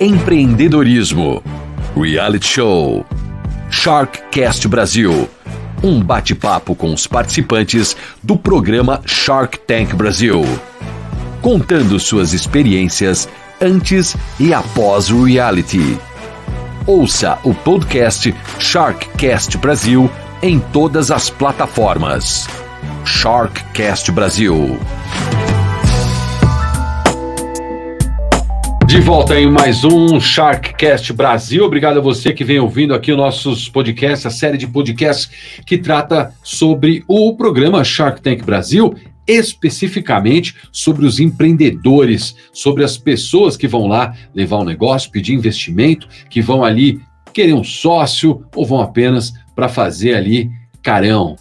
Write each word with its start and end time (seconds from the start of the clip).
empreendedorismo, 0.00 1.42
reality 1.96 2.46
show, 2.46 3.06
Sharkcast 3.70 4.66
Brasil. 4.66 5.28
Um 5.82 6.02
bate-papo 6.02 6.74
com 6.74 6.92
os 6.92 7.06
participantes 7.06 7.96
do 8.22 8.36
programa 8.36 9.00
Shark 9.06 9.58
Tank 9.60 9.94
Brasil, 9.94 10.42
contando 11.40 11.98
suas 12.00 12.32
experiências 12.32 13.28
antes 13.60 14.16
e 14.40 14.52
após 14.52 15.10
o 15.10 15.24
reality. 15.24 15.96
Ouça 16.86 17.38
o 17.44 17.54
podcast 17.54 18.34
Sharkcast 18.58 19.56
Brasil 19.58 20.10
em 20.42 20.58
todas 20.58 21.10
as 21.10 21.30
plataformas. 21.30 22.48
Sharkcast 23.04 24.10
Brasil. 24.10 24.78
De 28.94 29.00
volta 29.00 29.36
em 29.36 29.50
mais 29.50 29.82
um 29.82 30.20
Sharkcast 30.20 31.12
Brasil. 31.12 31.64
Obrigado 31.64 31.98
a 31.98 32.00
você 32.00 32.32
que 32.32 32.44
vem 32.44 32.60
ouvindo 32.60 32.94
aqui 32.94 33.10
os 33.10 33.18
nossos 33.18 33.68
podcasts, 33.68 34.24
a 34.24 34.30
série 34.30 34.56
de 34.56 34.68
podcasts 34.68 35.28
que 35.66 35.76
trata 35.76 36.32
sobre 36.44 37.02
o 37.08 37.34
programa 37.34 37.82
Shark 37.82 38.22
Tank 38.22 38.44
Brasil, 38.44 38.94
especificamente 39.26 40.54
sobre 40.70 41.04
os 41.06 41.18
empreendedores, 41.18 42.36
sobre 42.52 42.84
as 42.84 42.96
pessoas 42.96 43.56
que 43.56 43.66
vão 43.66 43.88
lá 43.88 44.14
levar 44.32 44.58
um 44.58 44.64
negócio, 44.64 45.10
pedir 45.10 45.34
investimento, 45.34 46.06
que 46.30 46.40
vão 46.40 46.62
ali 46.62 47.00
querer 47.32 47.52
um 47.52 47.64
sócio 47.64 48.44
ou 48.54 48.64
vão 48.64 48.80
apenas 48.80 49.32
para 49.56 49.68
fazer 49.68 50.14
ali 50.14 50.52
carão, 50.84 51.34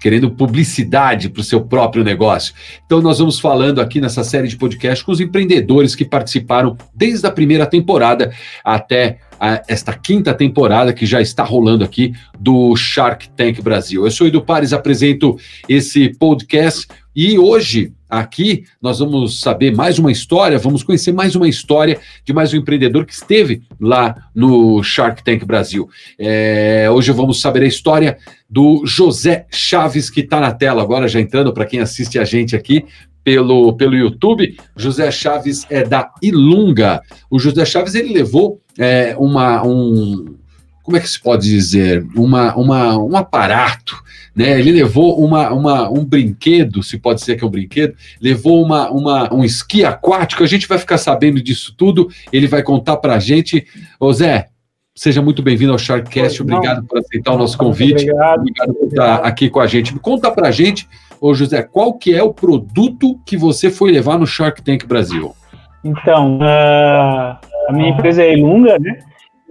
querendo 0.00 0.30
publicidade 0.30 1.28
para 1.28 1.40
o 1.40 1.44
seu 1.44 1.60
próprio 1.60 2.02
negócio. 2.02 2.54
Então, 2.86 3.02
nós 3.02 3.18
vamos 3.18 3.38
falando 3.38 3.80
aqui 3.80 4.00
nessa 4.00 4.24
série 4.24 4.48
de 4.48 4.56
podcast 4.56 5.04
com 5.04 5.12
os 5.12 5.20
empreendedores 5.20 5.94
que 5.94 6.04
participaram 6.04 6.76
desde 6.94 7.26
a 7.26 7.30
primeira 7.30 7.66
temporada 7.66 8.32
até 8.64 9.18
esta 9.66 9.94
quinta 9.94 10.34
temporada 10.34 10.92
que 10.92 11.06
já 11.06 11.20
está 11.20 11.42
rolando 11.42 11.82
aqui 11.82 12.12
do 12.38 12.76
Shark 12.76 13.30
Tank 13.30 13.62
Brasil. 13.62 14.04
Eu 14.04 14.10
sou 14.10 14.26
Edu 14.26 14.42
Pares, 14.42 14.72
apresento 14.72 15.38
esse 15.68 16.10
podcast 16.18 16.86
e 17.16 17.38
hoje 17.38 17.92
aqui 18.10 18.64
nós 18.82 18.98
vamos 18.98 19.40
saber 19.40 19.74
mais 19.74 19.98
uma 19.98 20.10
história, 20.10 20.58
vamos 20.58 20.82
conhecer 20.82 21.12
mais 21.12 21.36
uma 21.36 21.48
história 21.48 21.98
de 22.24 22.32
mais 22.32 22.52
um 22.52 22.56
empreendedor 22.56 23.06
que 23.06 23.12
esteve 23.12 23.62
lá 23.80 24.28
no 24.34 24.82
Shark 24.82 25.22
Tank 25.22 25.44
Brasil. 25.44 25.88
É, 26.18 26.88
hoje 26.90 27.12
vamos 27.12 27.40
saber 27.40 27.62
a 27.62 27.66
história 27.66 28.18
do 28.48 28.82
José 28.84 29.46
Chaves, 29.50 30.10
que 30.10 30.20
está 30.20 30.40
na 30.40 30.52
tela 30.52 30.82
agora, 30.82 31.06
já 31.06 31.20
entrando 31.20 31.52
para 31.52 31.64
quem 31.64 31.80
assiste 31.80 32.18
a 32.18 32.24
gente 32.24 32.56
aqui 32.56 32.84
pelo, 33.22 33.74
pelo 33.74 33.94
YouTube. 33.94 34.56
José 34.76 35.10
Chaves 35.10 35.66
é 35.70 35.84
da 35.84 36.10
Ilunga. 36.22 37.00
O 37.30 37.38
José 37.38 37.64
Chaves 37.64 37.94
ele 37.94 38.12
levou 38.12 38.60
é, 38.78 39.14
uma, 39.18 39.64
um, 39.64 40.36
como 40.82 40.96
é 40.96 41.00
que 41.00 41.08
se 41.08 41.20
pode 41.20 41.48
dizer, 41.48 42.04
uma, 42.16 42.54
uma, 42.56 42.98
um 42.98 43.16
aparato, 43.16 43.96
né? 44.34 44.58
Ele 44.58 44.72
levou 44.72 45.22
uma, 45.22 45.50
uma, 45.50 45.90
um 45.90 46.04
brinquedo, 46.04 46.82
se 46.82 46.98
pode 46.98 47.22
ser 47.22 47.36
que 47.36 47.44
é 47.44 47.46
um 47.46 47.50
brinquedo, 47.50 47.94
levou 48.20 48.62
uma, 48.62 48.90
uma, 48.90 49.34
um 49.34 49.44
esqui 49.44 49.84
aquático, 49.84 50.42
a 50.42 50.46
gente 50.46 50.68
vai 50.68 50.78
ficar 50.78 50.98
sabendo 50.98 51.42
disso 51.42 51.74
tudo, 51.76 52.08
ele 52.32 52.46
vai 52.46 52.62
contar 52.62 52.96
para 52.96 53.14
a 53.14 53.18
gente. 53.18 53.66
Ô 53.98 54.12
Zé, 54.12 54.48
seja 54.94 55.22
muito 55.22 55.42
bem-vindo 55.42 55.72
ao 55.72 55.78
Sharkcast, 55.78 56.42
obrigado 56.42 56.84
por 56.84 56.98
aceitar 56.98 57.32
o 57.32 57.38
nosso 57.38 57.56
convite, 57.56 58.10
obrigado, 58.10 58.40
obrigado 58.40 58.74
por 58.74 58.86
estar 58.88 59.14
aqui 59.16 59.48
com 59.48 59.60
a 59.60 59.66
gente. 59.66 59.94
Conta 59.98 60.30
para 60.30 60.48
a 60.48 60.52
gente, 60.52 60.88
ô 61.20 61.34
José, 61.34 61.62
qual 61.62 61.94
que 61.94 62.14
é 62.14 62.22
o 62.22 62.32
produto 62.32 63.18
que 63.26 63.36
você 63.36 63.70
foi 63.70 63.90
levar 63.90 64.18
no 64.18 64.26
Shark 64.26 64.62
Tank 64.62 64.86
Brasil? 64.86 65.34
Então, 65.82 66.38
uh, 66.38 67.38
a 67.68 67.72
minha 67.72 67.88
empresa 67.88 68.22
é 68.22 68.34
Ilunga, 68.34 68.78
né? 68.78 68.98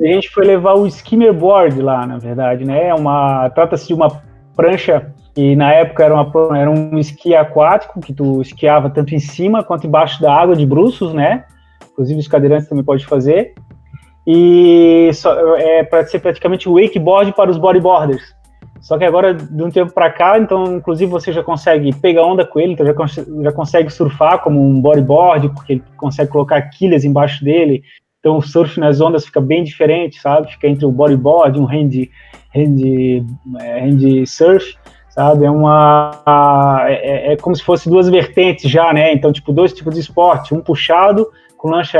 a 0.01 0.13
gente 0.13 0.29
foi 0.29 0.45
levar 0.45 0.75
o 0.75 0.87
skimmer 0.87 1.33
board 1.33 1.81
lá, 1.81 2.07
na 2.07 2.17
verdade, 2.17 2.63
né? 2.63 2.87
É 2.87 2.93
uma 2.93 3.49
trata-se 3.49 3.87
de 3.87 3.93
uma 3.93 4.09
prancha 4.59 5.13
e 5.37 5.55
na 5.55 5.71
época 5.71 6.03
era, 6.03 6.13
uma, 6.13 6.57
era 6.57 6.69
um 6.69 6.99
esqui 6.99 7.33
aquático 7.33 8.01
que 8.01 8.13
tu 8.13 8.41
esquiava 8.41 8.89
tanto 8.89 9.15
em 9.15 9.19
cima 9.19 9.63
quanto 9.63 9.87
embaixo 9.87 10.21
da 10.21 10.33
água 10.33 10.53
de 10.53 10.65
bruços, 10.65 11.13
né? 11.13 11.45
Inclusive 11.93 12.19
os 12.19 12.27
cadeirantes 12.27 12.67
também 12.67 12.83
podem 12.83 13.05
fazer. 13.05 13.53
E 14.27 15.09
só, 15.13 15.33
é 15.55 15.81
para 15.83 16.05
ser 16.05 16.19
praticamente 16.19 16.67
o 16.67 16.73
wakeboard 16.73 17.31
para 17.31 17.49
os 17.49 17.57
bodyboarders. 17.57 18.35
Só 18.81 18.97
que 18.97 19.05
agora, 19.05 19.33
de 19.33 19.63
um 19.63 19.69
tempo 19.69 19.93
para 19.93 20.09
cá, 20.09 20.37
então, 20.37 20.75
inclusive, 20.75 21.09
você 21.09 21.31
já 21.31 21.41
consegue 21.41 21.95
pegar 21.95 22.25
onda 22.25 22.45
com 22.45 22.59
ele, 22.59 22.73
então 22.73 22.85
já, 22.85 22.93
já 23.41 23.51
consegue 23.53 23.89
surfar 23.89 24.39
como 24.39 24.61
um 24.61 24.81
bodyboard, 24.81 25.49
porque 25.49 25.73
ele 25.73 25.83
consegue 25.95 26.31
colocar 26.31 26.61
quilhas 26.63 27.05
embaixo 27.05 27.43
dele, 27.43 27.81
então 28.19 28.37
o 28.37 28.41
surf 28.41 28.79
nas 28.79 28.99
ondas 28.99 29.25
fica 29.25 29.39
bem 29.39 29.63
diferente, 29.63 30.19
sabe? 30.19 30.51
Fica 30.51 30.67
entre 30.67 30.85
o 30.85 30.91
bodyboard 30.91 31.59
um 31.59 31.65
hand, 31.65 32.09
hand, 32.53 33.25
é, 33.59 33.79
hand 33.79 34.25
surf, 34.25 34.75
sabe? 35.09 35.45
É 35.45 35.51
uma 35.51 36.11
é, 36.87 37.33
é, 37.33 37.37
como 37.37 37.55
se 37.55 37.63
fosse 37.63 37.89
duas 37.89 38.09
vertentes 38.09 38.69
já, 38.69 38.91
né? 38.93 39.13
Então 39.13 39.31
tipo 39.31 39.53
dois 39.53 39.73
tipos 39.73 39.93
de 39.93 40.01
esporte, 40.01 40.53
um 40.53 40.61
puxado 40.61 41.27
com 41.57 41.69
lancha 41.69 41.99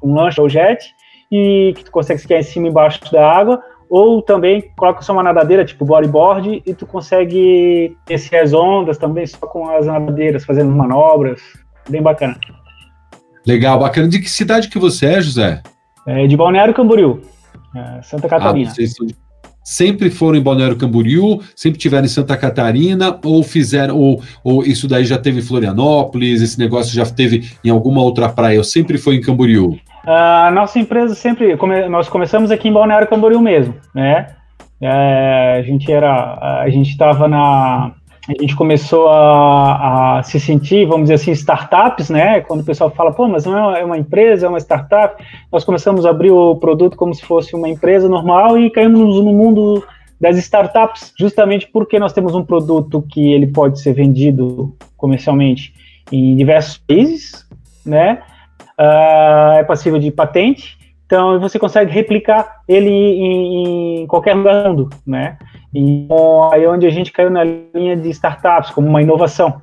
com 0.00 0.14
lancha 0.14 0.42
ou 0.42 0.48
jet 0.48 0.84
e 1.30 1.72
que 1.76 1.84
tu 1.84 1.90
consegue 1.90 2.20
esquiar 2.20 2.40
em 2.40 2.44
cima 2.44 2.66
e 2.66 2.70
embaixo 2.70 3.00
da 3.12 3.30
água, 3.30 3.62
ou 3.88 4.22
também 4.22 4.72
coloca 4.76 5.02
só 5.02 5.12
uma 5.12 5.22
nadadeira 5.22 5.64
tipo 5.64 5.84
bodyboard 5.84 6.62
e 6.66 6.74
tu 6.74 6.86
consegue 6.86 7.96
descer 8.06 8.38
as 8.38 8.52
ondas 8.52 8.98
também 8.98 9.26
só 9.26 9.46
com 9.46 9.68
as 9.68 9.86
nadadeiras 9.86 10.44
fazendo 10.44 10.72
manobras, 10.72 11.40
bem 11.88 12.02
bacana. 12.02 12.36
Legal, 13.48 13.78
bacana. 13.78 14.06
De 14.06 14.18
que 14.18 14.28
cidade 14.28 14.68
que 14.68 14.78
você 14.78 15.06
é, 15.06 15.22
José? 15.22 15.62
É 16.06 16.26
de 16.26 16.36
Balneário 16.36 16.74
Camboriú, 16.74 17.22
é, 17.74 18.02
Santa 18.02 18.26
ah, 18.26 18.30
Catarina. 18.30 18.70
Ah, 18.70 18.74
vocês 18.74 18.94
sempre 19.64 20.10
foram 20.10 20.38
em 20.38 20.42
Balneário 20.42 20.76
Camboriú, 20.76 21.40
sempre 21.56 21.78
tiveram 21.78 22.04
em 22.04 22.08
Santa 22.08 22.36
Catarina, 22.36 23.18
ou 23.24 23.42
fizeram, 23.42 23.96
ou, 23.96 24.22
ou 24.44 24.62
isso 24.62 24.86
daí 24.86 25.04
já 25.06 25.16
teve 25.16 25.38
em 25.38 25.42
Florianópolis, 25.42 26.42
esse 26.42 26.58
negócio 26.58 26.94
já 26.94 27.06
teve 27.06 27.50
em 27.64 27.70
alguma 27.70 28.02
outra 28.02 28.28
praia, 28.28 28.58
ou 28.58 28.64
sempre 28.64 28.98
foi 28.98 29.16
em 29.16 29.20
Camboriú? 29.22 29.78
A 30.06 30.50
nossa 30.50 30.78
empresa 30.78 31.14
sempre, 31.14 31.56
nós 31.88 32.06
começamos 32.06 32.50
aqui 32.50 32.68
em 32.68 32.72
Balneário 32.72 33.08
Camboriú 33.08 33.40
mesmo, 33.40 33.74
né? 33.94 34.26
É, 34.80 35.56
a 35.58 35.62
gente 35.62 35.90
era, 35.90 36.62
a 36.62 36.68
gente 36.68 36.90
estava 36.90 37.26
na, 37.26 37.92
a 38.28 38.42
gente 38.42 38.54
começou 38.54 39.08
a, 39.08 40.18
a, 40.18 40.22
se 40.22 40.38
sentir, 40.38 40.86
vamos 40.86 41.04
dizer 41.08 41.14
assim, 41.14 41.30
startups, 41.32 42.10
né? 42.10 42.42
Quando 42.42 42.60
o 42.60 42.64
pessoal 42.64 42.90
fala, 42.90 43.10
pô, 43.10 43.26
mas 43.26 43.46
não 43.46 43.74
é 43.74 43.82
uma 43.82 43.96
empresa, 43.96 44.44
é 44.44 44.48
uma 44.48 44.58
startup. 44.58 45.22
Nós 45.50 45.64
começamos 45.64 46.04
a 46.04 46.10
abrir 46.10 46.30
o 46.30 46.54
produto 46.56 46.96
como 46.96 47.14
se 47.14 47.24
fosse 47.24 47.56
uma 47.56 47.68
empresa 47.68 48.06
normal 48.06 48.58
e 48.58 48.70
caímos 48.70 49.16
no 49.16 49.32
mundo 49.32 49.82
das 50.20 50.36
startups, 50.36 51.12
justamente 51.18 51.68
porque 51.72 51.98
nós 51.98 52.12
temos 52.12 52.34
um 52.34 52.44
produto 52.44 53.02
que 53.08 53.32
ele 53.32 53.46
pode 53.46 53.80
ser 53.80 53.94
vendido 53.94 54.76
comercialmente 54.94 55.72
em 56.12 56.36
diversos 56.36 56.76
países, 56.76 57.46
né? 57.86 58.20
Uh, 58.78 59.58
é 59.58 59.64
passível 59.64 59.98
de 59.98 60.10
patente, 60.10 60.76
então 61.08 61.40
você 61.40 61.58
consegue 61.58 61.90
replicar 61.90 62.60
ele 62.68 62.90
em, 62.90 64.02
em 64.02 64.06
qualquer 64.06 64.34
lugar 64.34 64.62
do 64.64 64.68
mundo, 64.68 64.90
né? 65.06 65.38
Então, 65.72 66.52
aí 66.52 66.64
é 66.64 66.68
onde 66.68 66.86
a 66.86 66.90
gente 66.90 67.10
caiu 67.10 67.30
na 67.30 67.42
linha 67.44 67.96
de 67.96 68.10
startups, 68.10 68.70
como 68.72 68.86
uma 68.86 69.00
inovação, 69.00 69.62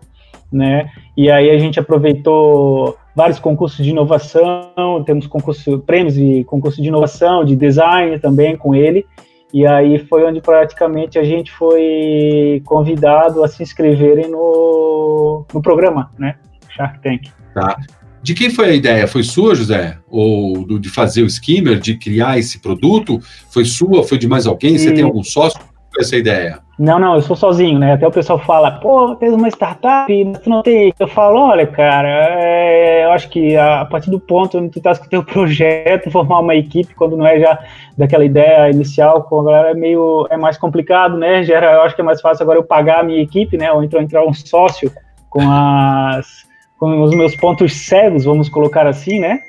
né? 0.51 0.89
E 1.15 1.29
aí 1.29 1.51
a 1.51 1.57
gente 1.59 1.79
aproveitou 1.79 2.97
vários 3.15 3.37
concursos 3.37 3.85
de 3.85 3.91
inovação, 3.91 5.03
temos 5.05 5.27
concurso, 5.27 5.77
prêmios 5.85 6.15
de 6.15 6.43
concurso 6.45 6.81
de 6.81 6.87
inovação, 6.87 7.45
de 7.45 7.55
design 7.55 8.17
também 8.17 8.57
com 8.57 8.73
ele, 8.73 9.05
e 9.53 9.67
aí 9.67 9.99
foi 9.99 10.25
onde 10.25 10.41
praticamente 10.41 11.19
a 11.19 11.23
gente 11.23 11.51
foi 11.51 12.59
convidado 12.65 13.43
a 13.43 13.47
se 13.47 13.61
inscreverem 13.61 14.31
no, 14.31 15.45
no 15.53 15.61
programa, 15.61 16.09
né? 16.17 16.37
Shark 16.69 16.99
Tank. 17.03 17.29
Tá. 17.53 17.77
De 18.25 18.33
quem 18.33 18.49
foi 18.49 18.71
a 18.71 18.73
ideia? 18.73 19.07
Foi 19.07 19.21
sua, 19.21 19.53
José? 19.53 19.99
Ou 20.09 20.65
do, 20.65 20.79
de 20.79 20.89
fazer 20.89 21.21
o 21.21 21.27
skimmer, 21.27 21.79
de 21.79 21.95
criar 21.95 22.39
esse 22.39 22.57
produto? 22.57 23.19
Foi 23.51 23.63
sua? 23.63 24.03
Foi 24.03 24.17
de 24.17 24.27
mais 24.27 24.47
alguém? 24.47 24.73
E... 24.73 24.79
Você 24.79 24.91
tem 24.91 25.03
algum 25.03 25.23
sócio? 25.23 25.59
essa 25.99 26.17
ideia? 26.17 26.59
Não, 26.77 26.99
não, 26.99 27.15
eu 27.15 27.21
sou 27.21 27.35
sozinho, 27.35 27.79
né? 27.79 27.93
Até 27.93 28.05
o 28.05 28.11
pessoal 28.11 28.37
fala, 28.39 28.71
pô, 28.71 29.15
tem 29.15 29.29
uma 29.29 29.47
startup, 29.47 30.25
mas 30.25 30.39
tu 30.39 30.49
não 30.49 30.61
tem. 30.61 30.93
Eu 30.99 31.07
falo, 31.07 31.39
olha, 31.39 31.65
cara, 31.65 32.09
é, 32.09 33.05
eu 33.05 33.11
acho 33.11 33.29
que 33.29 33.55
a, 33.55 33.85
partir 33.85 34.09
do 34.09 34.19
ponto 34.19 34.57
onde 34.57 34.71
tu 34.71 34.81
tá 34.81 34.93
com 34.93 35.05
o 35.05 35.09
teu 35.09 35.23
projeto, 35.23 36.11
formar 36.11 36.39
uma 36.39 36.55
equipe, 36.55 36.95
quando 36.95 37.15
não 37.15 37.25
é 37.25 37.39
já 37.39 37.59
daquela 37.97 38.25
ideia 38.25 38.71
inicial, 38.71 39.23
com 39.23 39.39
a 39.39 39.43
galera 39.45 39.71
é 39.71 39.73
meio, 39.73 40.27
é 40.29 40.35
mais 40.35 40.57
complicado, 40.57 41.15
né? 41.15 41.43
Gera, 41.43 41.73
eu 41.73 41.81
acho 41.83 41.95
que 41.95 42.01
é 42.01 42.03
mais 42.03 42.19
fácil 42.19 42.43
agora 42.43 42.59
eu 42.59 42.63
pagar 42.63 42.99
a 42.99 43.03
minha 43.03 43.21
equipe, 43.21 43.55
né? 43.55 43.71
Ou 43.71 43.83
então 43.83 44.01
entrar 44.01 44.25
um 44.25 44.33
sócio 44.33 44.91
com 45.29 45.49
as, 45.49 46.45
os 46.85 47.15
meus 47.15 47.35
pontos 47.35 47.73
cegos, 47.73 48.25
vamos 48.25 48.49
colocar 48.49 48.87
assim, 48.87 49.19
né? 49.19 49.41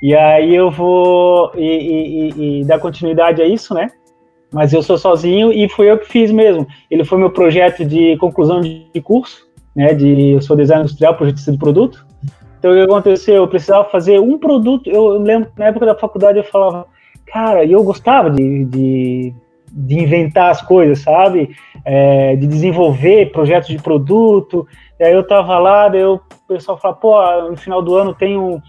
E 0.00 0.14
aí 0.14 0.54
eu 0.54 0.70
vou 0.70 1.52
e, 1.54 2.32
e, 2.36 2.60
e, 2.60 2.64
dar 2.64 2.78
continuidade 2.78 3.40
a 3.40 3.46
isso, 3.46 3.72
né? 3.72 3.88
mas 4.52 4.72
eu 4.72 4.82
sou 4.82 4.98
sozinho 4.98 5.50
e 5.50 5.68
fui 5.68 5.90
eu 5.90 5.98
que 5.98 6.06
fiz 6.06 6.30
mesmo. 6.30 6.66
Ele 6.90 7.04
foi 7.04 7.18
meu 7.18 7.30
projeto 7.30 7.84
de 7.84 8.16
conclusão 8.18 8.60
de 8.60 9.00
curso, 9.02 9.46
né? 9.74 9.94
De 9.94 10.32
eu 10.32 10.42
sou 10.42 10.54
designer 10.54 10.84
industrial, 10.84 11.16
projetista 11.16 11.50
de 11.50 11.58
produto, 11.58 12.04
Então 12.58 12.70
o 12.70 12.74
que 12.74 12.82
aconteceu? 12.82 13.36
Eu 13.36 13.48
precisava 13.48 13.88
fazer 13.88 14.20
um 14.20 14.38
produto. 14.38 14.90
Eu 14.90 15.18
lembro 15.18 15.50
na 15.56 15.66
época 15.66 15.86
da 15.86 15.94
faculdade 15.94 16.38
eu 16.38 16.44
falava, 16.44 16.86
cara, 17.26 17.64
e 17.64 17.72
eu 17.72 17.82
gostava 17.82 18.30
de, 18.30 18.64
de, 18.66 19.34
de, 19.72 19.98
inventar 19.98 20.50
as 20.50 20.60
coisas, 20.60 21.00
sabe? 21.00 21.56
É, 21.82 22.36
de 22.36 22.46
desenvolver 22.46 23.32
projetos 23.32 23.70
de 23.70 23.78
produto. 23.78 24.68
E 25.00 25.04
aí 25.04 25.14
eu 25.14 25.26
tava 25.26 25.58
lá, 25.58 25.88
daí 25.88 26.04
o 26.04 26.20
pessoal 26.54 26.78
falava, 26.78 27.00
pô, 27.00 27.50
no 27.50 27.56
final 27.56 27.82
do 27.82 27.94
ano 27.94 28.14
tem, 28.14 28.38
um, 28.38 28.60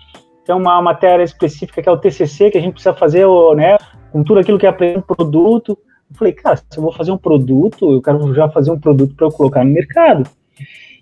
tem 0.45 0.55
uma 0.55 0.81
matéria 0.81 1.23
específica 1.23 1.81
que 1.81 1.89
é 1.89 1.91
o 1.91 1.97
TCC, 1.97 2.51
que 2.51 2.57
a 2.57 2.61
gente 2.61 2.73
precisa 2.73 2.93
fazer, 2.93 3.25
né? 3.55 3.77
Com 4.11 4.23
tudo 4.23 4.39
aquilo 4.39 4.57
que 4.57 4.65
é 4.65 4.69
aprender 4.69 4.99
um 4.99 5.01
produto. 5.01 5.77
Eu 6.09 6.15
falei, 6.15 6.33
cara, 6.33 6.57
se 6.57 6.77
eu 6.77 6.83
vou 6.83 6.91
fazer 6.91 7.11
um 7.11 7.17
produto, 7.17 7.91
eu 7.91 8.01
quero 8.01 8.33
já 8.33 8.49
fazer 8.49 8.71
um 8.71 8.79
produto 8.79 9.15
para 9.15 9.27
eu 9.27 9.31
colocar 9.31 9.63
no 9.63 9.71
mercado. 9.71 10.29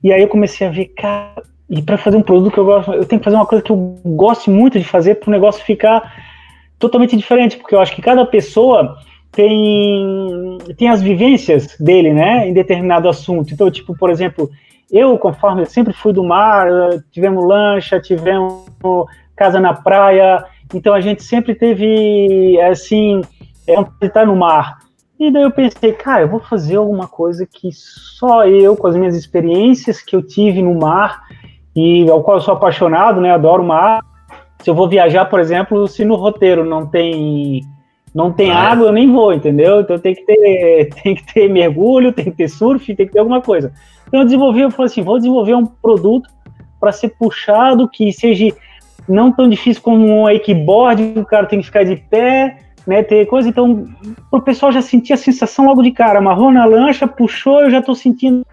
E 0.04 0.12
aí 0.12 0.22
eu 0.22 0.28
comecei 0.28 0.66
a 0.66 0.72
ver, 0.72 0.86
cara, 0.98 1.44
e 1.70 1.82
para 1.82 1.98
fazer 1.98 2.18
um 2.18 2.22
produto 2.22 2.54
que 2.54 2.60
eu 2.60 2.66
gosto, 2.66 2.94
eu 2.94 3.06
tenho 3.06 3.20
que 3.20 3.26
fazer 3.26 3.38
uma 3.38 3.46
coisa 3.46 3.64
que 3.64 3.72
eu 3.72 4.00
gosto 4.06 4.52
muito 4.52 4.78
de 4.78 4.86
fazer 4.86 5.16
para 5.16 5.30
o 5.30 5.32
negócio 5.32 5.64
ficar 5.64 6.14
totalmente 6.78 7.16
diferente, 7.16 7.58
porque 7.58 7.76
eu 7.76 7.80
acho 7.80 7.96
que 7.96 8.02
cada 8.02 8.26
pessoa 8.26 8.98
tem, 9.32 10.58
tem 10.78 10.90
as 10.90 11.02
vivências 11.02 11.78
dele, 11.80 12.14
né, 12.14 12.48
em 12.48 12.54
determinado 12.54 13.08
assunto. 13.08 13.54
Então, 13.54 13.72
tipo, 13.72 13.96
por 13.96 14.10
exemplo, 14.10 14.50
eu, 14.92 15.18
conforme 15.18 15.62
eu 15.62 15.66
sempre 15.66 15.94
fui 15.94 16.12
do 16.12 16.24
mar, 16.24 16.68
tivemos 17.12 17.46
lancha, 17.46 18.00
tivemos 18.00 18.66
casa 19.36 19.60
na 19.60 19.74
praia, 19.74 20.44
então 20.74 20.94
a 20.94 21.02
gente 21.02 21.24
sempre 21.24 21.56
teve, 21.56 22.60
assim, 22.62 23.22
é, 23.68 23.76
estar 24.06 24.26
no 24.26 24.36
mar. 24.36 24.80
E 25.20 25.32
daí 25.32 25.44
eu 25.44 25.52
pensei, 25.52 25.94
cara, 25.94 26.24
eu 26.24 26.28
vou 26.28 26.40
fazer 26.40 26.78
alguma 26.78 27.08
coisa 27.08 27.46
que 27.46 27.70
só 27.72 28.46
eu, 28.46 28.76
com 28.76 28.88
as 28.88 28.96
minhas 28.96 29.16
experiências 29.16 30.02
que 30.02 30.16
eu 30.16 30.22
tive 30.22 30.62
no 30.62 30.74
mar, 30.74 31.22
e 31.76 32.10
ao 32.10 32.22
qual 32.24 32.38
eu 32.38 32.42
sou 32.42 32.54
apaixonado, 32.54 33.22
né? 33.22 33.32
Adoro 33.32 33.64
mar. 33.64 34.02
Se 34.62 34.70
eu 34.70 34.76
vou 34.76 34.90
viajar, 34.90 35.26
por 35.26 35.40
exemplo, 35.40 35.88
se 35.88 36.04
no 36.04 36.16
roteiro 36.16 36.66
não 36.66 36.86
tem 36.86 37.62
não 38.14 38.32
tem 38.32 38.52
ah, 38.52 38.72
água, 38.72 38.88
eu 38.88 38.92
nem 38.92 39.12
vou, 39.12 39.34
entendeu? 39.34 39.82
Então 39.82 39.98
tem 39.98 40.14
que 40.14 40.26
ter 40.26 40.90
tem 41.02 41.16
que 41.16 41.34
ter 41.34 41.50
mergulho, 41.50 42.12
tem 42.12 42.26
que 42.26 42.32
ter 42.32 42.50
surf, 42.50 42.94
tem 42.96 43.06
que 43.06 43.14
ter 43.14 43.20
alguma 43.20 43.42
coisa. 43.42 43.72
Então 44.08 44.20
eu 44.22 44.26
desenvolvi, 44.26 44.62
eu 44.62 44.72
falei 44.72 44.92
assim, 44.92 45.02
vou 45.02 45.18
desenvolver 45.18 45.56
um 45.56 45.66
produto 45.66 46.30
para 46.80 46.92
ser 46.92 47.10
puxado 47.10 47.88
que 47.88 48.12
seja 48.12 48.54
não 49.08 49.32
tão 49.32 49.48
difícil 49.48 49.82
como 49.82 50.06
um 50.06 50.24
wakeboard, 50.24 51.14
o 51.16 51.26
cara 51.26 51.46
tem 51.46 51.60
que 51.60 51.66
ficar 51.66 51.84
de 51.84 51.96
pé, 51.96 52.58
né, 52.86 53.04
ter 53.04 53.26
coisa, 53.28 53.48
então 53.48 53.88
o 54.32 54.42
pessoal 54.42 54.72
já 54.72 54.82
sentia 54.82 55.16
a 55.16 55.18
sensação 55.18 55.66
logo 55.66 55.82
de 55.82 55.92
cara, 55.92 56.20
amarrou 56.20 56.52
na 56.52 56.66
lancha, 56.66 57.08
puxou, 57.08 57.62
eu 57.62 57.70
já 57.70 57.80
estou 57.80 57.96
sentindo 57.96 58.46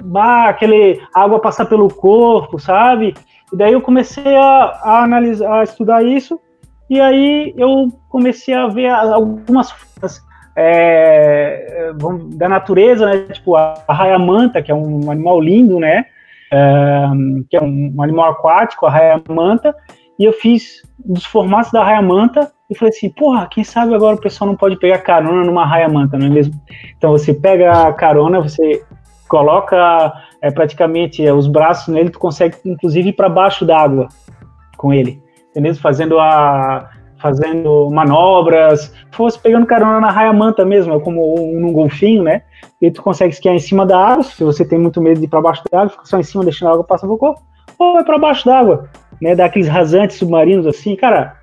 bah, 0.00 0.48
aquele 0.48 1.00
água 1.14 1.40
passar 1.40 1.66
pelo 1.66 1.88
corpo, 1.88 2.58
sabe? 2.58 3.14
E 3.52 3.56
daí 3.56 3.72
eu 3.72 3.80
comecei 3.80 4.36
a, 4.36 4.80
a 4.82 5.02
analisar, 5.02 5.60
a 5.60 5.64
estudar 5.64 6.04
isso, 6.04 6.40
e 6.88 7.00
aí 7.00 7.54
eu 7.56 7.92
comecei 8.08 8.54
a 8.54 8.66
ver 8.66 8.88
algumas 8.88 9.72
é, 10.56 11.92
da 12.34 12.48
natureza, 12.48 13.06
né? 13.06 13.18
Tipo 13.32 13.54
a, 13.54 13.74
a 13.86 13.94
raia-manta, 13.94 14.60
que 14.60 14.72
é 14.72 14.74
um 14.74 15.10
animal 15.10 15.40
lindo, 15.40 15.78
né? 15.78 16.06
É, 16.52 17.04
que 17.48 17.56
é 17.56 17.62
um, 17.62 17.94
um, 17.96 18.02
animal 18.02 18.32
aquático, 18.32 18.86
a 18.86 18.90
raia-manta, 18.90 19.74
e 20.18 20.24
eu 20.24 20.32
fiz 20.32 20.82
dos 20.98 21.24
formatos 21.24 21.70
da 21.70 21.84
raia-manta 21.84 22.50
e 22.68 22.74
falei 22.74 22.90
assim, 22.90 23.10
porra, 23.10 23.46
quem 23.46 23.62
sabe 23.62 23.94
agora 23.94 24.16
o 24.16 24.20
pessoal 24.20 24.48
não 24.48 24.56
pode 24.56 24.76
pegar 24.78 24.98
carona 24.98 25.44
numa 25.44 25.64
raia-manta, 25.64 26.18
não 26.18 26.26
é 26.26 26.30
mesmo? 26.30 26.54
Então 26.96 27.12
você 27.12 27.32
pega 27.32 27.86
a 27.86 27.92
carona, 27.92 28.40
você 28.40 28.82
coloca 29.28 30.12
é, 30.42 30.50
praticamente 30.50 31.24
é, 31.24 31.32
os 31.32 31.46
braços 31.46 31.92
nele, 31.94 32.10
tu 32.10 32.18
consegue 32.18 32.56
inclusive 32.64 33.10
ir 33.10 33.12
para 33.12 33.28
baixo 33.28 33.64
d'água 33.64 34.08
com 34.76 34.92
ele, 34.92 35.22
Fazendo 35.80 36.18
a 36.18 36.90
fazendo 37.20 37.90
manobras, 37.90 38.92
fosse 39.10 39.38
pegando 39.38 39.66
carona 39.66 40.00
na 40.00 40.10
raia 40.10 40.32
manta 40.32 40.64
mesmo, 40.64 40.94
é 40.94 41.00
como 41.00 41.34
um, 41.36 41.72
golfinho, 41.72 42.22
né? 42.22 42.42
E 42.80 42.90
tu 42.90 43.02
consegue 43.02 43.34
esquiar 43.34 43.54
em 43.54 43.58
cima 43.58 43.84
da 43.84 43.98
água, 43.98 44.22
se 44.22 44.42
você 44.44 44.64
tem 44.64 44.78
muito 44.78 45.00
medo 45.00 45.18
de 45.18 45.26
ir 45.26 45.28
para 45.28 45.40
baixo 45.40 45.62
da 45.70 45.80
água, 45.80 45.90
fica 45.90 46.04
só 46.04 46.18
em 46.18 46.22
cima 46.22 46.44
deixando 46.44 46.68
a 46.68 46.72
água 46.74 46.84
passar 46.84 47.08
no 47.08 47.18
corpo, 47.18 47.42
ou 47.78 47.94
vai 47.94 48.04
para 48.04 48.18
baixo 48.18 48.46
da 48.46 48.58
água, 48.58 48.88
né? 49.20 49.34
Daqueles 49.34 49.68
rasantes 49.68 50.16
submarinos 50.16 50.66
assim, 50.66 50.94
cara, 50.94 51.36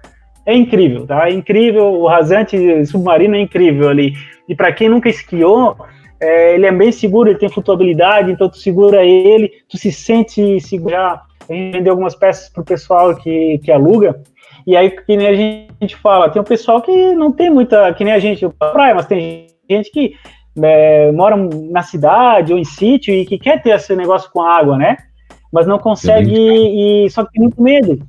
é 0.46 0.56
incrível, 0.56 1.06
tá? 1.06 1.28
É 1.28 1.34
incrível, 1.34 1.86
o 1.86 2.08
rasante 2.08 2.86
submarino 2.86 3.36
é 3.36 3.42
incrível 3.42 3.90
ali. 3.90 4.14
E 4.48 4.56
para 4.56 4.72
quem 4.72 4.88
nunca 4.88 5.10
esquiou, 5.10 5.76
é, 6.20 6.56
ele 6.56 6.66
é 6.66 6.72
bem 6.72 6.92
seguro, 6.92 7.30
ele 7.30 7.40
tem 7.40 7.50
flutuabilidade, 7.50 8.32
então 8.32 8.48
tu 8.48 8.58
segura 8.58 9.04
ele, 9.04 9.52
tu 9.68 9.78
se 9.78 9.92
sente 9.92 10.62
seguro. 10.62 10.92
Já 10.92 11.22
vender 11.48 11.90
algumas 11.90 12.16
peças 12.16 12.50
para 12.50 12.62
o 12.62 12.66
pessoal 12.66 13.16
que, 13.16 13.60
que 13.60 13.72
aluga. 13.72 14.22
E 14.66 14.76
aí, 14.76 14.90
que 14.90 15.16
nem 15.16 15.28
a 15.28 15.36
gente 15.36 15.96
fala, 15.96 16.30
tem 16.30 16.42
um 16.42 16.46
pessoal 16.46 16.82
que 16.82 17.14
não 17.14 17.32
tem 17.32 17.50
muita, 17.50 17.94
que 17.94 18.04
nem 18.04 18.14
a 18.14 18.20
gente, 18.20 18.48
praia, 18.58 18.96
mas 18.96 19.06
tem 19.06 19.48
gente 19.70 19.92
que 19.92 20.16
é, 20.62 21.12
mora 21.12 21.36
na 21.70 21.84
cidade 21.84 22.52
ou 22.52 22.58
em 22.58 22.64
sítio 22.64 23.14
e 23.14 23.26
que 23.26 23.38
quer 23.38 23.62
ter 23.62 23.72
esse 23.72 23.96
negócio 23.96 24.32
com 24.32 24.42
água, 24.42 24.78
né? 24.78 24.98
Mas 25.52 25.68
não 25.68 25.78
consegue, 25.78 26.34
e 26.36 27.10
só 27.12 27.24
que 27.24 27.32
tem 27.34 27.42
muito 27.42 27.62
medo, 27.62 28.00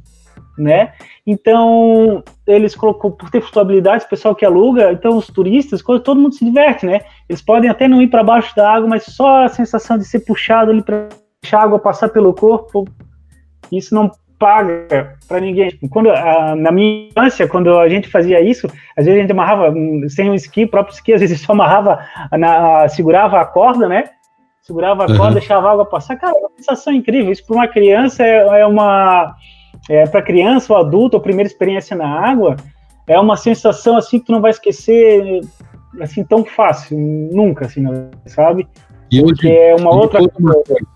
né? 0.56 0.92
Então, 1.26 2.22
eles 2.46 2.74
colocou 2.74 3.10
por 3.10 3.30
ter 3.30 3.40
flutuabilidade, 3.40 4.04
o 4.04 4.08
pessoal 4.08 4.34
que 4.34 4.44
aluga, 4.44 4.92
então 4.92 5.16
os 5.16 5.26
turistas, 5.26 5.82
todo 5.82 6.20
mundo 6.20 6.34
se 6.34 6.44
diverte, 6.44 6.86
né? 6.86 7.00
Eles 7.28 7.42
podem 7.42 7.68
até 7.68 7.86
não 7.86 8.00
ir 8.00 8.08
para 8.08 8.24
baixo 8.24 8.54
da 8.56 8.72
água, 8.72 8.88
mas 8.88 9.04
só 9.04 9.44
a 9.44 9.48
sensação 9.48 9.98
de 9.98 10.04
ser 10.04 10.20
puxado 10.20 10.70
ali 10.70 10.82
para 10.82 11.08
a 11.52 11.62
água 11.62 11.78
passar 11.78 12.08
pelo 12.08 12.32
corpo, 12.32 12.86
isso 13.72 13.94
não 13.94 14.10
paga 14.38 15.16
para 15.26 15.40
ninguém. 15.40 15.70
Quando 15.90 16.10
a, 16.10 16.54
na 16.54 16.70
minha 16.70 17.08
infância, 17.08 17.48
quando 17.48 17.78
a 17.78 17.88
gente 17.88 18.08
fazia 18.08 18.40
isso, 18.40 18.66
às 18.96 19.04
vezes 19.04 19.18
a 19.18 19.22
gente 19.22 19.32
amarrava 19.32 19.70
hum, 19.70 20.06
sem 20.08 20.30
um 20.30 20.34
esqui, 20.34 20.64
o 20.64 20.68
próprio 20.68 20.94
esqui, 20.94 21.12
às 21.12 21.20
vezes 21.20 21.40
só 21.42 21.52
amarrava, 21.52 21.98
na, 22.32 22.88
segurava 22.88 23.40
a 23.40 23.44
corda, 23.44 23.88
né? 23.88 24.04
Segurava 24.62 25.04
a 25.04 25.06
corda, 25.06 25.26
uhum. 25.26 25.32
deixava 25.34 25.68
a 25.68 25.72
água 25.72 25.86
passar. 25.86 26.16
Cara, 26.16 26.34
é 26.36 26.40
uma 26.40 26.50
sensação 26.56 26.92
incrível. 26.92 27.30
Isso 27.30 27.46
para 27.46 27.56
uma 27.56 27.68
criança 27.68 28.24
é, 28.24 28.60
é 28.60 28.66
uma 28.66 29.36
é, 29.88 30.06
para 30.06 30.22
criança 30.22 30.72
ou 30.72 30.78
adulto, 30.80 31.16
a 31.16 31.20
primeira 31.20 31.48
experiência 31.48 31.96
na 31.96 32.08
água, 32.08 32.56
é 33.06 33.18
uma 33.18 33.36
sensação 33.36 33.96
assim 33.96 34.18
que 34.18 34.26
tu 34.26 34.32
não 34.32 34.40
vai 34.40 34.50
esquecer 34.50 35.40
assim 36.00 36.24
tão 36.24 36.44
fácil, 36.44 36.98
nunca, 36.98 37.66
assim, 37.66 37.84
sabe? 38.26 38.66
E 39.10 39.22
hoje 39.22 39.48
é 39.48 39.74
uma 39.76 39.94
outra 39.94 40.20
coisa. 40.28 40.95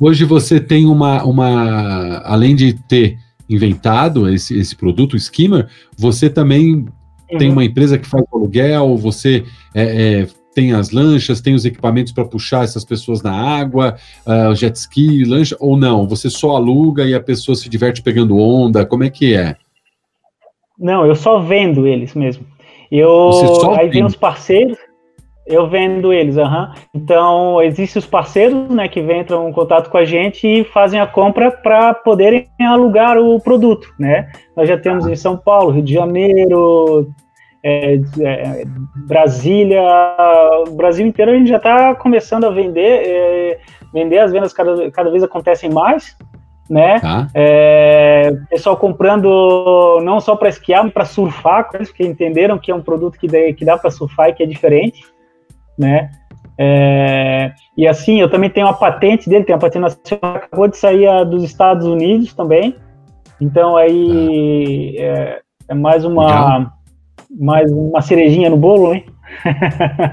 Hoje 0.00 0.24
você 0.24 0.60
tem 0.60 0.86
uma, 0.86 1.24
uma 1.24 2.18
além 2.24 2.54
de 2.54 2.74
ter 2.74 3.18
inventado 3.48 4.28
esse, 4.28 4.58
esse 4.58 4.74
produto, 4.74 5.14
o 5.14 5.16
Skimmer, 5.16 5.68
você 5.96 6.28
também 6.28 6.74
uhum. 6.74 7.38
tem 7.38 7.50
uma 7.50 7.64
empresa 7.64 7.96
que 7.98 8.06
faz 8.06 8.24
aluguel, 8.32 8.96
você 8.96 9.44
é, 9.74 10.20
é, 10.22 10.28
tem 10.54 10.72
as 10.72 10.90
lanchas, 10.90 11.40
tem 11.40 11.54
os 11.54 11.64
equipamentos 11.64 12.12
para 12.12 12.24
puxar 12.24 12.64
essas 12.64 12.84
pessoas 12.84 13.22
na 13.22 13.32
água, 13.32 13.96
uh, 14.26 14.54
jet 14.54 14.74
ski, 14.76 15.24
lancha, 15.24 15.56
ou 15.60 15.76
não? 15.76 16.08
Você 16.08 16.28
só 16.28 16.56
aluga 16.56 17.04
e 17.04 17.14
a 17.14 17.20
pessoa 17.20 17.54
se 17.54 17.68
diverte 17.68 18.02
pegando 18.02 18.38
onda? 18.38 18.84
Como 18.84 19.04
é 19.04 19.10
que 19.10 19.34
é? 19.34 19.56
Não, 20.78 21.06
eu 21.06 21.14
só 21.14 21.38
vendo 21.38 21.86
eles 21.86 22.14
mesmo. 22.14 22.44
Eu, 22.90 23.30
aí 23.76 23.90
tem 23.90 24.04
os 24.04 24.14
parceiros, 24.14 24.78
eu 25.46 25.68
vendo 25.68 26.12
eles, 26.12 26.36
aham. 26.36 26.66
Uhum. 26.66 26.74
Então, 26.94 27.62
existem 27.62 28.00
os 28.00 28.06
parceiros, 28.06 28.68
né, 28.68 28.88
que 28.88 29.00
entram 29.00 29.48
em 29.48 29.52
contato 29.52 29.88
com 29.88 29.96
a 29.96 30.04
gente 30.04 30.46
e 30.46 30.64
fazem 30.64 31.00
a 31.00 31.06
compra 31.06 31.50
para 31.50 31.94
poderem 31.94 32.48
alugar 32.60 33.16
o 33.16 33.40
produto, 33.40 33.88
né? 33.98 34.28
Nós 34.56 34.68
já 34.68 34.76
temos 34.76 35.06
em 35.06 35.14
São 35.14 35.36
Paulo, 35.36 35.70
Rio 35.70 35.82
de 35.82 35.94
Janeiro, 35.94 37.08
é, 37.62 38.00
é, 38.20 38.64
Brasília, 39.06 39.82
o 40.66 40.70
Brasil 40.72 41.06
inteiro 41.06 41.32
a 41.32 41.34
gente 41.34 41.48
já 41.48 41.56
está 41.56 41.94
começando 41.94 42.44
a 42.44 42.50
vender, 42.50 43.02
é, 43.06 43.58
vender 43.92 44.18
as 44.18 44.32
vendas 44.32 44.52
cada, 44.52 44.90
cada 44.90 45.10
vez 45.10 45.22
acontecem 45.22 45.70
mais, 45.70 46.16
né? 46.68 47.00
Tá. 47.00 47.28
É, 47.34 48.32
pessoal 48.50 48.76
comprando 48.76 50.00
não 50.02 50.20
só 50.20 50.36
para 50.36 50.48
esquiar, 50.48 50.84
mas 50.84 50.92
para 50.92 51.04
surfar, 51.04 51.68
porque 51.68 52.04
entenderam 52.04 52.58
que 52.58 52.70
é 52.70 52.74
um 52.74 52.82
produto 52.82 53.18
que, 53.18 53.28
que 53.54 53.64
dá 53.64 53.76
para 53.76 53.90
surfar 53.90 54.28
e 54.28 54.32
que 54.32 54.42
é 54.42 54.46
diferente, 54.46 55.02
né? 55.78 56.10
É, 56.58 57.52
e 57.76 57.86
assim, 57.86 58.20
eu 58.20 58.30
também 58.30 58.48
tenho 58.48 58.66
a 58.66 58.72
patente 58.72 59.28
dele, 59.28 59.44
tem 59.44 59.54
a 59.54 59.58
patente 59.58 59.82
nacional, 59.82 60.36
acabou 60.36 60.68
de 60.68 60.76
sair 60.76 61.06
a, 61.06 61.22
dos 61.22 61.44
Estados 61.44 61.86
Unidos 61.86 62.32
também, 62.32 62.76
então 63.40 63.76
aí 63.76 64.96
é, 64.98 65.40
é 65.68 65.74
mais 65.74 66.04
uma 66.04 66.26
Legal 66.26 66.76
mais 67.30 67.70
uma 67.70 68.00
cerejinha 68.00 68.50
no 68.50 68.56
bolo, 68.56 68.94
hein? 68.94 69.04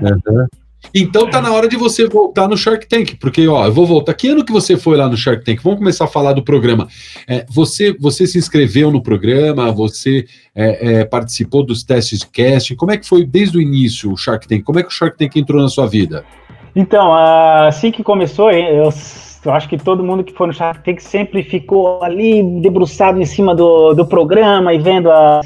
Uhum. 0.01 0.47
Então 0.93 1.29
tá 1.29 1.41
na 1.41 1.51
hora 1.51 1.67
de 1.67 1.75
você 1.75 2.07
voltar 2.07 2.47
no 2.47 2.57
Shark 2.57 2.87
Tank, 2.87 3.15
porque 3.19 3.47
ó, 3.47 3.65
eu 3.65 3.73
vou 3.73 3.85
voltar. 3.85 4.13
Que 4.13 4.29
ano 4.29 4.43
que 4.43 4.51
você 4.51 4.77
foi 4.77 4.97
lá 4.97 5.07
no 5.07 5.17
Shark 5.17 5.43
Tank? 5.43 5.61
Vamos 5.63 5.79
começar 5.79 6.05
a 6.05 6.07
falar 6.07 6.33
do 6.33 6.43
programa. 6.43 6.87
É, 7.27 7.45
você, 7.49 7.95
você 7.99 8.25
se 8.25 8.37
inscreveu 8.37 8.91
no 8.91 9.01
programa? 9.01 9.71
Você 9.71 10.25
é, 10.55 10.99
é, 10.99 11.05
participou 11.05 11.63
dos 11.63 11.83
testes 11.83 12.19
de 12.19 12.27
casting? 12.27 12.75
Como 12.75 12.91
é 12.91 12.97
que 12.97 13.07
foi 13.07 13.25
desde 13.25 13.57
o 13.57 13.61
início 13.61 14.11
o 14.11 14.17
Shark 14.17 14.47
Tank? 14.47 14.63
Como 14.63 14.79
é 14.79 14.83
que 14.83 14.89
o 14.89 14.91
Shark 14.91 15.17
Tank 15.17 15.35
entrou 15.35 15.61
na 15.61 15.69
sua 15.69 15.87
vida? 15.87 16.23
Então, 16.75 17.13
assim 17.13 17.91
que 17.91 18.03
começou, 18.03 18.51
eu 18.51 18.91
eu 19.45 19.51
acho 19.51 19.67
que 19.67 19.77
todo 19.77 20.03
mundo 20.03 20.23
que 20.23 20.33
foi 20.33 20.47
no 20.47 20.53
Shark 20.53 20.83
Tank 20.83 21.01
sempre 21.01 21.43
ficou 21.43 22.01
ali 22.01 22.61
debruçado 22.61 23.19
em 23.21 23.25
cima 23.25 23.53
do, 23.53 23.93
do 23.93 24.05
programa 24.05 24.73
e 24.73 24.79
vendo, 24.79 25.11
a, 25.11 25.41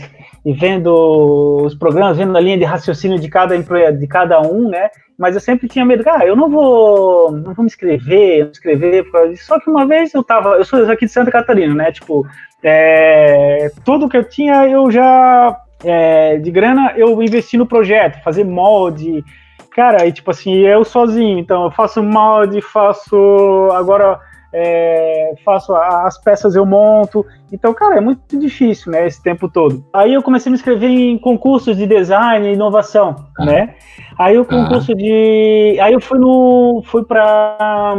e 0.46 0.54
vendo 0.54 1.64
os 1.64 1.74
programas, 1.74 2.18
vendo 2.18 2.38
a 2.38 2.40
linha 2.40 2.58
de 2.58 2.64
raciocínio 2.64 3.20
de 3.20 3.28
cada, 3.28 3.58
de 3.58 4.08
cada 4.08 4.40
um, 4.42 4.70
né? 4.70 4.90
Mas 5.18 5.34
eu 5.34 5.42
sempre 5.42 5.68
tinha 5.68 5.84
medo, 5.84 6.04
ah, 6.08 6.26
eu 6.26 6.36
não 6.36 6.50
vou, 6.50 7.32
não 7.32 7.54
vou 7.54 7.64
me 7.64 7.68
inscrever, 7.68 8.46
me 8.46 8.52
inscrever, 8.52 9.06
só 9.38 9.60
que 9.60 9.70
uma 9.70 9.86
vez 9.86 10.14
eu 10.14 10.24
tava, 10.24 10.50
eu 10.56 10.64
sou 10.64 10.84
aqui 10.92 11.06
de 11.06 11.12
Santa 11.12 11.32
Catarina, 11.32 11.74
né? 11.74 11.92
Tipo, 11.92 12.26
é, 12.62 13.72
tudo 13.84 14.08
que 14.08 14.18
eu 14.18 14.24
tinha 14.24 14.68
eu 14.68 14.92
já 14.92 15.60
é, 15.84 16.38
de 16.38 16.52
grana 16.52 16.94
eu 16.96 17.22
investi 17.22 17.58
no 17.58 17.66
projeto, 17.66 18.22
fazer 18.24 18.44
molde, 18.44 19.24
cara, 19.72 20.06
e 20.06 20.12
tipo 20.12 20.30
assim, 20.30 20.54
eu 20.60 20.84
sozinho, 20.84 21.40
então 21.40 21.64
eu 21.64 21.72
faço 21.72 22.04
molde, 22.04 22.62
faço 22.62 23.70
agora 23.74 24.20
é, 24.54 25.34
faço 25.44 25.76
as 25.76 26.18
peças 26.22 26.56
eu 26.56 26.66
monto, 26.66 27.26
então 27.52 27.74
cara, 27.74 27.98
é 27.98 28.02
muito 28.02 28.38
difícil, 28.38 28.92
né, 28.92 29.06
esse 29.06 29.22
tempo 29.22 29.50
todo. 29.50 29.86
Aí 29.94 30.14
eu 30.14 30.24
comecei 30.24 30.50
a 30.50 30.52
me 30.52 30.58
inscrever 30.58 30.90
em 30.90 31.18
concursos 31.18 31.76
de 31.78 31.86
design 31.86 32.48
e 32.48 32.54
inovação, 32.54 33.28
ah. 33.40 33.46
né? 33.46 33.76
Aí 34.18 34.38
o 34.38 34.46
concurso 34.46 34.92
ah. 34.92 34.96
de, 34.96 35.78
aí 35.82 35.94
eu 35.94 36.02
fui 36.02 36.20
no, 36.20 36.82
fui 36.86 37.04
para 37.04 37.96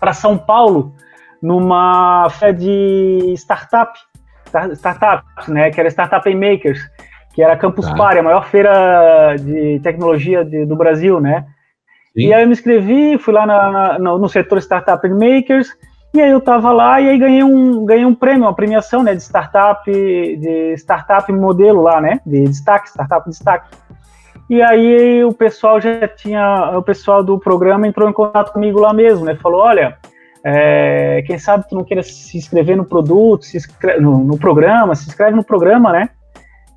para 0.00 0.12
São 0.12 0.36
Paulo 0.36 0.92
numa 1.42 2.28
fé 2.30 2.52
de 2.52 3.32
startup, 3.36 3.98
startups, 4.72 5.48
né, 5.48 5.70
que 5.70 5.80
era 5.80 5.88
Startup 5.88 6.34
Makers 6.34 6.80
que 7.34 7.42
era 7.42 7.56
Campus 7.56 7.86
tá. 7.86 7.94
Party, 7.96 8.18
a 8.20 8.22
maior 8.22 8.46
feira 8.46 9.34
de 9.38 9.80
tecnologia 9.82 10.44
de, 10.44 10.64
do 10.64 10.76
Brasil, 10.76 11.20
né? 11.20 11.44
Sim. 12.14 12.28
E 12.28 12.34
aí 12.34 12.42
eu 12.42 12.46
me 12.46 12.52
inscrevi, 12.52 13.18
fui 13.18 13.34
lá 13.34 13.44
na, 13.44 13.70
na, 13.70 13.98
no, 13.98 14.18
no, 14.18 14.28
setor 14.28 14.58
Startup 14.58 15.06
Makers, 15.08 15.68
e 16.14 16.20
aí 16.20 16.30
eu 16.30 16.40
tava 16.40 16.70
lá 16.70 17.00
e 17.00 17.08
aí 17.08 17.18
ganhei 17.18 17.42
um, 17.42 17.84
ganhei 17.84 18.04
um 18.04 18.14
prêmio, 18.14 18.44
uma 18.44 18.54
premiação, 18.54 19.02
né, 19.02 19.14
de 19.14 19.22
startup, 19.22 19.84
de 19.90 20.74
startup 20.74 21.30
modelo 21.32 21.82
lá, 21.82 22.00
né, 22.00 22.20
de 22.24 22.44
destaque, 22.44 22.88
startup 22.88 23.28
destaque. 23.28 23.76
E 24.48 24.62
aí 24.62 25.24
o 25.24 25.32
pessoal 25.32 25.80
já 25.80 26.06
tinha, 26.06 26.78
o 26.78 26.82
pessoal 26.82 27.24
do 27.24 27.36
programa 27.38 27.88
entrou 27.88 28.08
em 28.08 28.12
contato 28.12 28.52
comigo 28.52 28.78
lá 28.78 28.92
mesmo, 28.92 29.24
né, 29.24 29.34
falou, 29.34 29.62
olha, 29.62 29.98
é, 30.44 31.24
quem 31.26 31.36
sabe 31.36 31.68
tu 31.68 31.74
não 31.74 31.82
queira 31.82 32.02
se 32.04 32.36
inscrever 32.36 32.76
no 32.76 32.84
produto, 32.84 33.44
se 33.44 33.56
inscreve, 33.56 34.00
no, 34.00 34.18
no 34.18 34.38
programa, 34.38 34.94
se 34.94 35.08
inscreve 35.08 35.34
no 35.34 35.42
programa, 35.42 35.90
né, 35.90 36.10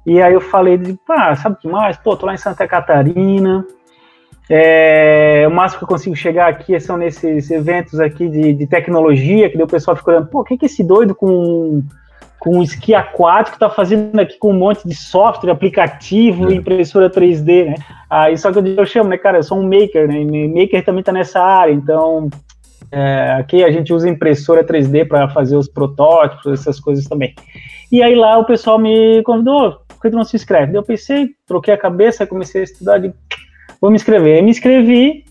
e 0.03 0.20
aí 0.20 0.34
eu 0.34 0.41
falei, 0.41 0.79
ah, 1.10 1.36
sabe 1.36 1.58
o 1.58 1.60
que 1.60 1.67
mais? 1.67 1.98
Pô, 1.98 2.15
tô 2.15 2.25
lá 2.25 2.34
em 2.34 2.38
Santa 2.38 2.65
Catarina. 2.65 3.65
É, 4.49 5.45
o 5.47 5.51
máximo 5.51 5.79
que 5.79 5.83
eu 5.83 5.89
consigo 5.89 6.15
chegar 6.15 6.47
aqui 6.47 6.79
são 6.79 6.97
nesses 6.97 7.51
eventos 7.51 7.99
aqui 7.99 8.29
de, 8.29 8.53
de 8.53 8.67
tecnologia, 8.67 9.49
que 9.49 9.61
o 9.61 9.67
pessoal 9.67 9.97
fica 9.97 10.11
olhando, 10.11 10.27
pô, 10.27 10.39
o 10.39 10.43
que, 10.43 10.57
que 10.57 10.67
esse 10.67 10.83
doido 10.83 11.13
com, 11.13 11.83
com 12.39 12.63
esqui 12.63 12.95
aquático 12.95 13.59
tá 13.59 13.69
fazendo 13.69 14.17
aqui 14.19 14.37
com 14.37 14.51
um 14.51 14.57
monte 14.57 14.87
de 14.87 14.95
software, 14.95 15.51
aplicativo, 15.51 16.49
é. 16.49 16.55
impressora 16.55 17.09
3D, 17.09 17.65
né? 17.65 17.75
Aí 18.09 18.37
só 18.37 18.51
que 18.51 18.59
eu, 18.59 18.85
chamo, 18.85 19.09
né, 19.09 19.17
cara, 19.17 19.39
eu 19.39 19.43
sou 19.43 19.59
um 19.59 19.63
maker, 19.63 20.07
né? 20.07 20.23
Maker 20.47 20.83
também 20.85 21.03
tá 21.03 21.11
nessa 21.11 21.41
área, 21.41 21.73
então 21.73 22.29
é, 22.89 23.35
aqui 23.37 23.65
a 23.65 23.71
gente 23.71 23.93
usa 23.93 24.07
impressora 24.07 24.63
3D 24.63 25.07
para 25.07 25.27
fazer 25.29 25.57
os 25.57 25.67
protótipos, 25.67 26.61
essas 26.61 26.79
coisas 26.79 27.05
também. 27.05 27.35
E 27.91 28.01
aí 28.01 28.15
lá 28.15 28.37
o 28.37 28.45
pessoal 28.45 28.79
me 28.79 29.21
convidou, 29.23 29.81
por 29.87 30.01
que 30.01 30.09
tu 30.09 30.15
não 30.15 30.23
se 30.23 30.37
inscreve? 30.37 30.77
Eu 30.77 30.83
pensei, 30.83 31.31
troquei 31.45 31.73
a 31.73 31.77
cabeça, 31.77 32.25
comecei 32.25 32.61
a 32.61 32.63
estudar, 32.63 32.99
de, 32.99 33.13
vou 33.81 33.89
me 33.89 33.96
inscrever. 33.96 34.43
me 34.43 34.51
inscrevi, 34.51 35.25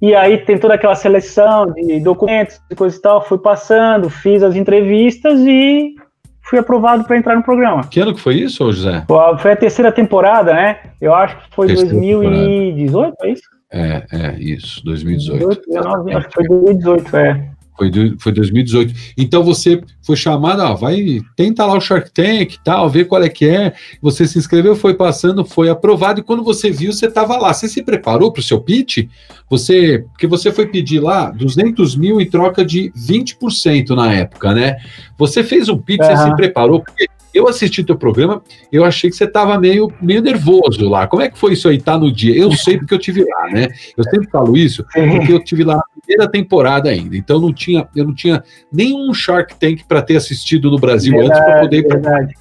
e 0.00 0.14
aí 0.14 0.38
tem 0.38 0.56
toda 0.58 0.74
aquela 0.74 0.94
seleção 0.94 1.72
de 1.72 2.00
documentos 2.00 2.60
e 2.70 2.74
coisa 2.74 2.96
e 2.96 3.00
tal, 3.00 3.22
fui 3.22 3.38
passando, 3.38 4.08
fiz 4.08 4.42
as 4.42 4.56
entrevistas 4.56 5.40
e 5.40 5.94
fui 6.42 6.58
aprovado 6.58 7.04
para 7.04 7.18
entrar 7.18 7.36
no 7.36 7.42
programa. 7.42 7.84
Que 7.84 8.00
ano 8.00 8.14
que 8.14 8.20
foi 8.20 8.36
isso, 8.36 8.72
José? 8.72 9.04
Foi 9.38 9.52
a 9.52 9.56
terceira 9.56 9.92
temporada, 9.92 10.54
né? 10.54 10.78
Eu 11.00 11.14
acho 11.14 11.36
que 11.36 11.54
foi 11.54 11.66
terceira 11.68 11.92
2018, 11.92 12.86
temporada. 12.86 13.16
é 13.22 13.30
isso? 13.30 13.42
É, 13.72 14.06
é, 14.10 14.36
isso, 14.40 14.84
2018. 14.84 15.44
2019, 15.44 16.14
acho 16.14 16.28
que 16.28 16.34
foi 16.34 16.48
2018, 16.48 17.16
é. 17.16 17.50
Foi, 17.80 17.90
foi 18.18 18.32
2018. 18.32 18.94
Então 19.16 19.42
você 19.42 19.80
foi 20.02 20.14
chamado, 20.14 20.60
ó, 20.60 20.74
vai, 20.74 21.22
tenta 21.34 21.64
lá 21.64 21.78
o 21.78 21.80
Shark 21.80 22.10
Tank 22.12 22.58
tal, 22.62 22.90
ver 22.90 23.06
qual 23.06 23.22
é 23.22 23.28
que 23.30 23.46
é. 23.46 23.72
Você 24.02 24.26
se 24.26 24.38
inscreveu, 24.38 24.76
foi 24.76 24.92
passando, 24.92 25.46
foi 25.46 25.70
aprovado, 25.70 26.20
e 26.20 26.22
quando 26.22 26.44
você 26.44 26.70
viu, 26.70 26.92
você 26.92 27.06
estava 27.06 27.38
lá. 27.38 27.54
Você 27.54 27.68
se 27.68 27.82
preparou 27.82 28.30
para 28.30 28.40
o 28.40 28.42
seu 28.42 28.60
pitch? 28.60 29.08
Você, 29.48 30.04
porque 30.10 30.26
você 30.26 30.52
foi 30.52 30.66
pedir 30.66 31.00
lá 31.00 31.30
200 31.30 31.96
mil 31.96 32.20
em 32.20 32.28
troca 32.28 32.62
de 32.62 32.92
20% 32.92 33.96
na 33.96 34.12
época, 34.12 34.52
né? 34.52 34.76
Você 35.16 35.42
fez 35.42 35.70
um 35.70 35.78
pitch, 35.78 36.02
uhum. 36.02 36.16
você 36.16 36.24
se 36.24 36.36
preparou, 36.36 36.82
porque 36.82 37.08
eu 37.32 37.48
assisti 37.48 37.84
teu 37.84 37.96
programa, 37.96 38.42
eu 38.72 38.84
achei 38.84 39.10
que 39.10 39.16
você 39.16 39.24
estava 39.24 39.58
meio, 39.58 39.92
meio 40.00 40.20
nervoso 40.20 40.88
lá. 40.88 41.06
Como 41.06 41.22
é 41.22 41.28
que 41.28 41.38
foi 41.38 41.52
isso 41.52 41.68
aí, 41.68 41.80
tá 41.80 41.98
no 41.98 42.12
dia? 42.12 42.36
Eu 42.36 42.52
sei 42.52 42.78
porque 42.78 42.94
eu 42.94 42.98
tive 42.98 43.24
lá, 43.24 43.50
né? 43.50 43.68
Eu 43.96 44.04
sempre 44.04 44.28
falo 44.30 44.56
isso, 44.56 44.84
porque 44.92 45.32
eu 45.32 45.42
tive 45.42 45.64
lá 45.64 45.76
na 45.76 45.84
primeira 46.00 46.30
temporada 46.30 46.88
ainda. 46.88 47.16
Então 47.16 47.40
não 47.40 47.52
tinha, 47.52 47.88
eu 47.94 48.04
não 48.04 48.14
tinha 48.14 48.42
nenhum 48.72 49.12
Shark 49.14 49.54
Tank 49.56 49.84
para 49.86 50.02
ter 50.02 50.16
assistido 50.16 50.70
no 50.70 50.78
Brasil 50.78 51.12
verdade, 51.12 51.32
antes 51.32 51.44
para 51.44 51.60
poder. 51.60 51.82
Verdade. 51.86 52.34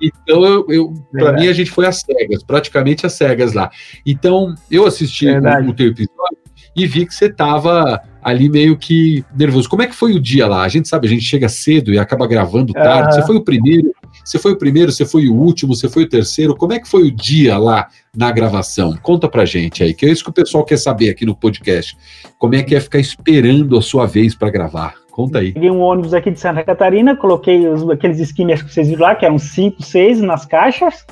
Então, 0.00 0.44
eu, 0.44 0.66
eu 0.68 0.94
para 1.10 1.32
mim, 1.32 1.48
a 1.48 1.52
gente 1.52 1.70
foi 1.70 1.86
às 1.86 2.00
cegas, 2.00 2.42
praticamente 2.42 3.06
às 3.06 3.14
cegas 3.14 3.54
lá. 3.54 3.70
Então, 4.04 4.54
eu 4.70 4.86
assisti 4.86 5.26
o, 5.26 5.70
o 5.70 5.72
teu 5.72 5.86
episódio 5.86 6.38
e 6.74 6.86
vi 6.86 7.06
que 7.06 7.14
você 7.14 7.26
estava 7.26 8.02
ali 8.22 8.48
meio 8.48 8.76
que 8.76 9.24
nervoso. 9.34 9.68
Como 9.68 9.82
é 9.82 9.86
que 9.86 9.94
foi 9.94 10.12
o 10.12 10.20
dia 10.20 10.46
lá? 10.46 10.62
A 10.62 10.68
gente 10.68 10.88
sabe, 10.88 11.06
a 11.06 11.10
gente 11.10 11.24
chega 11.24 11.48
cedo 11.48 11.92
e 11.92 11.98
acaba 11.98 12.26
gravando 12.26 12.72
tarde. 12.72 13.14
Você 13.14 13.22
foi 13.22 13.36
o 13.36 13.44
primeiro 13.44 13.94
você 14.26 14.40
foi 14.40 14.52
o 14.52 14.58
primeiro, 14.58 14.90
você 14.90 15.06
foi 15.06 15.28
o 15.28 15.34
último, 15.34 15.72
você 15.72 15.88
foi 15.88 16.02
o 16.02 16.08
terceiro. 16.08 16.56
Como 16.56 16.72
é 16.72 16.80
que 16.80 16.88
foi 16.88 17.04
o 17.04 17.12
dia 17.12 17.56
lá 17.56 17.86
na 18.14 18.32
gravação? 18.32 18.98
Conta 19.00 19.28
pra 19.28 19.44
gente 19.44 19.84
aí, 19.84 19.94
que 19.94 20.04
é 20.04 20.10
isso 20.10 20.24
que 20.24 20.30
o 20.30 20.32
pessoal 20.32 20.64
quer 20.64 20.78
saber 20.78 21.10
aqui 21.10 21.24
no 21.24 21.36
podcast. 21.36 21.96
Como 22.36 22.56
é 22.56 22.62
que 22.64 22.74
é 22.74 22.80
ficar 22.80 22.98
esperando 22.98 23.78
a 23.78 23.82
sua 23.82 24.04
vez 24.04 24.34
para 24.34 24.50
gravar? 24.50 24.94
Conta 25.12 25.38
aí. 25.38 25.52
Peguei 25.52 25.70
um 25.70 25.80
ônibus 25.80 26.12
aqui 26.12 26.32
de 26.32 26.40
Santa 26.40 26.64
Catarina, 26.64 27.14
coloquei 27.14 27.68
os, 27.68 27.88
aqueles 27.88 28.18
skimmers 28.18 28.62
que 28.62 28.74
vocês 28.74 28.88
viram 28.88 29.02
lá, 29.02 29.14
que 29.14 29.24
eram 29.24 29.38
cinco, 29.38 29.80
seis 29.80 30.20
nas 30.20 30.44
caixas, 30.44 31.06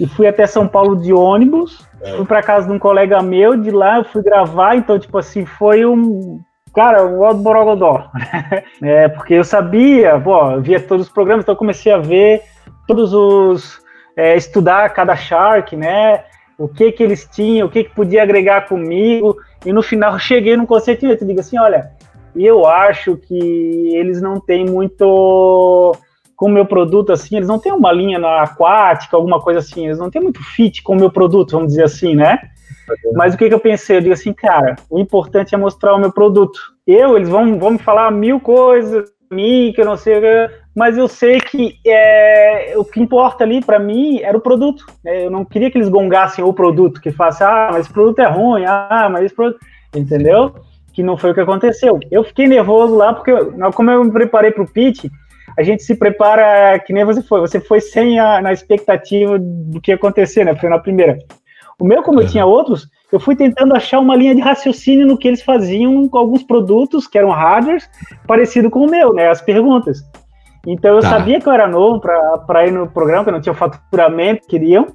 e 0.00 0.06
fui 0.08 0.26
até 0.26 0.44
São 0.44 0.66
Paulo 0.66 1.00
de 1.00 1.12
ônibus. 1.12 1.86
É. 2.02 2.16
Fui 2.16 2.26
para 2.26 2.42
casa 2.42 2.66
de 2.66 2.72
um 2.72 2.78
colega 2.78 3.22
meu, 3.22 3.56
de 3.56 3.70
lá 3.70 3.98
eu 3.98 4.04
fui 4.04 4.22
gravar, 4.22 4.74
então, 4.74 4.98
tipo 4.98 5.16
assim, 5.16 5.46
foi 5.46 5.86
um, 5.86 6.40
Cara, 6.78 7.04
o 7.04 7.24
Aldo 7.24 7.42
Borogodó. 7.42 8.08
é, 8.80 9.08
porque 9.08 9.34
eu 9.34 9.42
sabia, 9.42 10.16
pô, 10.20 10.52
eu 10.52 10.62
via 10.62 10.78
todos 10.78 11.06
os 11.06 11.12
programas, 11.12 11.42
então 11.42 11.54
eu 11.54 11.58
comecei 11.58 11.90
a 11.90 11.98
ver 11.98 12.42
todos 12.86 13.12
os. 13.12 13.80
É, 14.16 14.36
estudar 14.36 14.88
cada 14.90 15.16
Shark, 15.16 15.74
né? 15.74 16.22
O 16.56 16.68
que 16.68 16.92
que 16.92 17.02
eles 17.02 17.28
tinham, 17.32 17.66
o 17.66 17.70
que 17.70 17.82
que 17.82 17.92
podia 17.92 18.22
agregar 18.22 18.68
comigo, 18.68 19.36
e 19.66 19.72
no 19.72 19.82
final 19.82 20.12
eu 20.12 20.18
cheguei 20.20 20.56
num 20.56 20.66
conceito 20.66 21.04
e 21.04 21.16
digo 21.16 21.40
assim: 21.40 21.58
olha, 21.58 21.90
eu 22.36 22.64
acho 22.64 23.16
que 23.16 23.96
eles 23.96 24.22
não 24.22 24.38
têm 24.38 24.64
muito. 24.64 25.96
Com 26.36 26.46
o 26.46 26.52
meu 26.52 26.64
produto, 26.64 27.12
assim, 27.12 27.38
eles 27.38 27.48
não 27.48 27.58
têm 27.58 27.72
uma 27.72 27.90
linha 27.90 28.20
aquática, 28.40 29.16
alguma 29.16 29.40
coisa 29.40 29.58
assim, 29.58 29.86
eles 29.86 29.98
não 29.98 30.08
têm 30.08 30.22
muito 30.22 30.40
fit 30.44 30.80
com 30.84 30.92
o 30.92 30.96
meu 30.96 31.10
produto, 31.10 31.50
vamos 31.50 31.70
dizer 31.70 31.82
assim, 31.82 32.14
né? 32.14 32.38
Mas 33.14 33.34
o 33.34 33.38
que, 33.38 33.48
que 33.48 33.54
eu 33.54 33.60
pensei? 33.60 33.96
Eu 33.96 34.00
digo 34.00 34.14
assim, 34.14 34.32
cara, 34.32 34.76
o 34.90 34.98
importante 34.98 35.54
é 35.54 35.58
mostrar 35.58 35.94
o 35.94 35.98
meu 35.98 36.12
produto. 36.12 36.58
Eu, 36.86 37.16
eles 37.16 37.28
vão, 37.28 37.58
vão 37.58 37.72
me 37.72 37.78
falar 37.78 38.10
mil 38.10 38.40
coisas, 38.40 39.10
mim, 39.30 39.72
que 39.74 39.80
eu 39.80 39.84
não 39.84 39.96
sei, 39.96 40.20
mas 40.74 40.96
eu 40.96 41.08
sei 41.08 41.40
que 41.40 41.78
é, 41.86 42.74
o 42.76 42.84
que 42.84 43.00
importa 43.00 43.44
ali 43.44 43.64
para 43.64 43.78
mim 43.78 44.20
era 44.20 44.36
o 44.36 44.40
produto. 44.40 44.86
Né? 45.04 45.26
Eu 45.26 45.30
não 45.30 45.44
queria 45.44 45.70
que 45.70 45.78
eles 45.78 45.88
gongassem 45.88 46.44
o 46.44 46.52
produto, 46.52 47.00
que 47.00 47.10
falassem, 47.10 47.46
ah, 47.46 47.68
mas 47.72 47.80
esse 47.84 47.92
produto 47.92 48.18
é 48.20 48.26
ruim, 48.26 48.64
ah, 48.66 49.08
mas 49.10 49.24
esse 49.24 49.34
produto. 49.34 49.58
Entendeu? 49.94 50.54
Que 50.92 51.02
não 51.02 51.16
foi 51.16 51.30
o 51.30 51.34
que 51.34 51.40
aconteceu. 51.40 51.98
Eu 52.10 52.24
fiquei 52.24 52.46
nervoso 52.46 52.94
lá, 52.94 53.12
porque 53.12 53.32
como 53.74 53.90
eu 53.90 54.04
me 54.04 54.10
preparei 54.10 54.50
para 54.50 54.62
o 54.62 54.70
pitch, 54.70 55.06
a 55.58 55.62
gente 55.62 55.82
se 55.82 55.96
prepara 55.96 56.78
que 56.78 56.92
nem 56.92 57.04
você 57.04 57.22
foi. 57.22 57.40
Você 57.40 57.60
foi 57.60 57.80
sem 57.80 58.20
a 58.20 58.40
na 58.40 58.52
expectativa 58.52 59.36
do 59.38 59.80
que 59.80 59.90
ia 59.90 59.96
acontecer, 59.96 60.44
né? 60.44 60.54
Foi 60.54 60.68
na 60.68 60.78
primeira. 60.78 61.18
O 61.80 61.84
meu, 61.84 62.02
como 62.02 62.20
eu 62.20 62.26
tinha 62.26 62.44
outros, 62.44 62.88
eu 63.12 63.20
fui 63.20 63.36
tentando 63.36 63.74
achar 63.74 64.00
uma 64.00 64.16
linha 64.16 64.34
de 64.34 64.40
raciocínio 64.40 65.06
no 65.06 65.16
que 65.16 65.28
eles 65.28 65.42
faziam 65.42 66.08
com 66.08 66.18
alguns 66.18 66.42
produtos 66.42 67.06
que 67.06 67.16
eram 67.16 67.30
hardwares, 67.30 67.88
parecido 68.26 68.68
com 68.68 68.80
o 68.80 68.90
meu, 68.90 69.14
né? 69.14 69.28
As 69.28 69.40
perguntas. 69.40 70.02
Então 70.66 70.96
eu 70.96 71.00
tá. 71.00 71.10
sabia 71.10 71.40
que 71.40 71.48
eu 71.48 71.52
era 71.52 71.68
novo 71.68 72.00
para 72.46 72.66
ir 72.66 72.72
no 72.72 72.88
programa, 72.88 73.22
que 73.22 73.30
eu 73.30 73.34
não 73.34 73.40
tinha 73.40 73.52
o 73.52 73.56
faturamento 73.56 74.42
que 74.42 74.48
queriam. 74.48 74.88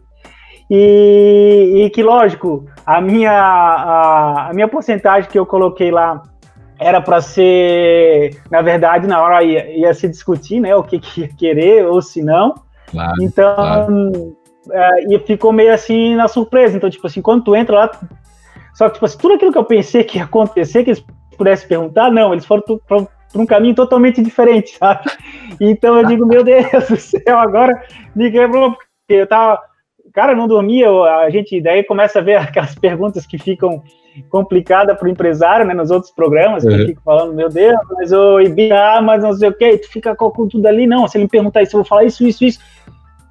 E, 0.70 1.84
e, 1.86 1.90
que, 1.90 2.02
lógico, 2.02 2.66
a 2.86 3.00
minha, 3.00 3.32
a, 3.32 4.50
a, 4.50 4.54
minha 4.54 4.68
porcentagem 4.68 5.30
que 5.30 5.38
eu 5.38 5.46
coloquei 5.46 5.92
lá 5.92 6.22
era 6.80 7.00
para 7.00 7.22
ser, 7.22 8.42
na 8.50 8.62
verdade, 8.62 9.08
na 9.08 9.22
hora 9.22 9.44
ia, 9.44 9.78
ia 9.78 9.94
se 9.94 10.08
discutir, 10.08 10.60
né, 10.60 10.76
o 10.76 10.84
que, 10.84 11.00
que 11.00 11.22
ia 11.22 11.28
querer 11.28 11.86
ou 11.86 12.02
se 12.02 12.22
não. 12.24 12.56
Claro, 12.92 13.14
então, 13.22 13.56
claro 13.56 13.88
é, 13.92 14.43
e 15.10 15.20
ficou 15.20 15.52
meio 15.52 15.74
assim 15.74 16.16
na 16.16 16.28
surpresa. 16.28 16.78
Então, 16.78 16.90
tipo 16.90 17.06
assim, 17.08 17.22
quando 17.22 17.44
tu 17.44 17.56
entra 17.56 17.76
lá. 17.76 17.92
Só 18.74 18.88
que, 18.88 18.96
tipo 18.96 19.06
assim, 19.06 19.18
tudo 19.18 19.36
aquilo 19.36 19.52
que 19.52 19.58
eu 19.58 19.66
pensei 19.66 20.04
que 20.04 20.18
ia 20.18 20.24
acontecer, 20.24 20.84
que 20.84 20.92
eles 20.92 21.06
pudesse 21.38 21.68
perguntar, 21.68 22.12
não, 22.12 22.34
eles 22.34 22.46
foram 22.46 22.64
para 22.88 23.06
um 23.36 23.46
caminho 23.46 23.76
totalmente 23.76 24.22
diferente, 24.22 24.78
sabe? 24.78 25.10
Então 25.60 25.98
eu 25.98 26.06
digo, 26.06 26.26
meu 26.26 26.44
Deus 26.44 26.88
do 26.90 26.98
céu, 26.98 27.38
agora 27.40 27.84
me 28.16 28.32
quebrou, 28.32 28.72
porque 28.72 29.22
eu 29.22 29.28
tava, 29.28 29.60
cara, 30.14 30.36
não 30.36 30.48
dormia, 30.48 30.90
a 30.90 31.30
gente 31.30 31.60
daí 31.62 31.84
começa 31.84 32.20
a 32.20 32.22
ver 32.22 32.36
aquelas 32.38 32.76
perguntas 32.76 33.26
que 33.26 33.38
ficam 33.38 33.84
complicadas 34.30 34.96
para 34.98 35.08
o 35.08 35.12
empresário, 35.12 35.66
né, 35.66 35.74
nos 35.74 35.90
outros 35.90 36.12
programas, 36.12 36.64
uhum. 36.64 36.70
que 36.70 36.86
fica 36.86 37.02
falando, 37.04 37.34
meu 37.34 37.50
Deus, 37.50 37.76
mas 37.94 38.12
o 38.12 38.40
IBA, 38.40 39.02
mas 39.02 39.24
não 39.24 39.34
sei 39.34 39.50
o 39.50 39.54
que, 39.54 39.78
tu 39.80 39.90
fica 39.90 40.16
com 40.16 40.48
tudo 40.48 40.68
ali, 40.68 40.86
não, 40.86 41.08
se 41.08 41.18
ele 41.18 41.24
me 41.24 41.30
perguntar 41.30 41.64
isso, 41.64 41.76
eu 41.76 41.82
vou 41.82 41.88
falar 41.88 42.04
isso, 42.04 42.24
isso, 42.24 42.46
isso, 42.46 42.60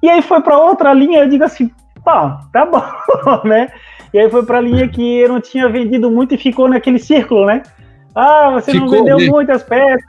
e 0.03 0.09
aí 0.09 0.21
foi 0.21 0.41
para 0.41 0.59
outra 0.59 0.93
linha, 0.93 1.23
eu 1.23 1.29
digo 1.29 1.43
assim, 1.43 1.71
pá, 2.03 2.41
tá 2.51 2.65
bom, 2.65 2.83
né, 3.47 3.69
e 4.13 4.19
aí 4.19 4.29
foi 4.29 4.45
para 4.45 4.59
a 4.59 4.61
linha 4.61 4.87
que 4.87 5.19
eu 5.19 5.29
não 5.29 5.41
tinha 5.41 5.67
vendido 5.67 6.11
muito 6.11 6.35
e 6.35 6.37
ficou 6.37 6.67
naquele 6.67 6.99
círculo, 6.99 7.47
né, 7.47 7.63
ah, 8.13 8.51
você 8.51 8.71
ficou, 8.71 8.87
não 8.87 8.97
vendeu 8.97 9.17
né? 9.17 9.25
muitas 9.27 9.63
peças, 9.63 10.05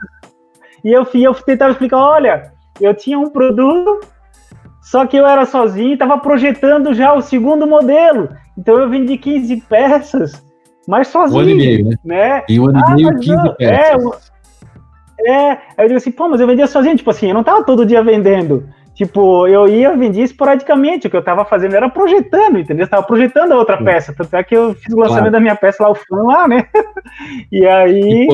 e 0.83 0.91
eu, 0.91 1.07
eu 1.15 1.33
tentava 1.33 1.71
explicar, 1.71 1.97
olha, 1.97 2.51
eu 2.79 2.93
tinha 2.93 3.17
um 3.17 3.29
produto 3.29 4.01
só 4.85 5.07
que 5.07 5.17
eu 5.17 5.25
era 5.25 5.47
sozinho 5.47 5.89
e 5.89 5.93
estava 5.93 6.15
projetando 6.19 6.93
já 6.93 7.11
o 7.11 7.21
segundo 7.21 7.65
modelo. 7.65 8.29
Então 8.55 8.79
eu 8.79 8.87
vendi 8.87 9.17
15 9.17 9.61
peças, 9.61 10.43
mas 10.87 11.07
sozinho. 11.07 11.39
Um 11.39 11.41
ano 11.41 11.49
e 11.49 11.55
meio, 11.55 11.85
né? 11.85 11.95
né? 12.05 12.43
E 12.47 12.59
um 12.59 12.67
ano 12.67 12.81
ah, 12.85 12.91
e 12.91 12.95
meio, 12.97 13.19
15 13.19 13.35
não, 13.35 13.55
peças. 13.55 14.31
É, 15.19 15.31
é, 15.31 15.51
aí 15.51 15.85
eu 15.85 15.87
digo 15.87 15.97
assim, 15.97 16.11
pô, 16.11 16.29
mas 16.29 16.39
eu 16.39 16.45
vendia 16.45 16.67
sozinho. 16.67 16.95
Tipo 16.95 17.09
assim, 17.09 17.29
eu 17.29 17.33
não 17.33 17.41
estava 17.41 17.63
todo 17.63 17.83
dia 17.83 18.03
vendendo. 18.03 18.69
Tipo, 18.95 19.45
eu 19.45 19.67
ia, 19.67 19.95
vendia 19.95 20.23
esporadicamente. 20.23 21.07
O 21.07 21.09
que 21.09 21.15
eu 21.15 21.19
estava 21.19 21.43
fazendo 21.43 21.75
era 21.75 21.89
projetando, 21.89 22.57
entendeu? 22.57 22.83
Eu 22.83 22.85
estava 22.85 23.03
projetando 23.03 23.51
a 23.51 23.57
outra 23.57 23.77
peça. 23.77 24.13
Tanto 24.13 24.33
é 24.33 24.43
que 24.43 24.55
eu 24.55 24.73
fiz 24.73 24.93
o 24.93 24.97
lançamento 24.97 25.23
claro. 25.23 25.31
da 25.33 25.39
minha 25.41 25.55
peça 25.55 25.83
lá, 25.83 25.91
o 25.91 25.95
fã 25.95 26.23
lá, 26.23 26.47
né? 26.47 26.65
E 27.51 27.65
aí. 27.65 28.27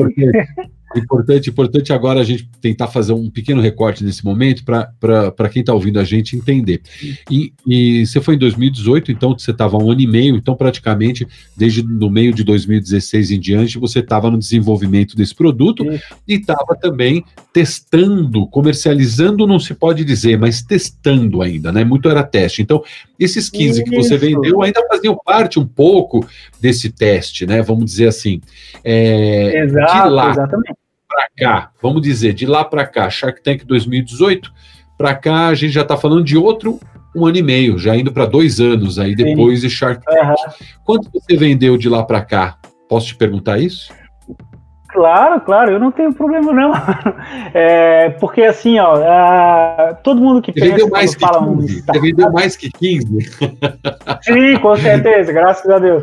Importante, 0.96 1.50
importante 1.50 1.92
agora 1.92 2.20
a 2.20 2.24
gente 2.24 2.48
tentar 2.60 2.88
fazer 2.88 3.12
um 3.12 3.30
pequeno 3.30 3.60
recorte 3.60 4.04
nesse 4.04 4.24
momento 4.24 4.64
para 4.64 5.48
quem 5.50 5.60
está 5.60 5.72
ouvindo 5.72 5.98
a 5.98 6.04
gente 6.04 6.36
entender. 6.36 6.82
E, 7.30 7.52
e, 7.66 8.06
você 8.06 8.20
foi 8.20 8.34
em 8.34 8.38
2018, 8.38 9.10
então 9.10 9.36
você 9.36 9.50
estava 9.50 9.76
um 9.76 9.90
ano 9.90 10.00
e 10.00 10.06
meio, 10.06 10.36
então 10.36 10.54
praticamente 10.54 11.26
desde 11.56 11.82
no 11.82 12.10
meio 12.10 12.32
de 12.32 12.44
2016 12.44 13.30
em 13.30 13.40
diante 13.40 13.78
você 13.78 14.00
estava 14.00 14.30
no 14.30 14.38
desenvolvimento 14.38 15.16
desse 15.16 15.34
produto 15.34 15.82
Sim. 15.84 15.98
e 16.28 16.34
estava 16.34 16.76
também 16.80 17.24
testando, 17.52 18.46
comercializando 18.46 19.46
não 19.46 19.58
se 19.58 19.74
pode 19.74 20.04
dizer, 20.04 20.38
mas 20.38 20.62
testando 20.62 21.42
ainda, 21.42 21.70
né? 21.70 21.84
Muito 21.84 22.08
era 22.08 22.22
teste. 22.22 22.62
Então, 22.62 22.82
esses 23.18 23.50
15 23.50 23.82
Isso. 23.82 23.90
que 23.90 23.96
você 23.96 24.16
vendeu 24.16 24.62
ainda 24.62 24.82
faziam 24.88 25.18
parte 25.22 25.60
um 25.60 25.66
pouco 25.66 26.26
desse 26.60 26.90
teste, 26.90 27.46
né? 27.46 27.60
Vamos 27.60 27.84
dizer 27.84 28.08
assim. 28.08 28.40
É, 28.82 29.64
Exato, 29.64 30.08
lá, 30.08 30.30
exatamente 30.30 30.74
para 31.08 31.28
cá, 31.36 31.70
vamos 31.82 32.00
dizer, 32.00 32.32
de 32.32 32.46
lá 32.46 32.64
para 32.64 32.86
cá, 32.86 33.10
Shark 33.10 33.42
Tank 33.42 33.64
2018, 33.66 34.50
para 34.96 35.14
cá 35.14 35.48
a 35.48 35.54
gente 35.54 35.72
já 35.72 35.82
está 35.82 35.94
falando 35.94 36.24
de 36.24 36.38
outro 36.38 36.80
um 37.14 37.26
ano 37.26 37.36
e 37.36 37.42
meio, 37.42 37.76
já 37.78 37.94
indo 37.94 38.10
para 38.10 38.24
dois 38.24 38.60
anos 38.60 38.98
aí 38.98 39.14
depois 39.14 39.60
Sim. 39.60 39.68
de 39.68 39.74
Shark 39.74 40.02
Tank. 40.02 40.28
Uhum. 40.28 40.34
Quanto 40.84 41.10
você 41.12 41.36
vendeu 41.36 41.76
de 41.76 41.86
lá 41.88 42.02
para 42.02 42.22
cá? 42.22 42.56
Posso 42.88 43.08
te 43.08 43.16
perguntar 43.16 43.58
isso? 43.60 43.92
Claro, 44.92 45.40
claro, 45.40 45.72
eu 45.72 45.78
não 45.80 45.90
tenho 45.90 46.12
problema 46.12 46.52
não. 46.52 46.72
É, 47.54 48.10
porque 48.20 48.42
assim, 48.42 48.78
ó, 48.78 48.94
uh, 48.96 49.96
todo 50.02 50.20
mundo 50.20 50.40
que 50.40 50.52
você 50.52 50.60
pensa 50.60 50.72
vendeu 50.72 50.88
mais 50.88 51.14
que 51.14 51.20
fala 51.20 51.38
15. 51.38 51.50
um 51.50 51.84
Você 51.84 52.00
vendeu 52.00 52.32
mais 52.32 52.56
que 52.56 52.70
15? 52.70 53.18
Sim, 54.22 54.56
com 54.58 54.76
certeza, 54.76 55.32
graças 55.34 55.68
a 55.70 55.78
Deus. 55.78 56.02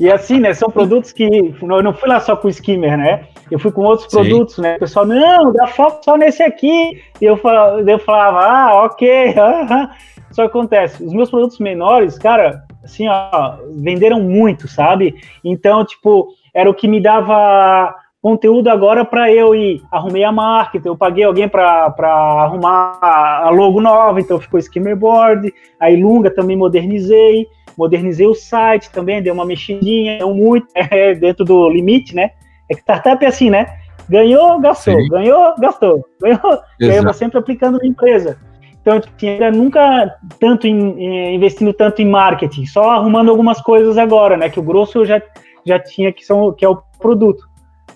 E 0.00 0.10
assim, 0.10 0.40
né, 0.40 0.52
são 0.54 0.70
produtos 0.70 1.12
que 1.12 1.24
eu 1.24 1.82
não 1.82 1.92
fui 1.92 2.08
lá 2.08 2.20
só 2.20 2.36
com 2.36 2.48
o 2.48 2.50
skimmer, 2.50 2.96
né? 2.96 3.26
Eu 3.50 3.58
fui 3.58 3.70
com 3.70 3.82
outros 3.82 4.10
Sim. 4.10 4.16
produtos, 4.18 4.58
né? 4.58 4.76
O 4.76 4.80
pessoal, 4.80 5.06
não, 5.06 5.52
dá 5.52 5.66
foco 5.66 6.04
só 6.04 6.16
nesse 6.16 6.42
aqui. 6.42 7.02
E 7.20 7.24
eu 7.24 7.36
falava, 7.36 7.80
eu 7.90 7.98
falava 7.98 8.40
ah, 8.40 8.84
ok. 8.84 9.34
Só 10.32 10.44
acontece, 10.44 11.02
os 11.02 11.14
meus 11.14 11.30
produtos 11.30 11.58
menores, 11.58 12.18
cara, 12.18 12.62
assim, 12.84 13.08
ó, 13.08 13.56
venderam 13.76 14.20
muito, 14.20 14.68
sabe? 14.68 15.14
Então, 15.42 15.82
tipo, 15.82 16.28
era 16.56 16.68
o 16.68 16.74
que 16.74 16.88
me 16.88 17.00
dava 17.00 17.94
conteúdo 18.20 18.68
agora 18.68 19.04
para 19.04 19.30
eu 19.30 19.54
ir. 19.54 19.82
Arrumei 19.92 20.24
a 20.24 20.32
marca, 20.32 20.78
então 20.78 20.92
eu 20.92 20.96
paguei 20.96 21.22
alguém 21.22 21.48
para 21.48 21.94
arrumar 21.96 22.98
a 23.00 23.50
logo 23.50 23.80
nova, 23.80 24.20
então 24.20 24.40
ficou 24.40 24.58
skimmer 24.58 24.96
board. 24.96 25.52
A 25.78 25.90
Ilunga 25.90 26.30
também 26.30 26.56
modernizei 26.56 27.46
modernizei 27.76 28.26
o 28.26 28.34
site 28.34 28.90
também, 28.90 29.22
dei 29.22 29.30
uma 29.30 29.44
mexidinha, 29.44 30.18
não 30.18 30.34
muito, 30.34 30.66
é, 30.74 31.14
dentro 31.14 31.44
do 31.44 31.68
limite, 31.68 32.14
né? 32.14 32.30
É 32.68 32.74
que 32.74 32.80
startup 32.80 33.22
é 33.24 33.28
assim, 33.28 33.50
né? 33.50 33.66
Ganhou, 34.08 34.60
gastou, 34.60 34.98
Sim. 35.00 35.08
ganhou, 35.08 35.54
gastou, 35.58 36.04
ganhou, 36.20 36.60
ganhou 36.80 37.12
sempre 37.12 37.38
aplicando 37.38 37.78
na 37.78 37.86
empresa. 37.86 38.38
Então, 38.80 39.00
ainda 39.20 39.50
nunca 39.50 40.16
tanto 40.38 40.68
em, 40.68 41.34
investindo 41.34 41.72
tanto 41.72 42.00
em 42.00 42.04
marketing, 42.04 42.66
só 42.66 42.90
arrumando 42.90 43.30
algumas 43.30 43.60
coisas 43.60 43.98
agora, 43.98 44.36
né? 44.36 44.48
Que 44.48 44.60
o 44.60 44.62
grosso 44.62 44.98
eu 44.98 45.04
já, 45.04 45.20
já 45.66 45.78
tinha, 45.78 46.12
que, 46.12 46.24
são, 46.24 46.52
que 46.52 46.64
é 46.64 46.68
o 46.68 46.80
produto, 46.98 47.48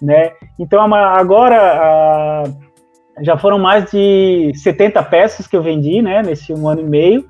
né? 0.02 0.32
Então, 0.58 0.82
agora 0.94 2.44
já 3.22 3.38
foram 3.38 3.58
mais 3.58 3.90
de 3.90 4.52
70 4.54 5.02
peças 5.04 5.46
que 5.46 5.56
eu 5.56 5.62
vendi, 5.62 6.02
né? 6.02 6.22
Nesse 6.22 6.52
um 6.52 6.68
ano 6.68 6.80
e 6.80 6.84
meio 6.84 7.24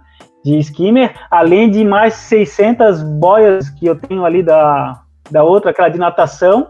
de 0.45 0.59
skimmer, 0.59 1.15
além 1.31 1.71
de 1.71 1.85
mais 1.85 2.15
600 2.15 3.03
boias 3.03 3.69
que 3.69 3.87
eu 3.87 3.95
tenho 3.95 4.25
ali 4.25 4.43
da, 4.43 5.03
da 5.31 5.45
outra, 5.45 5.71
aquela 5.71 5.89
de 5.89 5.99
natação, 5.99 6.69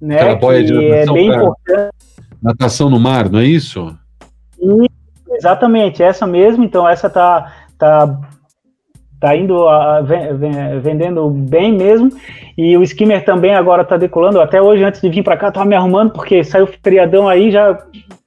né? 0.00 0.16
Aquela 0.16 0.36
boia 0.36 0.64
de 0.64 0.72
natação, 0.72 1.16
é 1.16 1.18
bem 1.18 1.28
importante. 1.28 1.94
Natação 2.42 2.90
no 2.90 2.98
mar, 2.98 3.28
não 3.28 3.40
é 3.40 3.44
isso? 3.44 3.96
E, 4.58 4.90
exatamente, 5.32 6.02
essa 6.02 6.26
mesmo. 6.26 6.64
Então 6.64 6.88
essa 6.88 7.10
tá 7.10 7.52
tá 7.78 8.18
tá 9.24 9.34
indo 9.34 9.66
a, 9.66 10.02
vendendo 10.82 11.30
bem 11.30 11.72
mesmo. 11.72 12.10
E 12.58 12.76
o 12.76 12.82
skimmer 12.82 13.24
também 13.24 13.54
agora 13.54 13.82
tá 13.82 13.96
decolando. 13.96 14.38
Até 14.38 14.60
hoje, 14.60 14.84
antes 14.84 15.00
de 15.00 15.08
vir 15.08 15.22
para 15.22 15.38
cá, 15.38 15.50
tava 15.50 15.64
me 15.64 15.74
arrumando 15.74 16.12
porque 16.12 16.44
saiu 16.44 16.66
feriadão 16.66 17.26
aí, 17.26 17.50
já 17.50 17.78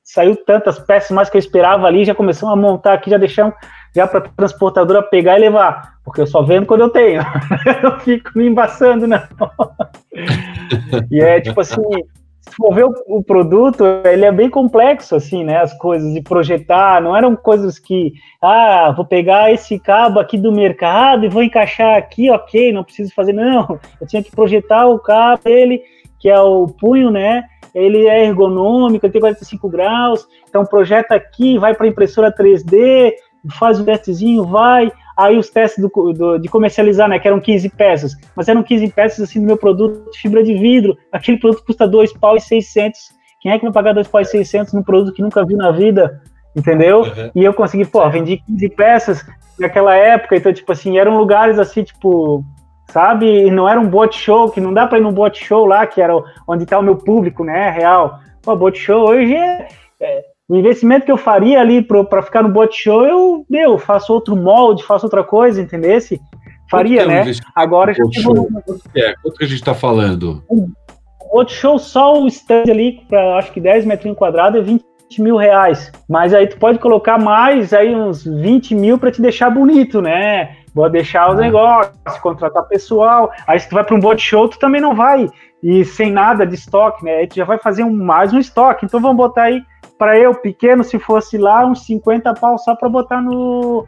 saiu 0.04 0.36
tantas 0.36 0.80
peças 0.80 1.12
mais 1.12 1.30
que 1.30 1.38
eu 1.38 1.40
esperava 1.40 1.86
ali, 1.86 2.04
já 2.04 2.16
começamos 2.16 2.52
a 2.52 2.60
montar 2.60 2.94
aqui, 2.94 3.12
já 3.12 3.18
deixamos 3.20 3.54
já 3.96 4.08
para 4.08 4.22
transportadora 4.22 5.04
pegar 5.04 5.38
e 5.38 5.42
levar, 5.42 5.94
porque 6.04 6.22
eu 6.22 6.28
só 6.28 6.42
vendo 6.42 6.66
quando 6.66 6.82
eu 6.82 6.90
tenho, 6.90 7.22
eu 7.84 8.00
fico 8.00 8.32
me 8.36 8.48
embaçando, 8.48 9.08
não. 9.08 9.22
e 11.12 11.20
é 11.20 11.42
tipo 11.42 11.62
assim, 11.62 11.82
se 12.50 12.56
for 12.56 12.74
ver 12.74 12.86
o, 12.86 13.24
produto, 13.24 13.84
ele 14.06 14.26
é 14.26 14.32
bem 14.32 14.50
complexo, 14.50 15.16
assim, 15.16 15.44
né, 15.44 15.58
as 15.58 15.74
coisas 15.78 16.14
de 16.14 16.22
projetar, 16.22 17.02
não 17.02 17.16
eram 17.16 17.36
coisas 17.36 17.78
que, 17.78 18.14
ah, 18.42 18.94
vou 18.96 19.06
pegar 19.06 19.52
esse 19.52 19.80
cabo 19.80 20.20
aqui 20.20 20.38
do 20.38 20.52
mercado 20.52 21.26
e 21.26 21.30
vou 21.30 21.44
encaixar 21.44 21.98
aqui, 21.98 22.30
ok, 22.30 22.72
não 22.72 22.84
preciso 22.84 23.14
fazer, 23.14 23.34
não, 23.34 23.80
eu 24.00 24.08
tinha 24.08 24.24
que 24.24 24.32
projetar 24.32 24.88
o 24.88 25.00
cabo, 25.00 25.42
ele, 25.46 25.82
que 26.20 26.30
é 26.30 26.40
o 26.40 26.68
punho, 26.68 27.12
né, 27.12 27.44
ele 27.74 28.08
é 28.08 28.26
ergonômico, 28.26 29.06
ele 29.06 29.14
tem 29.14 29.22
45 29.22 29.70
graus, 29.70 30.28
então 30.50 30.66
projeta 30.66 31.16
aqui, 31.16 31.58
vai 31.60 31.76
para 31.76 31.88
impressora 31.88 32.34
3D, 32.34 33.14
faz 33.52 33.80
o 33.80 33.86
testezinho, 33.86 34.44
vai. 34.44 34.92
Aí 35.18 35.38
os 35.38 35.50
testes 35.50 35.84
do, 35.84 35.90
do, 36.14 36.38
de 36.38 36.48
comercializar, 36.48 37.10
né, 37.10 37.18
que 37.18 37.28
eram 37.28 37.40
15 37.40 37.70
peças, 37.70 38.14
mas 38.36 38.48
eram 38.48 38.62
15 38.62 38.88
peças 38.90 39.28
assim 39.28 39.40
do 39.40 39.48
meu 39.48 39.58
produto 39.58 40.12
de 40.12 40.20
fibra 40.20 40.44
de 40.44 40.54
vidro. 40.54 40.96
Aquele 41.12 41.40
produto 41.40 41.66
custa 41.66 41.88
dois 41.88 42.14
pau 42.14 42.38
e 42.38 42.42
600. 42.42 43.18
Quem 43.42 43.52
é 43.52 43.58
que 43.58 43.64
vai 43.64 43.74
pagar 43.74 43.94
dois 43.94 44.08
pau 44.08 44.22
e 44.22 44.26
600 44.26 44.74
num 44.74 44.84
produto 44.84 45.16
que 45.16 45.22
nunca 45.24 45.44
viu 45.44 45.58
na 45.58 45.72
vida? 45.72 46.22
Entendeu? 46.56 47.02
Uhum. 47.02 47.32
E 47.36 47.44
eu 47.44 47.54
consegui, 47.54 47.86
pô, 47.86 48.08
vendi 48.10 48.38
15 48.46 48.70
peças 48.70 49.26
naquela 49.60 49.96
época, 49.96 50.36
então, 50.36 50.54
tipo 50.54 50.72
assim, 50.72 51.00
eram 51.00 51.18
lugares 51.18 51.58
assim, 51.58 51.84
tipo, 51.84 52.44
sabe? 52.90 53.48
E 53.48 53.52
não 53.52 53.68
era 53.68 53.80
um 53.80 53.88
bot 53.88 54.16
show, 54.16 54.52
que 54.52 54.62
não 54.62 54.74
dá 54.74 54.86
para 54.86 55.00
ir 55.00 55.02
num 55.02 55.12
bot 55.12 55.44
show 55.44 55.66
lá, 55.66 55.86
que 55.88 56.00
era 56.00 56.14
onde 56.48 56.66
tá 56.66 56.78
o 56.78 56.84
meu 56.84 56.96
público, 56.96 57.44
né, 57.44 57.72
real. 57.72 58.20
Pô, 58.44 58.56
bot 58.56 58.78
show 58.78 59.10
hoje 59.10 59.36
é, 59.36 59.68
é 60.00 60.22
o 60.50 60.56
investimento 60.56 61.06
que 61.06 61.12
eu 61.12 61.18
faria 61.18 61.60
ali 61.60 61.82
para 61.82 62.22
ficar 62.22 62.42
no 62.42 62.50
bot 62.50 62.74
show, 62.74 63.06
eu, 63.06 63.46
meu, 63.50 63.78
faço 63.78 64.14
outro 64.14 64.36
molde, 64.36 64.84
faço 64.84 65.06
outra 65.06 65.24
coisa, 65.24 65.62
entendesse? 65.62 66.22
Faria, 66.72 67.06
né? 67.06 67.24
Agora 67.54 67.94
já 67.94 68.04
é, 68.96 69.14
quanto 69.22 69.38
que 69.38 69.44
a 69.44 69.48
gente 69.48 69.60
está 69.60 69.74
falando? 69.74 70.42
O 70.50 70.70
bot 71.34 71.52
show, 71.54 71.78
só 71.78 72.22
o 72.22 72.28
stand 72.28 72.64
ali, 72.70 73.02
para 73.10 73.38
acho 73.38 73.52
que 73.52 73.60
10 73.60 73.86
metros 73.86 74.16
quadrados, 74.16 74.62
é 74.62 74.64
20 74.64 74.84
mil 75.20 75.36
reais. 75.36 75.92
Mas 76.08 76.34
aí 76.34 76.48
tu 76.48 76.58
pode 76.58 76.80
colocar 76.80 77.18
mais 77.18 77.74
aí 77.74 77.94
uns 77.94 78.24
20 78.24 78.74
mil 78.74 78.98
para 78.98 79.12
te 79.12 79.22
deixar 79.22 79.50
bonito, 79.50 80.02
né? 80.02 80.56
Vou 80.74 80.90
deixar 80.90 81.30
os 81.30 81.40
ah. 81.40 81.42
negócios, 81.42 82.20
contratar 82.22 82.64
pessoal. 82.68 83.32
Aí 83.46 83.60
se 83.60 83.68
tu 83.68 83.76
vai 83.76 83.84
para 83.84 83.96
um 83.96 84.00
bot 84.00 84.22
show, 84.22 84.48
tu 84.48 84.58
também 84.60 84.80
não 84.80 84.96
vai. 84.96 85.28
E 85.62 85.84
sem 85.84 86.12
nada 86.12 86.46
de 86.46 86.56
estoque, 86.56 87.04
né? 87.04 87.18
Aí 87.18 87.28
tu 87.28 87.36
já 87.36 87.44
vai 87.44 87.58
fazer 87.58 87.84
um, 87.84 87.92
mais 87.92 88.32
um 88.32 88.40
estoque. 88.40 88.86
Então 88.86 89.02
vamos 89.02 89.18
botar 89.18 89.44
aí 89.44 89.62
para 89.98 90.18
eu, 90.18 90.34
pequeno, 90.36 90.84
se 90.84 91.00
fosse 91.00 91.38
lá, 91.38 91.66
uns 91.66 91.86
50 91.86 92.34
pau 92.36 92.58
só 92.58 92.76
para 92.76 92.90
botar 92.90 93.22
no, 93.22 93.86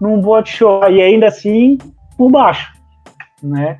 num 0.00 0.20
bot 0.20 0.50
show. 0.50 0.88
E 0.90 1.00
ainda 1.00 1.28
assim, 1.28 1.78
por 2.16 2.30
baixo, 2.30 2.72
né? 3.42 3.78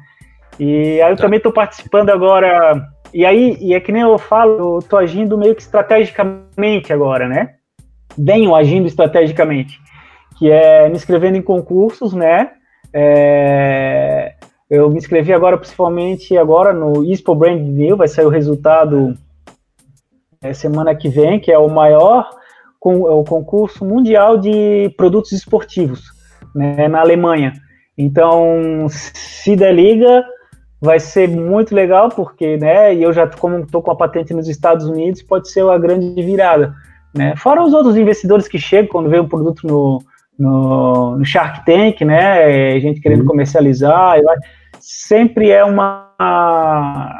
E 0.59 1.01
aí 1.01 1.12
eu 1.12 1.16
tá. 1.16 1.23
também 1.23 1.38
estou 1.38 1.53
participando 1.53 2.11
agora 2.11 2.92
e 3.14 3.27
aí, 3.27 3.59
e 3.61 3.75
é 3.75 3.81
que 3.81 3.92
nem 3.92 4.03
eu 4.03 4.16
falo, 4.16 4.77
eu 4.77 4.83
tô 4.83 4.97
agindo 4.97 5.37
meio 5.37 5.55
que 5.55 5.61
estrategicamente 5.61 6.92
agora, 6.92 7.29
né? 7.29 7.57
Venho 8.16 8.55
agindo 8.55 8.87
estrategicamente, 8.87 9.79
que 10.38 10.51
é 10.51 10.88
me 10.88 10.97
inscrevendo 10.97 11.37
em 11.37 11.42
concursos, 11.42 12.14
né? 12.14 12.53
É, 12.92 14.35
eu 14.68 14.88
me 14.88 14.97
inscrevi 14.97 15.33
agora, 15.33 15.59
principalmente 15.59 16.37
agora 16.38 16.73
no 16.73 17.05
Expo 17.05 17.35
Brand 17.35 17.61
New, 17.61 17.99
vai 17.99 18.09
sair 18.09 18.25
o 18.25 18.31
resultado 18.31 19.14
é, 20.43 20.53
semana 20.53 20.95
que 20.95 21.09
vem, 21.09 21.39
que 21.39 21.53
é 21.53 21.59
o 21.59 21.69
maior 21.69 22.29
com, 22.81 23.07
é 23.07 23.13
o 23.13 23.23
concurso 23.23 23.85
mundial 23.85 24.37
de 24.37 24.93
produtos 24.97 25.33
esportivos, 25.33 26.03
né, 26.55 26.89
na 26.89 27.01
Alemanha. 27.01 27.53
Então, 27.97 28.87
se 28.89 29.55
der 29.55 29.73
liga, 29.73 30.25
vai 30.81 30.99
ser 30.99 31.29
muito 31.29 31.75
legal, 31.75 32.09
porque, 32.09 32.57
né, 32.57 32.93
e 32.93 33.03
eu 33.03 33.13
já, 33.13 33.27
como 33.27 33.61
estou 33.61 33.81
com 33.81 33.93
a 33.93 33.97
patente 33.97 34.35
nos 34.35 34.49
Estados 34.49 34.87
Unidos, 34.87 35.23
pode 35.23 35.49
ser 35.49 35.63
uma 35.63 35.79
grande 35.79 36.21
virada, 36.21 36.75
né. 37.15 37.35
Fora 37.37 37.63
os 37.63 37.73
outros 37.73 37.97
investidores 37.97 38.49
que 38.49 38.59
chegam 38.59 38.91
quando 38.91 39.11
vê 39.11 39.21
o 39.21 39.29
produto 39.29 39.65
no, 39.65 40.03
no, 40.37 41.19
no 41.19 41.25
Shark 41.25 41.65
Tank, 41.65 42.01
né, 42.01 42.81
gente 42.81 43.01
querendo 43.01 43.21
uhum. 43.21 43.27
comercializar, 43.27 44.19
sempre 44.81 45.51
é 45.51 45.63
uma 45.63 46.12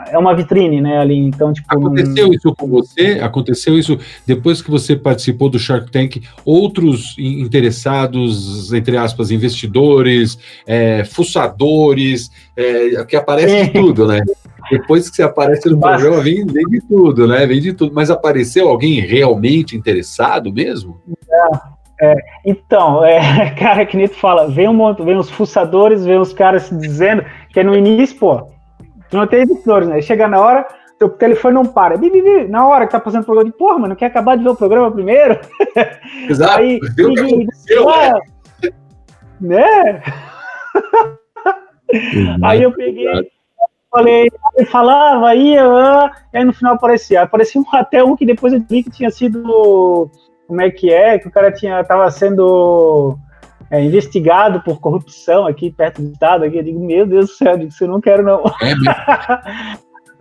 é 0.09 0.19
uma 0.19 0.35
vitrine, 0.35 0.81
né, 0.81 0.99
ali, 0.99 1.17
então, 1.17 1.53
tipo... 1.53 1.67
Aconteceu 1.69 2.27
não... 2.27 2.35
isso 2.35 2.55
com 2.55 2.67
você? 2.67 3.21
Aconteceu 3.23 3.79
isso 3.79 3.99
depois 4.27 4.61
que 4.61 4.71
você 4.71 4.97
participou 4.97 5.49
do 5.49 5.59
Shark 5.59 5.91
Tank? 5.91 6.23
Outros 6.45 7.17
interessados, 7.19 8.73
entre 8.73 8.97
aspas, 8.97 9.31
investidores, 9.31 10.39
é, 10.67 11.05
fuçadores, 11.05 12.31
é, 12.57 13.05
que 13.05 13.17
aparece 13.17 13.65
de 13.65 13.71
tudo, 13.71 14.07
né? 14.07 14.23
Depois 14.71 15.11
que 15.11 15.17
você 15.17 15.23
aparece 15.23 15.69
no 15.69 15.81
programa, 15.81 16.21
vem, 16.21 16.47
vem 16.47 16.67
de 16.67 16.81
tudo, 16.81 17.27
né? 17.27 17.47
Vem 17.47 17.61
de 17.61 17.73
tudo. 17.73 17.93
Mas 17.95 18.11
apareceu 18.11 18.69
alguém 18.69 19.01
realmente 19.01 19.77
interessado 19.77 20.53
mesmo? 20.53 21.01
É, 21.31 22.13
é, 22.13 22.17
então, 22.45 23.05
é, 23.05 23.51
cara, 23.59 23.87
que 23.87 23.97
nem 23.97 24.09
tu 24.09 24.17
fala, 24.17 24.49
vem 24.49 24.69
um 24.69 24.75
monte, 24.75 25.03
vem 25.03 25.17
os 25.17 25.31
fuçadores, 25.31 26.05
vem 26.05 26.19
os 26.19 26.33
caras 26.33 26.71
dizendo 26.71 27.25
que 27.51 27.61
é 27.61 27.65
no 27.65 27.77
início, 27.77 28.17
pô, 28.19 28.49
não 29.13 29.27
tem 29.27 29.43
editores, 29.43 29.89
né? 29.89 30.01
Chega 30.01 30.27
na 30.27 30.41
hora, 30.41 30.67
teu 30.99 31.09
telefone 31.09 31.55
não 31.55 31.67
para. 31.67 31.97
Bi, 31.97 32.11
bi, 32.11 32.23
bi, 32.23 32.49
na 32.49 32.67
hora 32.67 32.87
que 32.87 32.93
tá 32.93 33.01
fazendo 33.01 33.23
o 33.23 33.25
programa, 33.25 33.51
de 33.51 33.57
porra, 33.57 33.79
mano, 33.79 33.97
quer 33.97 34.07
acabar 34.07 34.37
de 34.37 34.45
ver 34.45 34.51
o 34.51 34.57
programa 34.57 34.91
primeiro? 34.91 35.39
Exato. 36.29 36.59
Aí, 36.61 36.79
Viu 36.97 37.11
o 37.11 37.15
que 37.15 37.21
aconteceu, 37.21 37.89
ah, 37.89 38.21
né? 39.41 40.03
aí 42.43 42.63
eu 42.63 42.73
peguei, 42.73 43.31
falei, 43.91 44.31
eu 44.57 44.67
falava, 44.67 45.29
aí, 45.29 45.57
aí 46.33 46.45
no 46.45 46.53
final 46.53 46.75
aparecia. 46.75 47.23
Aparecia 47.23 47.61
um, 47.61 47.65
até 47.75 48.03
um 48.03 48.17
que 48.17 48.25
depois 48.25 48.53
eu 48.53 48.61
vi 48.61 48.83
que 48.83 48.91
tinha 48.91 49.11
sido. 49.11 50.09
Como 50.47 50.61
é 50.61 50.71
que 50.71 50.93
é? 50.93 51.19
Que 51.19 51.29
o 51.29 51.31
cara 51.31 51.51
tinha, 51.51 51.83
tava 51.85 52.11
sendo 52.11 53.17
é, 53.73 53.83
investigado 53.83 54.61
por 54.61 54.79
corrupção 54.79 55.47
aqui 55.47 55.71
perto 55.71 56.03
do 56.03 56.13
estado. 56.13 56.45
Aqui, 56.45 56.59
eu 56.59 56.63
digo, 56.63 56.79
meu 56.79 57.07
Deus 57.07 57.27
do 57.27 57.33
céu, 57.33 57.53
eu 57.53 57.59
digo, 57.59 57.71
isso 57.71 57.85
eu 57.85 57.89
não 57.89 58.03
quero 58.03 58.23
não. 58.23 58.45
É 58.61 58.75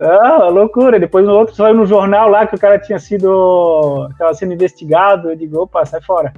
ah, 0.00 0.48
loucura. 0.48 0.98
Depois 0.98 1.26
no 1.26 1.34
outro 1.34 1.54
saiu 1.54 1.74
no 1.74 1.84
jornal 1.84 2.30
lá 2.30 2.46
que 2.46 2.54
o 2.54 2.58
cara 2.58 2.78
tinha 2.78 2.98
sido 2.98 4.08
estava 4.10 4.32
sendo 4.32 4.54
investigado. 4.54 5.30
Eu 5.30 5.36
digo, 5.36 5.60
opa, 5.60 5.84
sai 5.84 6.00
fora. 6.00 6.32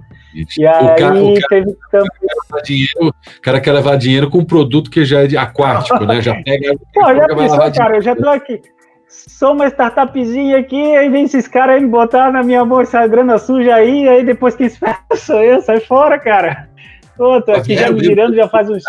E 0.58 0.66
aí 0.66 0.84
o 0.84 0.96
cara, 0.96 1.14
o 1.14 1.34
cara, 1.34 1.46
teve 1.48 1.76
também. 1.92 2.88
O 2.98 3.40
cara 3.40 3.60
quer 3.60 3.72
levar 3.72 3.96
dinheiro 3.96 4.28
com 4.28 4.38
um 4.38 4.44
produto 4.44 4.90
que 4.90 5.04
já 5.04 5.20
é 5.20 5.28
de 5.28 5.36
aquático, 5.36 6.04
né? 6.04 6.20
Já 6.20 6.34
pega. 6.42 6.76
Pô, 6.92 7.14
já 7.14 7.28
pensou, 7.28 7.72
cara, 7.72 7.96
eu 7.96 8.02
já 8.02 8.16
tô 8.16 8.28
aqui. 8.28 8.60
Sou 9.06 9.52
uma 9.52 9.68
startupzinha 9.68 10.58
aqui, 10.58 10.96
aí 10.96 11.08
vem 11.08 11.26
esses 11.26 11.46
caras 11.46 11.76
aí 11.76 11.80
me 11.80 11.88
botar 11.88 12.32
na 12.32 12.42
minha 12.42 12.64
mão 12.64 12.80
essa 12.80 13.06
grana 13.06 13.38
suja 13.38 13.76
aí, 13.76 14.08
aí 14.08 14.24
depois 14.24 14.56
que 14.56 14.64
espera 14.64 14.98
sou 15.14 15.40
eu, 15.40 15.62
sai 15.62 15.78
fora, 15.78 16.18
cara. 16.18 16.73
Ô, 17.18 17.40
tô 17.40 17.52
aqui 17.52 17.76
já 17.76 17.90
me 17.90 18.02
girando 18.02 18.34
já 18.34 18.48
faz 18.48 18.68
uns. 18.68 18.82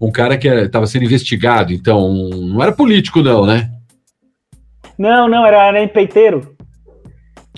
Um 0.00 0.10
cara 0.10 0.36
que 0.36 0.48
estava 0.48 0.86
sendo 0.86 1.04
investigado, 1.04 1.72
então, 1.72 2.12
não 2.12 2.62
era 2.62 2.72
político, 2.72 3.22
não, 3.22 3.46
né? 3.46 3.70
Não, 4.98 5.28
não, 5.28 5.46
era, 5.46 5.68
era 5.68 5.82
empeiteiro. 5.82 6.54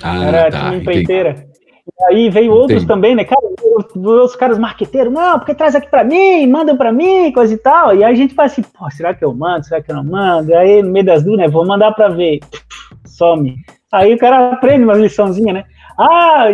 Ah, 0.03 0.25
era 0.25 0.51
tá, 0.51 0.65
time 0.65 0.77
empeiteira. 0.83 1.47
E 1.87 2.05
aí 2.05 2.31
veio 2.31 2.53
outros 2.53 2.83
entendi. 2.83 2.87
também, 2.87 3.15
né? 3.15 3.25
Cara, 3.25 3.41
os, 3.95 4.37
caras 4.37 4.59
marqueteiros, 4.59 5.13
não, 5.13 5.39
porque 5.39 5.55
traz 5.55 5.75
aqui 5.75 5.89
para 5.89 6.05
mim, 6.05 6.47
manda 6.47 6.75
para 6.75 6.93
mim, 6.93 7.33
coisa 7.33 7.55
e 7.55 7.59
tal. 7.59 7.95
E 7.95 8.05
aí 8.05 8.13
a 8.13 8.17
gente 8.17 8.35
faz 8.35 8.53
assim, 8.53 8.63
pô, 8.63 8.91
será 8.91 9.15
que 9.15 9.25
eu 9.25 9.33
mando? 9.33 9.67
Será 9.67 9.81
que 9.81 9.91
eu 9.91 9.97
não 9.97 10.05
mando? 10.05 10.51
E 10.51 10.55
aí, 10.55 10.83
no 10.83 10.91
meio 10.91 11.05
das 11.05 11.23
duas, 11.23 11.39
né? 11.39 11.49
Vou 11.49 11.67
mandar 11.67 11.93
para 11.93 12.09
ver. 12.09 12.41
Some. 13.07 13.57
Aí 13.93 14.15
o 14.15 14.19
cara 14.19 14.53
aprende 14.53 14.85
umas 14.85 14.99
liçãozinhas, 14.99 15.55
né? 15.55 15.65
Ah, 15.99 16.47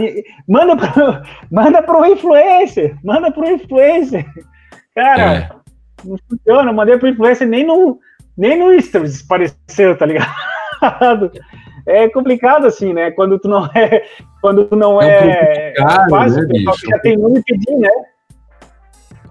manda 0.48 0.76
para 0.76 1.22
manda 1.50 1.82
pro 1.82 2.06
influencer, 2.06 2.96
manda 3.02 3.30
pro 3.30 3.48
influencer. 3.48 4.24
Cara, 4.94 5.34
é. 5.34 5.48
não 6.04 6.16
funciona, 6.28 6.72
mandei 6.72 6.98
pro 6.98 7.08
influencer 7.08 7.48
nem 7.48 7.66
no 7.66 7.98
nem 8.36 8.58
no 8.58 8.80
Stories 8.80 9.22
pareceu, 9.22 9.96
tá 9.96 10.06
ligado? 10.06 10.30
É 11.84 12.08
complicado 12.08 12.64
assim, 12.64 12.92
né? 12.92 13.10
Quando 13.10 13.40
tu 13.40 13.48
não 13.48 13.66
é, 13.74 14.04
quando 14.40 14.66
tu 14.66 14.76
não 14.76 15.02
é, 15.02 15.72
é 15.72 15.74
fácil, 16.08 16.46
né, 16.46 16.58
já 16.88 16.98
tem 17.00 17.16
nome 17.16 17.42
pedir, 17.44 17.76
né? 17.76 17.88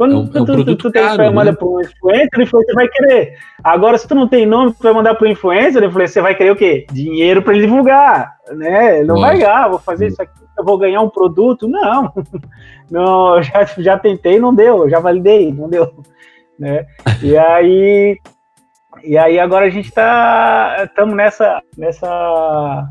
Quando 0.01 0.15
é 0.15 0.17
um, 0.17 0.25
tu, 0.25 0.35
é 0.35 0.41
um 0.41 0.45
tu, 0.45 0.75
tu, 0.77 0.91
tem, 0.91 1.03
caro, 1.03 1.31
manda 1.31 1.51
né? 1.51 1.55
para 1.55 1.67
um 1.67 1.79
influencer, 1.79 2.39
o 2.39 2.41
influencer 2.41 2.73
vai 2.73 2.87
querer. 2.87 3.37
Agora, 3.63 3.95
se 3.99 4.07
tu 4.07 4.15
não 4.15 4.27
tem 4.27 4.47
nome, 4.47 4.73
tu 4.73 4.81
vai 4.81 4.93
mandar 4.93 5.13
para 5.13 5.27
o 5.27 5.29
influencer, 5.29 5.79
o 5.79 5.85
influencer 5.85 6.23
vai 6.23 6.33
querer 6.33 6.49
o 6.49 6.55
quê? 6.55 6.87
Dinheiro 6.91 7.43
para 7.43 7.53
ele 7.53 7.67
divulgar, 7.67 8.33
né? 8.51 9.03
Não 9.03 9.21
vai 9.21 9.37
ganhar, 9.37 9.67
vou 9.67 9.77
fazer 9.77 10.07
isso 10.07 10.19
aqui, 10.19 10.33
eu 10.57 10.65
vou 10.65 10.79
ganhar 10.79 11.01
um 11.01 11.09
produto. 11.09 11.67
Não, 11.67 12.11
não 12.89 13.43
já, 13.43 13.63
já 13.77 13.99
tentei, 13.99 14.39
não 14.39 14.55
deu, 14.55 14.89
já 14.89 14.99
validei, 14.99 15.53
não 15.53 15.69
deu. 15.69 15.93
Né? 16.57 16.83
E 17.21 17.37
aí, 17.37 18.17
e 19.03 19.15
aí 19.19 19.39
agora 19.39 19.67
a 19.67 19.69
gente 19.69 19.89
está 19.89 20.77
estamos 20.83 21.15
nessa, 21.15 21.61
nessa 21.77 22.87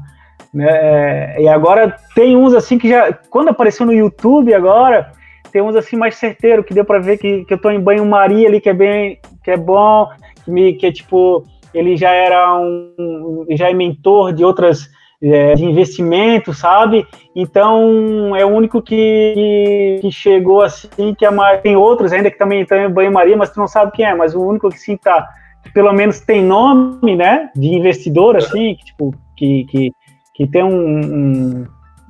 né, 0.55 1.41
e 1.43 1.49
agora 1.49 1.97
tem 2.15 2.37
uns 2.37 2.55
assim 2.55 2.79
que 2.79 2.89
já, 2.89 3.13
quando 3.29 3.49
apareceu 3.49 3.85
no 3.85 3.93
YouTube 3.93 4.55
agora, 4.55 5.11
tem 5.51 5.63
uns 5.63 5.77
assim 5.77 5.97
mais 5.97 6.17
certeiro, 6.17 6.65
que 6.65 6.75
deu 6.75 6.85
para 6.85 6.99
ver 6.99 7.19
que, 7.19 7.45
que 7.45 7.55
eu 7.55 7.59
tô 7.59 7.71
em 7.71 7.81
banho-maria 7.81 8.49
ali, 8.49 8.61
que 8.61 8.69
é 8.69 8.75
bem, 8.75 9.19
que 9.43 9.51
é 9.51 9.57
bom, 9.57 10.09
que, 10.45 10.51
me, 10.51 10.73
que 10.75 10.87
é 10.87 10.93
tipo, 10.93 11.45
ele 11.75 11.97
já 11.97 12.11
era 12.11 12.57
um, 12.59 13.47
já 13.51 13.71
é 13.71 13.75
mentor 13.75 14.33
de 14.33 14.45
outras, 14.45 14.89
é, 15.23 15.55
de 15.55 15.65
investimento, 15.65 16.55
sabe? 16.55 17.07
Então, 17.35 18.35
é 18.35 18.45
o 18.45 18.49
único 18.49 18.81
que, 18.81 19.99
que 20.01 20.11
chegou 20.11 20.63
assim, 20.63 21.15
que 21.15 21.25
é 21.25 21.31
mais, 21.31 21.61
tem 21.61 21.77
outros 21.77 22.13
ainda 22.13 22.31
que 22.31 22.39
também 22.39 22.63
estão 22.63 22.79
em 22.79 22.91
banho-maria, 22.91 23.37
mas 23.37 23.51
tu 23.51 23.61
não 23.61 23.69
sabe 23.69 23.93
quem 23.93 24.05
é, 24.05 24.15
mas 24.15 24.35
o 24.35 24.43
único 24.43 24.71
que 24.71 24.79
sim 24.79 24.97
tá, 24.97 25.29
que 25.63 25.73
pelo 25.73 25.93
menos 25.93 26.21
tem 26.21 26.43
nome, 26.43 27.17
né, 27.17 27.51
de 27.55 27.69
investidor, 27.69 28.37
assim, 28.37 28.75
que 28.77 28.85
tipo, 28.87 29.15
que, 29.37 29.65
que, 29.65 29.93
que 30.35 30.47
tem 30.47 30.65
um, 30.65 31.01
um 31.01 31.67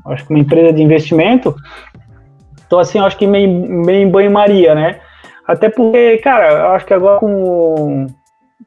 acho 0.07 0.27
que 0.27 0.33
uma 0.33 0.39
empresa 0.39 0.73
de 0.73 0.83
investimento, 0.83 1.55
então, 2.71 2.79
assim, 2.79 2.99
eu 2.99 3.05
acho 3.05 3.19
que 3.19 3.27
meio, 3.27 3.49
meio 3.51 4.07
em 4.07 4.09
banho-maria, 4.09 4.77
né? 4.77 5.01
Até 5.45 5.69
porque, 5.69 6.19
cara, 6.19 6.53
eu 6.53 6.69
acho 6.69 6.87
que 6.87 6.95
agora 6.95 7.19
com, 7.19 8.07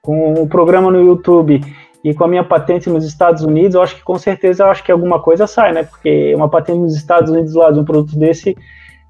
com 0.02 0.34
o 0.34 0.46
programa 0.46 0.92
no 0.92 1.02
YouTube 1.02 1.62
e 2.04 2.14
com 2.14 2.26
a 2.26 2.28
minha 2.28 2.44
patente 2.44 2.90
nos 2.90 3.06
Estados 3.06 3.44
Unidos, 3.44 3.76
eu 3.76 3.82
acho 3.82 3.96
que 3.96 4.04
com 4.04 4.20
certeza 4.20 4.64
eu 4.64 4.68
acho 4.68 4.84
que 4.84 4.92
alguma 4.92 5.22
coisa 5.22 5.48
sai, 5.48 5.72
né? 5.72 5.84
Porque 5.84 6.36
uma 6.36 6.50
patente 6.50 6.80
nos 6.80 6.98
Estados 6.98 7.32
Unidos 7.32 7.54
lá 7.54 7.72
de 7.72 7.80
um 7.80 7.86
produto 7.86 8.20
desse, 8.20 8.58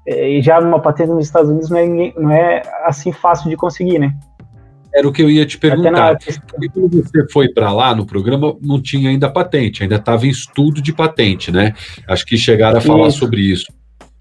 é, 0.06 0.30
e 0.30 0.40
já 0.40 0.60
uma 0.60 0.78
patente 0.78 1.10
nos 1.10 1.26
Estados 1.26 1.50
Unidos 1.50 1.70
não 1.70 1.78
é, 1.78 2.12
não 2.16 2.30
é 2.30 2.62
assim 2.84 3.10
fácil 3.10 3.50
de 3.50 3.56
conseguir, 3.56 3.98
né? 3.98 4.14
Era 4.94 5.08
o 5.08 5.12
que 5.12 5.22
eu 5.22 5.28
ia 5.28 5.44
te 5.44 5.58
perguntar. 5.58 6.16
Porque 6.18 6.68
quando 6.68 7.02
você 7.02 7.28
foi 7.32 7.48
para 7.48 7.72
lá 7.72 7.96
no 7.96 8.06
programa, 8.06 8.56
não 8.62 8.80
tinha 8.80 9.10
ainda 9.10 9.28
patente, 9.28 9.82
ainda 9.82 9.96
estava 9.96 10.24
em 10.24 10.30
estudo 10.30 10.80
de 10.80 10.92
patente, 10.92 11.50
né? 11.50 11.74
Acho 12.06 12.24
que 12.24 12.36
chegaram 12.36 12.78
a 12.78 12.80
falar 12.80 13.08
isso. 13.08 13.18
sobre 13.18 13.40
isso 13.40 13.66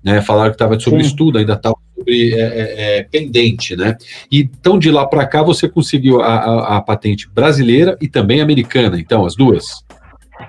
né? 0.04 0.22
Falaram 0.22 0.50
que 0.50 0.56
estava 0.56 0.80
sobre 0.80 1.04
Sim. 1.04 1.10
estudo, 1.10 1.38
ainda 1.38 1.54
estava 1.54 1.76
sobre 1.96 2.34
é, 2.34 2.42
é, 2.42 2.98
é, 2.98 3.04
pendente, 3.04 3.76
né? 3.76 3.96
Então 4.32 4.78
de 4.78 4.92
lá 4.92 5.06
para 5.06 5.26
cá 5.26 5.42
você 5.42 5.70
conseguiu 5.70 6.22
a, 6.22 6.36
a, 6.36 6.78
a, 6.78 6.82
patente 6.82 7.30
brasileira 7.30 7.98
e 8.02 8.08
também 8.08 8.42
americana, 8.42 9.00
então 9.00 9.26
as 9.26 9.36
duas. 9.36 9.86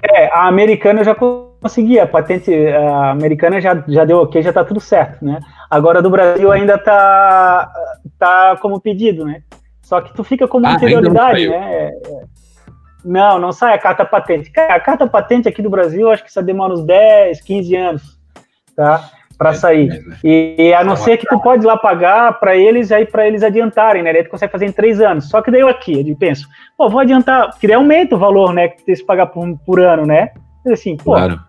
É, 0.03 0.27
a 0.27 0.49
americana 0.49 1.01
eu 1.01 1.05
já 1.05 1.15
consegui, 1.15 2.01
a 2.01 2.07
patente 2.07 2.53
a 2.53 3.11
americana 3.13 3.61
já, 3.61 3.85
já 3.87 4.05
deu 4.05 4.19
ok, 4.19 4.43
já 4.43 4.49
está 4.49 4.65
tudo 4.65 4.81
certo, 4.81 5.25
né? 5.25 5.41
Agora 5.71 6.03
do 6.03 6.11
Brasil 6.11 6.51
ainda 6.51 6.77
tá 6.77 7.73
tá 8.19 8.57
como 8.61 8.81
pedido, 8.81 9.25
né? 9.25 9.43
Só 9.83 10.01
que 10.01 10.15
tu 10.15 10.25
fica 10.25 10.49
como 10.49 10.67
ah, 10.67 10.75
anterioridade, 10.75 11.47
né? 11.47 11.93
Não, 13.05 13.39
não 13.39 13.53
sai 13.53 13.75
a 13.75 13.79
carta 13.79 14.03
patente. 14.05 14.51
A 14.57 14.81
carta 14.81 15.07
patente 15.07 15.47
aqui 15.47 15.61
do 15.61 15.69
Brasil, 15.69 16.11
acho 16.11 16.25
que 16.25 16.31
isso 16.31 16.43
demora 16.43 16.73
uns 16.73 16.85
10, 16.87 17.43
15 17.43 17.77
anos, 17.77 18.19
tá? 18.75 19.11
Para 19.37 19.51
é, 19.51 19.55
sair. 19.55 19.91
É, 19.91 20.01
né? 20.01 20.17
e, 20.23 20.75
a 20.75 20.85
não 20.85 20.97
ser 20.97 21.17
que 21.17 21.27
tu 21.27 21.41
pode 21.41 21.65
lá 21.65 21.77
pagar 21.77 22.39
para 22.39 22.57
eles, 22.57 22.93
aí 22.93 23.05
para 23.05 23.27
eles 23.27 23.43
adiantarem, 23.43 24.03
né? 24.03 24.13
Daí 24.13 24.25
tu 24.25 24.31
consegue 24.31 24.53
fazer 24.53 24.67
em 24.67 24.73
três 24.73 25.01
anos. 25.01 25.29
Só 25.29 25.43
que 25.43 25.51
daí 25.51 25.61
eu 25.61 25.69
aqui, 25.69 26.09
eu 26.09 26.17
penso, 26.17 26.49
pô, 26.77 26.89
vou 26.89 27.01
adiantar, 27.01 27.51
porque 27.51 27.67
daí 27.67 27.77
aumenta 27.77 28.17
o 28.17 28.19
valor, 28.19 28.53
né? 28.53 28.69
Que 28.69 28.79
tu 28.79 28.85
tem 28.85 28.95
que 28.95 29.05
pagar 29.05 29.27
por, 29.27 29.59
por 29.65 29.81
ano, 29.81 30.07
né? 30.07 30.31
Assim, 30.67 30.97
pô, 30.97 31.13
claro. 31.13 31.41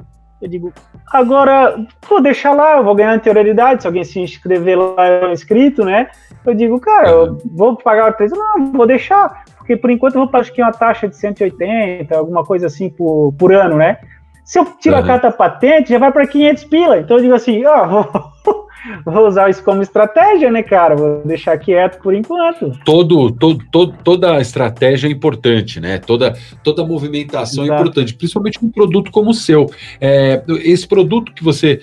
eu 0.41 0.49
digo, 0.49 0.73
agora, 1.11 1.75
vou 2.09 2.21
deixar 2.21 2.53
lá, 2.53 2.77
eu 2.77 2.83
vou 2.83 2.95
ganhar 2.95 3.13
anterioridade, 3.13 3.81
se 3.81 3.87
alguém 3.87 4.03
se 4.03 4.19
inscrever 4.19 4.77
lá 4.77 5.31
inscrito, 5.31 5.85
né? 5.85 6.09
Eu 6.45 6.53
digo, 6.53 6.79
cara, 6.79 7.09
eu 7.09 7.37
vou 7.45 7.75
pagar 7.77 8.11
três 8.13 8.31
anos, 8.31 8.45
não, 8.45 8.71
vou 8.73 8.85
deixar, 8.85 9.45
porque 9.57 9.77
por 9.77 9.89
enquanto 9.89 10.15
eu 10.15 10.21
vou 10.21 10.29
pagar 10.29 10.47
uma 10.57 10.71
taxa 10.71 11.07
de 11.07 11.15
180, 11.15 12.15
alguma 12.15 12.43
coisa 12.43 12.67
assim 12.67 12.89
por, 12.89 13.33
por 13.33 13.53
ano, 13.53 13.77
né? 13.77 13.97
Se 14.45 14.59
eu 14.59 14.65
tiro 14.79 14.95
uhum. 14.95 15.01
a 15.01 15.05
carta 15.05 15.31
patente, 15.31 15.89
já 15.89 15.97
vai 15.97 16.11
para 16.11 16.27
500 16.27 16.63
pila. 16.65 16.99
Então 16.99 17.17
eu 17.17 17.23
digo 17.23 17.33
assim, 17.33 17.65
ó, 17.65 18.03
vou, 18.45 18.67
vou 19.03 19.27
usar 19.27 19.49
isso 19.49 19.63
como 19.63 19.81
estratégia, 19.81 20.51
né, 20.51 20.61
cara? 20.61 20.95
Vou 20.95 21.23
deixar 21.25 21.57
quieto 21.57 21.99
por 21.99 22.13
enquanto. 22.13 22.71
Todo, 22.85 23.31
todo, 23.31 23.65
todo 23.71 23.95
toda 24.03 24.39
estratégia 24.39 25.07
é 25.07 25.11
importante, 25.11 25.79
né? 25.79 25.97
Toda, 25.97 26.37
toda 26.63 26.85
movimentação 26.85 27.63
é 27.63 27.67
Exato. 27.67 27.79
é 27.79 27.81
importante, 27.81 28.13
principalmente 28.13 28.63
um 28.63 28.69
produto 28.69 29.09
como 29.09 29.31
o 29.31 29.33
seu. 29.33 29.65
É, 29.99 30.43
esse 30.59 30.87
produto 30.87 31.33
que 31.33 31.43
você, 31.43 31.81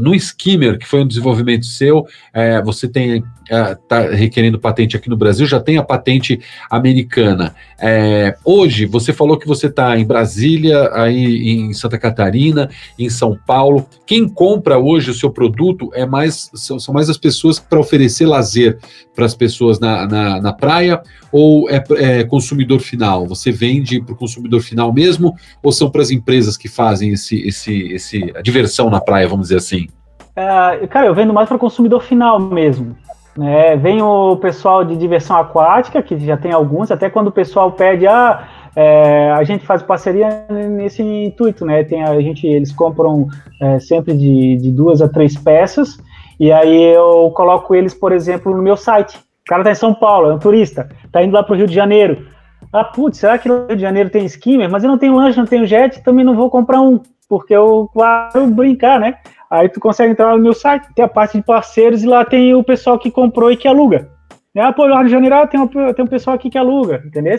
no 0.00 0.14
Skimmer, 0.14 0.78
que 0.78 0.86
foi 0.86 1.02
um 1.02 1.06
desenvolvimento 1.06 1.66
seu, 1.66 2.06
é, 2.32 2.62
você 2.62 2.88
tem 2.88 3.22
está 3.48 4.04
é, 4.04 4.14
requerendo 4.14 4.58
patente 4.58 4.96
aqui 4.96 5.08
no 5.08 5.16
Brasil, 5.16 5.46
já 5.46 5.60
tem 5.60 5.78
a 5.78 5.82
patente 5.82 6.40
americana. 6.70 7.54
É, 7.80 8.36
hoje, 8.44 8.86
você 8.86 9.12
falou 9.12 9.38
que 9.38 9.46
você 9.46 9.66
está 9.66 9.98
em 9.98 10.06
Brasília, 10.06 10.90
aí 10.92 11.50
em 11.50 11.72
Santa 11.72 11.98
Catarina, 11.98 12.68
em 12.98 13.08
São 13.08 13.38
Paulo. 13.46 13.86
Quem 14.06 14.28
compra 14.28 14.78
hoje 14.78 15.10
o 15.10 15.14
seu 15.14 15.30
produto 15.30 15.90
é 15.94 16.04
mais 16.04 16.50
são, 16.54 16.78
são 16.78 16.92
mais 16.92 17.08
as 17.08 17.16
pessoas 17.16 17.58
para 17.58 17.78
oferecer 17.78 18.26
lazer 18.26 18.78
para 19.14 19.24
as 19.24 19.34
pessoas 19.34 19.80
na, 19.80 20.06
na, 20.06 20.40
na, 20.40 20.52
praia 20.52 21.02
ou 21.32 21.68
é, 21.68 21.82
é 21.96 22.24
consumidor 22.24 22.80
final? 22.80 23.26
Você 23.26 23.50
vende 23.50 24.00
para 24.00 24.12
o 24.12 24.16
consumidor 24.16 24.60
final 24.60 24.92
mesmo 24.92 25.34
ou 25.62 25.72
são 25.72 25.90
para 25.90 26.02
as 26.02 26.10
empresas 26.10 26.56
que 26.56 26.68
fazem 26.68 27.12
esse, 27.12 27.40
esse, 27.46 27.92
esse 27.92 28.32
a 28.36 28.42
diversão 28.42 28.90
na 28.90 29.00
praia, 29.00 29.28
vamos 29.28 29.48
dizer 29.48 29.58
assim? 29.58 29.88
É, 30.36 30.86
cara, 30.86 31.06
eu 31.06 31.14
vendo 31.14 31.34
mais 31.34 31.48
para 31.48 31.58
consumidor 31.58 32.02
final 32.02 32.38
mesmo. 32.38 32.96
Né? 33.36 33.76
Vem 33.76 34.02
o 34.02 34.36
pessoal 34.36 34.84
de 34.84 34.96
diversão 34.96 35.36
aquática, 35.36 36.02
que 36.02 36.18
já 36.18 36.36
tem 36.36 36.52
alguns, 36.52 36.90
até 36.90 37.08
quando 37.08 37.28
o 37.28 37.32
pessoal 37.32 37.70
pede, 37.72 38.06
ah, 38.06 38.48
é, 38.74 39.30
a 39.32 39.42
gente 39.44 39.66
faz 39.66 39.82
parceria 39.82 40.46
nesse 40.50 41.02
intuito, 41.02 41.64
né? 41.64 41.82
Tem 41.84 42.02
a 42.02 42.20
gente, 42.20 42.46
eles 42.46 42.72
compram 42.72 43.26
é, 43.60 43.78
sempre 43.80 44.16
de, 44.16 44.56
de, 44.56 44.70
duas 44.70 45.02
a 45.02 45.08
três 45.08 45.36
peças, 45.36 45.98
e 46.38 46.52
aí 46.52 46.82
eu 46.94 47.32
coloco 47.34 47.74
eles, 47.74 47.92
por 47.92 48.12
exemplo, 48.12 48.54
no 48.54 48.62
meu 48.62 48.76
site. 48.76 49.16
O 49.16 49.48
cara 49.48 49.64
tá 49.64 49.72
em 49.72 49.74
São 49.74 49.94
Paulo, 49.94 50.30
é 50.30 50.34
um 50.34 50.38
turista, 50.38 50.88
tá 51.10 51.22
indo 51.22 51.34
lá 51.34 51.42
pro 51.42 51.56
Rio 51.56 51.66
de 51.66 51.74
Janeiro. 51.74 52.26
Ah, 52.72 52.84
putz, 52.84 53.18
será 53.18 53.38
que 53.38 53.48
no 53.48 53.66
Rio 53.66 53.76
de 53.76 53.82
Janeiro 53.82 54.10
tem 54.10 54.24
skimmer? 54.26 54.70
Mas 54.70 54.84
eu 54.84 54.90
não 54.90 54.98
tenho 54.98 55.16
lanche, 55.16 55.38
não 55.38 55.46
tenho 55.46 55.66
jet, 55.66 56.02
também 56.02 56.24
não 56.24 56.36
vou 56.36 56.50
comprar 56.50 56.80
um, 56.80 57.00
porque 57.28 57.54
eu 57.54 57.90
quero 58.32 58.46
brincar, 58.48 59.00
né? 59.00 59.16
Aí 59.50 59.68
tu 59.68 59.80
consegue 59.80 60.12
entrar 60.12 60.36
no 60.36 60.42
meu 60.42 60.52
site, 60.52 60.88
tem 60.94 61.04
a 61.04 61.08
parte 61.08 61.38
de 61.38 61.44
parceiros 61.44 62.02
e 62.02 62.06
lá 62.06 62.24
tem 62.24 62.54
o 62.54 62.62
pessoal 62.62 62.98
que 62.98 63.10
comprou 63.10 63.50
e 63.50 63.56
que 63.56 63.66
aluga. 63.66 64.10
Ah, 64.56 64.72
pô, 64.72 64.86
lá 64.86 65.02
no 65.02 65.08
Janeiro 65.08 65.36
ah, 65.36 65.46
tem, 65.46 65.60
um, 65.60 65.66
tem 65.66 66.04
um 66.04 66.08
pessoal 66.08 66.34
aqui 66.34 66.50
que 66.50 66.58
aluga, 66.58 67.02
entendeu? 67.06 67.36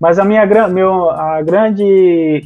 Mas 0.00 0.18
a 0.18 0.24
minha 0.24 0.46
meu, 0.68 1.10
a 1.10 1.42
grande 1.42 2.42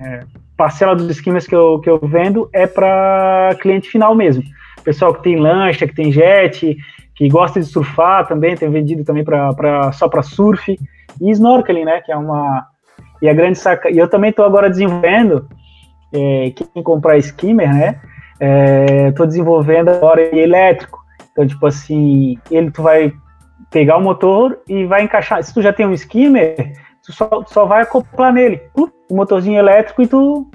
é, 0.00 0.20
parcela 0.56 0.96
dos 0.96 1.08
esquemas 1.08 1.46
que 1.46 1.54
eu, 1.54 1.78
que 1.80 1.88
eu 1.88 1.98
vendo 1.98 2.48
é 2.52 2.66
para 2.66 3.56
cliente 3.60 3.88
final 3.88 4.14
mesmo. 4.14 4.42
Pessoal 4.82 5.14
que 5.14 5.22
tem 5.22 5.36
lancha, 5.36 5.86
que 5.86 5.94
tem 5.94 6.10
jet, 6.10 6.76
que 7.14 7.28
gosta 7.28 7.60
de 7.60 7.66
surfar 7.66 8.26
também, 8.26 8.56
tem 8.56 8.70
vendido 8.70 9.04
também 9.04 9.24
pra, 9.24 9.52
pra, 9.52 9.92
só 9.92 10.08
para 10.08 10.22
surf. 10.22 10.78
E 11.20 11.30
snorkeling, 11.30 11.84
né? 11.84 12.00
Que 12.00 12.12
é 12.12 12.16
uma. 12.16 12.66
E 13.20 13.28
a 13.28 13.34
grande 13.34 13.58
saca. 13.58 13.90
E 13.90 13.98
eu 13.98 14.08
também 14.08 14.30
estou 14.30 14.44
agora 14.44 14.70
desenvolvendo. 14.70 15.48
É, 16.12 16.52
quem 16.54 16.82
comprar 16.82 17.18
skimmer, 17.18 17.72
né? 17.72 18.00
Estou 18.40 19.24
é, 19.24 19.28
desenvolvendo 19.28 19.88
agora 19.88 20.22
elétrico. 20.36 20.98
Então, 21.32 21.46
tipo 21.46 21.66
assim, 21.66 22.38
ele 22.50 22.70
tu 22.70 22.82
vai 22.82 23.12
pegar 23.70 23.96
o 23.96 24.02
motor 24.02 24.58
e 24.68 24.84
vai 24.86 25.02
encaixar. 25.02 25.42
Se 25.42 25.52
tu 25.52 25.62
já 25.62 25.72
tem 25.72 25.86
um 25.86 25.92
skimmer, 25.92 26.72
tu 27.04 27.12
só, 27.12 27.44
só 27.46 27.64
vai 27.64 27.82
acoplar 27.82 28.32
nele, 28.32 28.60
o 28.74 28.88
motorzinho 29.10 29.58
elétrico 29.58 30.02
e 30.02 30.06
tu 30.06 30.48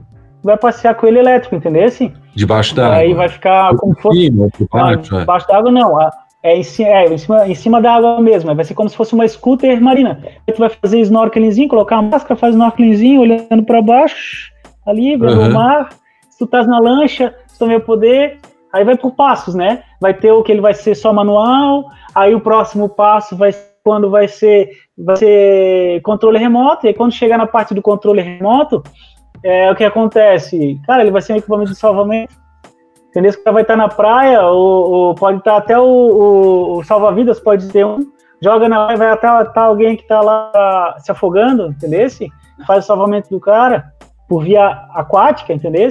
vai 0.44 0.58
passear 0.58 0.96
com 0.96 1.08
ele 1.08 1.20
elétrico, 1.20 1.56
entendeu? 1.56 1.86
Assim, 1.86 2.12
debaixo 2.36 2.76
da 2.76 2.94
Aí 2.94 3.14
vai 3.14 3.30
ficar 3.30 3.76
como 3.78 3.96
fosse. 3.96 4.26
Cima, 4.26 4.50
não, 4.74 4.96
debaixo 4.96 5.48
da 5.48 5.58
água 5.58 5.72
não. 5.72 5.98
É 6.46 6.58
em, 6.58 6.64
cima, 6.64 6.90
é 6.90 7.06
em 7.06 7.18
cima, 7.18 7.48
em 7.48 7.56
cima 7.56 7.82
da 7.82 7.94
água 7.94 8.20
mesmo. 8.20 8.54
Vai 8.54 8.66
ser 8.66 8.74
como 8.74 8.90
se 8.90 8.98
fosse 8.98 9.14
uma 9.14 9.26
scooter 9.26 9.82
marina. 9.82 10.20
Aí 10.46 10.54
tu 10.54 10.60
vai 10.60 10.70
fazer 10.70 11.00
snorkelingzinho, 11.00 11.70
colocar 11.70 11.98
a 11.98 12.02
máscara, 12.02 12.36
faz 12.36 12.54
snorkelingzinho, 12.54 13.22
olhando 13.22 13.64
para 13.64 13.82
baixo, 13.82 14.52
ali, 14.86 15.16
vendo 15.16 15.40
uhum. 15.40 15.50
o 15.50 15.54
mar. 15.54 15.90
Se 16.30 16.40
tu 16.40 16.46
tá 16.46 16.62
na 16.64 16.80
lancha, 16.80 17.34
também 17.58 17.80
poder, 17.80 18.40
aí 18.72 18.84
vai 18.84 18.98
por 18.98 19.12
passos, 19.12 19.56
né? 19.56 19.84
Vai 20.00 20.14
ter 20.14 20.32
o 20.32 20.44
que 20.44 20.52
ele 20.52 20.62
vai 20.62 20.74
ser 20.74 20.96
só 20.96 21.14
manual, 21.14 21.86
aí 22.14 22.34
o 22.34 22.42
próximo 22.42 22.90
passo 22.90 23.36
vai 23.36 23.54
quando 23.84 24.10
vai 24.10 24.28
ser 24.28 24.70
vai 24.98 25.18
ser 25.18 26.02
controle 26.02 26.38
remoto, 26.38 26.88
e 26.88 26.94
quando 26.94 27.12
chegar 27.12 27.38
na 27.38 27.48
parte 27.48 27.74
do 27.74 27.82
controle 27.82 28.22
remoto, 28.22 28.82
é 29.44 29.70
o 29.70 29.76
que 29.76 29.84
acontece, 29.84 30.80
cara, 30.86 31.02
ele 31.02 31.12
vai 31.12 31.22
ser 31.22 31.34
um 31.34 31.38
equipamento 31.38 31.72
de 31.72 31.78
salvamento. 31.78 32.34
Entendeu? 33.10 33.32
O 33.32 33.44
cara 33.44 33.52
vai 33.52 33.62
estar 33.62 33.76
na 33.76 33.88
praia, 33.88 34.42
ou, 34.42 34.92
ou 34.92 35.16
pode 35.16 35.38
estar 35.38 35.58
até 35.58 35.78
o, 35.78 35.84
o, 35.84 36.78
o 36.78 36.84
salva-vidas, 36.84 37.40
pode 37.40 37.68
ter 37.70 37.86
um, 37.86 38.00
joga 38.42 38.68
na 38.68 38.86
praia, 38.86 38.98
vai 38.98 39.10
até, 39.10 39.28
até 39.28 39.60
alguém 39.60 39.96
que 39.96 40.02
está 40.02 40.20
lá 40.20 40.96
se 40.98 41.12
afogando, 41.12 41.68
entendeu? 41.68 42.08
Faz 42.66 42.84
o 42.84 42.88
salvamento 42.88 43.30
do 43.30 43.40
cara 43.40 43.94
por 44.28 44.44
via 44.44 44.66
aquática, 44.94 45.54
entendeu? 45.54 45.90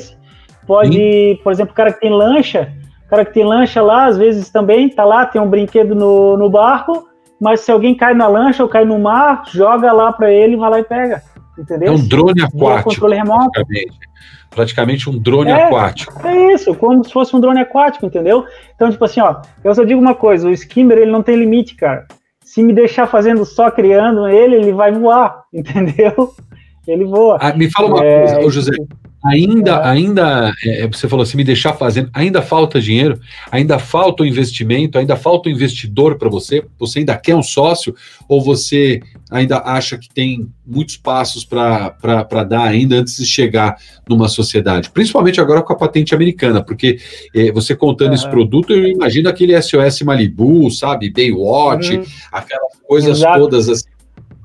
Pode, 0.67 0.97
Sim. 0.97 1.41
por 1.43 1.53
exemplo, 1.53 1.73
o 1.73 1.77
cara 1.77 1.93
que 1.93 2.01
tem 2.01 2.11
lancha, 2.11 2.73
o 3.07 3.09
cara 3.09 3.25
que 3.25 3.35
tem 3.35 3.45
lancha 3.45 3.83
lá, 3.83 4.07
às 4.07 4.17
vezes 4.17 4.51
também 4.51 4.89
tá 4.89 5.05
lá, 5.05 5.27
tem 5.27 5.41
um 5.41 5.49
brinquedo 5.49 5.95
no, 5.95 6.37
no 6.37 6.49
barco, 6.49 7.09
mas 7.41 7.61
se 7.61 7.73
alguém 7.73 7.95
cai 7.95 8.15
na 8.15 8.29
lancha 8.29 8.63
ou 8.63 8.69
cai 8.69 8.85
no 8.85 8.99
mar, 8.99 9.43
joga 9.53 9.93
lá 9.93 10.13
para 10.13 10.31
ele, 10.31 10.57
vai 10.57 10.71
lá 10.71 10.79
e 10.79 10.85
pega. 10.85 11.23
Entendeu? 11.59 11.93
É 11.93 11.97
um 11.97 12.09
drone 12.09 12.41
aquático. 12.41 12.91
Controle 12.91 13.17
remoto. 13.17 13.51
Praticamente. 13.51 13.99
praticamente 14.51 15.11
um 15.11 15.19
drone 15.19 15.51
é, 15.51 15.65
aquático. 15.65 16.27
É 16.27 16.55
isso, 16.55 16.75
como 16.75 17.05
se 17.05 17.13
fosse 17.13 17.35
um 17.35 17.41
drone 17.41 17.61
aquático, 17.61 18.07
entendeu? 18.07 18.47
Então, 18.75 18.91
tipo 18.91 19.05
assim, 19.05 19.21
ó, 19.21 19.43
eu 19.63 19.75
só 19.75 19.85
digo 19.85 20.01
uma 20.01 20.15
coisa, 20.15 20.49
o 20.49 20.53
skimmer 20.53 20.99
ele 20.99 21.11
não 21.11 21.23
tem 21.23 21.37
limite, 21.37 21.75
cara. 21.75 22.07
Se 22.45 22.63
me 22.63 22.73
deixar 22.73 23.07
fazendo 23.07 23.45
só 23.45 23.71
criando 23.71 24.29
ele, 24.29 24.57
ele 24.57 24.73
vai 24.73 24.93
voar, 24.93 25.43
entendeu? 25.53 26.33
Ele 26.87 27.05
voa. 27.05 27.39
Ah, 27.41 27.53
me 27.53 27.71
fala 27.71 27.89
uma 27.89 28.05
é, 28.05 28.19
coisa, 28.19 28.47
ô 28.47 28.51
José. 28.51 28.73
Ainda, 29.25 29.73
é. 29.73 29.89
ainda 29.89 30.53
é, 30.65 30.87
você 30.89 31.09
falou 31.09 31.23
assim, 31.23 31.37
me 31.37 31.45
deixar 31.45 31.75
fazendo, 31.75 32.11
ainda 32.13 32.43
falta 32.43 32.81
dinheiro, 32.81 33.21
ainda 33.51 33.79
falta 33.79 34.23
o 34.23 34.27
investimento, 34.27 34.99
ainda 34.99 35.17
falta 35.17 35.49
o 35.49 35.53
investidor 35.53 36.19
para 36.19 36.29
você. 36.29 36.65
Você 36.79 37.01
ainda 37.01 37.17
quer 37.17 37.37
um 37.37 37.43
sócio 37.43 37.95
ou 38.29 38.43
você 38.43 39.01
ainda 39.31 39.59
acha 39.59 39.97
que 39.97 40.09
tem 40.09 40.49
muitos 40.67 40.97
passos 40.97 41.45
para 41.45 42.45
dar 42.49 42.65
ainda 42.65 42.97
antes 42.97 43.17
de 43.17 43.27
chegar 43.27 43.77
numa 44.09 44.29
sociedade? 44.29 44.91
Principalmente 44.91 45.41
agora 45.41 45.63
com 45.63 45.73
a 45.73 45.77
patente 45.77 46.15
americana, 46.15 46.63
porque 46.63 46.99
é, 47.35 47.53
você 47.53 47.77
contando 47.77 48.15
esse 48.15 48.29
produto, 48.29 48.73
eu 48.73 48.87
imagino 48.87 49.29
aquele 49.29 49.61
SOS 49.61 50.03
Malibu, 50.03 50.71
sabe, 50.71 51.11
Baywatch, 51.11 51.97
uhum. 51.97 52.05
aquelas 52.33 52.73
coisas 52.87 53.19
Exato. 53.19 53.39
todas 53.39 53.69
assim 53.69 53.92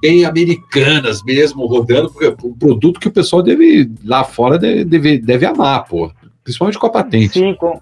bem 0.02 0.26
americanas 0.26 1.24
mesmo, 1.24 1.66
rodando, 1.66 2.12
porque 2.12 2.26
é 2.26 2.36
um 2.44 2.54
produto 2.54 3.00
que 3.00 3.08
o 3.08 3.12
pessoal 3.12 3.42
deve, 3.42 3.92
lá 4.04 4.24
fora, 4.24 4.58
deve, 4.58 5.18
deve 5.18 5.46
amar, 5.46 5.86
pô. 5.86 6.12
Principalmente 6.44 6.80
com 6.80 6.88
a 6.88 6.92
patente. 6.92 7.40
Sim, 7.40 7.54
com, 7.56 7.80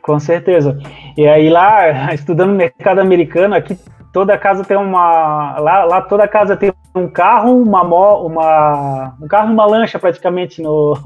com 0.00 0.20
certeza. 0.20 0.78
E 1.16 1.26
aí 1.26 1.50
lá, 1.50 2.14
estudando 2.14 2.54
mercado 2.54 3.00
americano, 3.00 3.54
aqui 3.54 3.76
toda 4.12 4.38
casa 4.38 4.64
tem 4.64 4.76
uma. 4.76 5.58
Lá, 5.58 5.84
lá 5.84 6.02
toda 6.02 6.28
casa 6.28 6.56
tem 6.56 6.72
um 6.94 7.08
carro, 7.08 7.62
uma, 7.62 7.82
uma 7.82 9.14
um 9.20 9.26
carro 9.28 9.50
e 9.50 9.52
uma 9.52 9.66
lancha 9.66 9.98
praticamente 9.98 10.62
no, 10.62 10.96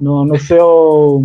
no, 0.00 0.24
no 0.24 0.38
seu. 0.38 1.22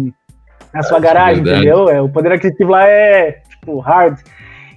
na 0.74 0.84
sua 0.84 0.98
é, 0.98 1.02
garagem, 1.02 1.48
é 1.48 1.52
entendeu? 1.52 1.90
É, 1.90 2.02
o 2.02 2.10
poder 2.10 2.34
aquisitivo 2.34 2.72
lá 2.72 2.88
é 2.88 3.42
tipo 3.50 3.80
hard. 3.80 4.18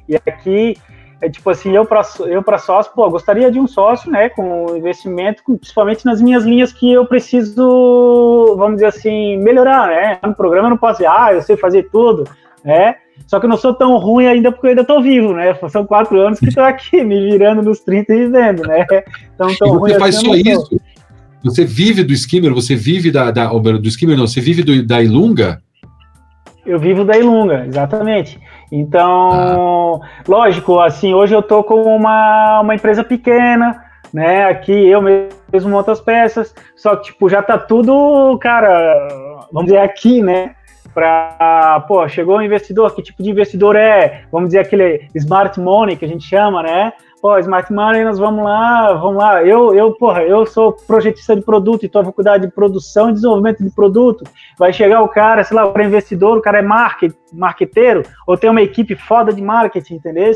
E 0.09 0.17
aqui 0.17 0.77
é 1.25 1.31
tipo 1.31 1.49
assim, 1.49 1.75
eu 1.75 1.87
para 1.87 2.03
eu 2.27 2.43
para 2.43 2.59
sócio, 2.59 2.93
pô, 2.95 3.09
gostaria 3.09 3.51
de 3.51 3.59
um 3.59 3.67
sócio, 3.67 4.11
né, 4.11 4.29
com 4.29 4.77
investimento, 4.77 5.43
principalmente 5.59 6.05
nas 6.05 6.21
minhas 6.21 6.45
linhas 6.45 6.71
que 6.71 6.93
eu 6.93 7.07
preciso, 7.07 8.55
vamos 8.59 8.75
dizer 8.75 8.87
assim, 8.87 9.39
melhorar, 9.39 9.89
né? 9.89 10.19
No 10.23 10.35
programa 10.35 10.67
eu 10.67 10.71
não 10.71 10.77
posso 10.77 10.99
dizer, 10.99 11.09
ah, 11.09 11.33
eu 11.33 11.41
sei 11.41 11.57
fazer 11.57 11.89
tudo, 11.91 12.25
né? 12.63 12.97
Só 13.27 13.41
que 13.41 13.47
eu 13.47 13.51
não 13.51 13.57
sou 13.57 13.73
tão 13.73 13.97
ruim 13.97 14.27
ainda 14.27 14.53
porque 14.53 14.67
eu 14.67 14.71
ainda 14.71 14.85
tô 14.85 15.01
vivo, 15.01 15.33
né? 15.33 15.57
São 15.71 15.87
quatro 15.87 16.21
anos 16.21 16.39
que 16.39 16.55
tô 16.55 16.61
aqui, 16.61 17.03
me 17.03 17.31
virando 17.31 17.63
nos 17.63 17.81
30 17.81 18.13
e 18.13 18.19
vivendo, 18.27 18.63
né? 18.67 18.85
Então, 19.35 19.49
tão 19.59 19.77
e 19.77 19.79
você 19.79 19.99
faz 19.99 20.17
assim, 20.17 20.27
só 20.27 20.35
isso? 20.35 20.81
Você 21.43 21.65
vive 21.65 22.03
do 22.03 22.13
skimmer, 22.13 22.53
você 22.53 22.77
vive 22.77 23.11
da, 23.11 23.31
da 23.31 23.47
do 23.47 23.89
skimmer 23.89 24.17
não, 24.17 24.27
você 24.27 24.41
vive 24.41 24.63
do, 24.63 24.85
da 24.85 25.03
Ilunga? 25.03 25.63
Eu 26.67 26.79
vivo 26.79 27.05
da 27.05 27.17
Ilunga, 27.17 27.67
exatamente. 27.67 28.39
Então, 28.71 30.01
ah. 30.03 30.23
lógico, 30.27 30.81
assim, 30.81 31.15
hoje 31.15 31.35
eu 31.35 31.43
tô 31.43 31.63
com 31.63 31.83
uma, 31.83 32.61
uma 32.61 32.75
empresa 32.75 33.05
pequena, 33.05 33.83
né? 34.13 34.47
Aqui 34.47 34.73
eu 34.73 35.03
mesmo 35.03 35.71
monto 35.71 35.91
as 35.91 36.01
peças, 36.01 36.55
só 36.77 36.97
que, 36.97 37.05
tipo, 37.05 37.29
já 37.29 37.43
tá 37.43 37.59
tudo, 37.59 38.39
cara, 38.41 39.09
vamos 39.53 39.67
dizer 39.67 39.79
aqui, 39.79 40.23
né? 40.23 40.55
Pra, 40.93 41.85
pô, 41.89 42.07
chegou 42.09 42.39
um 42.39 42.43
investidor, 42.43 42.95
que 42.95 43.03
tipo 43.03 43.23
de 43.23 43.31
investidor 43.31 43.75
é? 43.75 44.23
Vamos 44.31 44.51
dizer 44.51 44.61
aquele 44.61 45.09
smart 45.17 45.59
money 45.59 45.97
que 45.97 46.05
a 46.05 46.09
gente 46.09 46.25
chama, 46.25 46.63
né? 46.63 46.93
Pô, 47.25 47.39
Smart 47.39 47.73
Money, 47.73 48.05
nós 48.05 48.19
vamos 48.19 48.45
lá, 48.45 48.93
vamos 48.93 49.17
lá. 49.17 49.43
Eu, 49.43 49.75
eu, 49.75 49.95
porra, 49.95 50.23
eu 50.25 50.45
sou 50.45 50.75
projetista 50.75 51.35
de 51.35 51.41
produto, 51.41 51.87
então 51.87 52.03
eu 52.03 52.05
vou 52.05 52.13
cuidar 52.13 52.37
de 52.37 52.49
produção 52.49 53.09
e 53.09 53.15
desenvolvimento 53.15 53.65
de 53.65 53.71
produto. 53.71 54.25
Vai 54.59 54.75
chegar 54.75 55.01
o 55.01 55.09
cara, 55.09 55.43
sei 55.43 55.57
lá, 55.57 55.67
para 55.67 55.87
investidor, 55.87 56.37
o 56.37 56.43
cara 56.43 56.59
é 56.59 56.63
market, 56.63 57.15
marqueteiro, 57.33 58.03
ou 58.27 58.37
tem 58.37 58.51
uma 58.51 58.61
equipe 58.61 58.95
foda 58.95 59.33
de 59.33 59.41
marketing, 59.41 59.95
entendeu? 59.95 60.31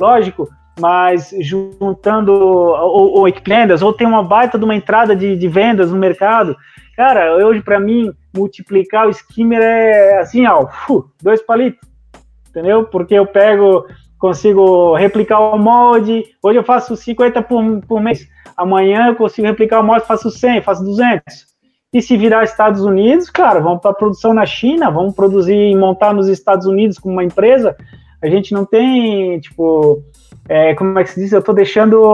Lógico, 0.00 0.48
mas 0.80 1.32
juntando, 1.38 2.32
ou, 2.32 3.20
ou 3.20 3.32
vendas, 3.46 3.80
ou 3.80 3.92
tem 3.92 4.04
uma 4.04 4.24
baita 4.24 4.58
de 4.58 4.64
uma 4.64 4.74
entrada 4.74 5.14
de, 5.14 5.36
de 5.36 5.46
vendas 5.46 5.92
no 5.92 5.98
mercado. 5.98 6.56
Cara, 6.96 7.36
hoje, 7.36 7.62
para 7.62 7.78
mim, 7.78 8.12
multiplicar 8.36 9.06
o 9.06 9.10
skimmer 9.10 9.62
é 9.62 10.18
assim, 10.18 10.44
ó, 10.48 10.66
dois 11.22 11.40
palitos, 11.40 11.88
entendeu? 12.50 12.82
Porque 12.86 13.14
eu 13.14 13.24
pego 13.24 13.86
consigo 14.18 14.94
replicar 14.94 15.38
o 15.40 15.58
molde. 15.58 16.24
Hoje 16.42 16.58
eu 16.58 16.64
faço 16.64 16.96
50 16.96 17.42
por, 17.42 17.80
por 17.86 18.00
mês. 18.00 18.26
Amanhã 18.56 19.08
eu 19.08 19.14
consigo 19.14 19.46
replicar 19.46 19.80
o 19.80 19.84
molde, 19.84 20.06
faço 20.06 20.30
100, 20.30 20.62
faço 20.62 20.84
200. 20.84 21.48
E 21.92 22.02
se 22.02 22.16
virar 22.16 22.44
Estados 22.44 22.82
Unidos, 22.82 23.30
cara, 23.30 23.60
vamos 23.60 23.80
para 23.80 23.94
produção 23.94 24.34
na 24.34 24.44
China, 24.44 24.90
vamos 24.90 25.14
produzir 25.14 25.54
e 25.54 25.74
montar 25.74 26.12
nos 26.12 26.28
Estados 26.28 26.66
Unidos 26.66 26.98
como 26.98 27.14
uma 27.14 27.24
empresa. 27.24 27.76
A 28.20 28.28
gente 28.28 28.52
não 28.52 28.64
tem, 28.64 29.40
tipo, 29.40 30.02
é, 30.48 30.74
como 30.74 30.98
é 30.98 31.04
que 31.04 31.10
se 31.10 31.20
diz? 31.20 31.32
Eu 31.32 31.38
estou 31.38 31.54
deixando 31.54 32.04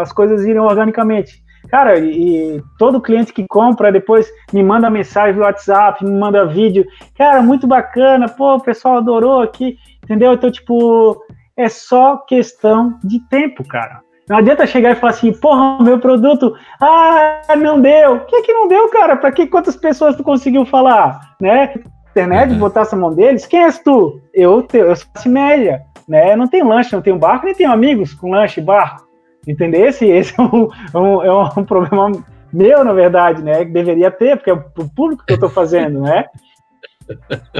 as 0.00 0.12
coisas 0.12 0.44
irem 0.44 0.60
organicamente. 0.60 1.44
Cara, 1.68 1.98
e 1.98 2.62
todo 2.78 3.00
cliente 3.00 3.32
que 3.32 3.46
compra 3.46 3.92
depois 3.92 4.28
me 4.52 4.62
manda 4.62 4.88
mensagem 4.90 5.36
no 5.36 5.42
WhatsApp, 5.42 6.04
me 6.04 6.18
manda 6.18 6.46
vídeo. 6.46 6.86
Cara, 7.16 7.42
muito 7.42 7.66
bacana, 7.66 8.28
pô, 8.28 8.54
o 8.54 8.60
pessoal 8.60 8.98
adorou 8.98 9.42
aqui. 9.42 9.76
Entendeu? 10.04 10.32
Então, 10.32 10.50
tipo, 10.50 11.20
é 11.56 11.68
só 11.68 12.18
questão 12.18 12.98
de 13.02 13.18
tempo, 13.28 13.66
cara. 13.66 14.00
Não 14.28 14.38
adianta 14.38 14.66
chegar 14.66 14.90
e 14.90 14.96
falar 14.96 15.10
assim, 15.10 15.32
porra, 15.32 15.82
meu 15.82 15.98
produto, 16.00 16.54
ah, 16.80 17.42
não 17.56 17.80
deu. 17.80 18.14
O 18.14 18.20
que 18.20 18.42
que 18.42 18.52
não 18.52 18.66
deu, 18.66 18.88
cara? 18.88 19.16
Para 19.16 19.30
que 19.30 19.46
quantas 19.46 19.76
pessoas 19.76 20.16
tu 20.16 20.24
conseguiu 20.24 20.66
falar, 20.66 21.36
né? 21.40 21.74
Internet, 22.10 22.52
uhum. 22.52 22.58
botar 22.58 22.80
essa 22.80 22.96
mão 22.96 23.14
deles. 23.14 23.46
Quem 23.46 23.62
és 23.62 23.78
tu? 23.78 24.20
Eu, 24.34 24.66
eu 24.72 24.96
sou 24.96 25.30
média, 25.30 25.82
né? 26.08 26.34
Não 26.34 26.48
tenho 26.48 26.66
lanche, 26.66 26.92
não 26.92 27.02
tenho 27.02 27.18
barco, 27.18 27.46
nem 27.46 27.54
tenho 27.54 27.70
amigos 27.70 28.14
com 28.14 28.30
lanche 28.30 28.60
e 28.60 28.64
barco. 28.64 29.05
Entendeu? 29.46 29.86
Esse, 29.86 30.06
esse 30.06 30.34
é, 30.38 30.42
um, 30.42 30.68
é 30.92 30.98
um, 30.98 31.22
é 31.22 31.32
um 31.32 31.64
problema 31.64 32.10
meu, 32.52 32.84
na 32.84 32.92
verdade, 32.92 33.42
né? 33.42 33.64
Que 33.64 33.70
deveria 33.70 34.10
ter, 34.10 34.36
porque 34.36 34.50
é 34.50 34.54
o 34.54 34.88
público 34.88 35.24
que 35.26 35.32
eu 35.32 35.36
estou 35.36 35.50
fazendo, 35.50 36.00
né? 36.00 36.26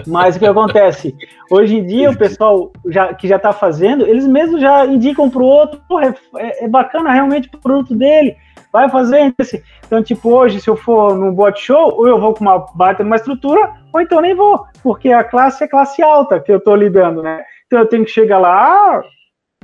Mas 0.06 0.36
o 0.36 0.38
que 0.38 0.46
acontece? 0.46 1.14
Hoje 1.50 1.76
em 1.76 1.86
dia, 1.86 2.10
o 2.10 2.16
pessoal 2.16 2.72
já, 2.86 3.14
que 3.14 3.28
já 3.28 3.36
está 3.36 3.52
fazendo, 3.52 4.06
eles 4.06 4.26
mesmos 4.26 4.60
já 4.60 4.84
indicam 4.86 5.30
para 5.30 5.42
o 5.42 5.46
outro, 5.46 5.80
é, 6.00 6.14
é, 6.36 6.64
é, 6.64 6.68
bacana 6.68 7.12
realmente 7.12 7.48
o 7.52 7.58
produto 7.58 7.94
dele, 7.94 8.36
vai 8.72 8.88
fazer 8.88 9.32
esse. 9.38 9.62
Então, 9.86 10.02
tipo, 10.02 10.30
hoje, 10.30 10.60
se 10.60 10.68
eu 10.68 10.76
for 10.76 11.14
num 11.14 11.32
bot 11.32 11.60
show, 11.60 11.94
ou 11.96 12.08
eu 12.08 12.20
vou 12.20 12.34
com 12.34 12.40
uma 12.40 12.66
baita 12.74 13.04
numa 13.04 13.16
estrutura, 13.16 13.72
ou 13.92 14.00
então 14.00 14.20
nem 14.20 14.34
vou, 14.34 14.66
porque 14.82 15.12
a 15.12 15.22
classe 15.22 15.62
é 15.62 15.68
classe 15.68 16.02
alta 16.02 16.40
que 16.40 16.50
eu 16.50 16.58
estou 16.58 16.74
lidando, 16.74 17.22
né? 17.22 17.44
Então 17.66 17.78
eu 17.78 17.86
tenho 17.86 18.04
que 18.04 18.10
chegar 18.10 18.38
lá 18.38 18.52
à 18.52 19.02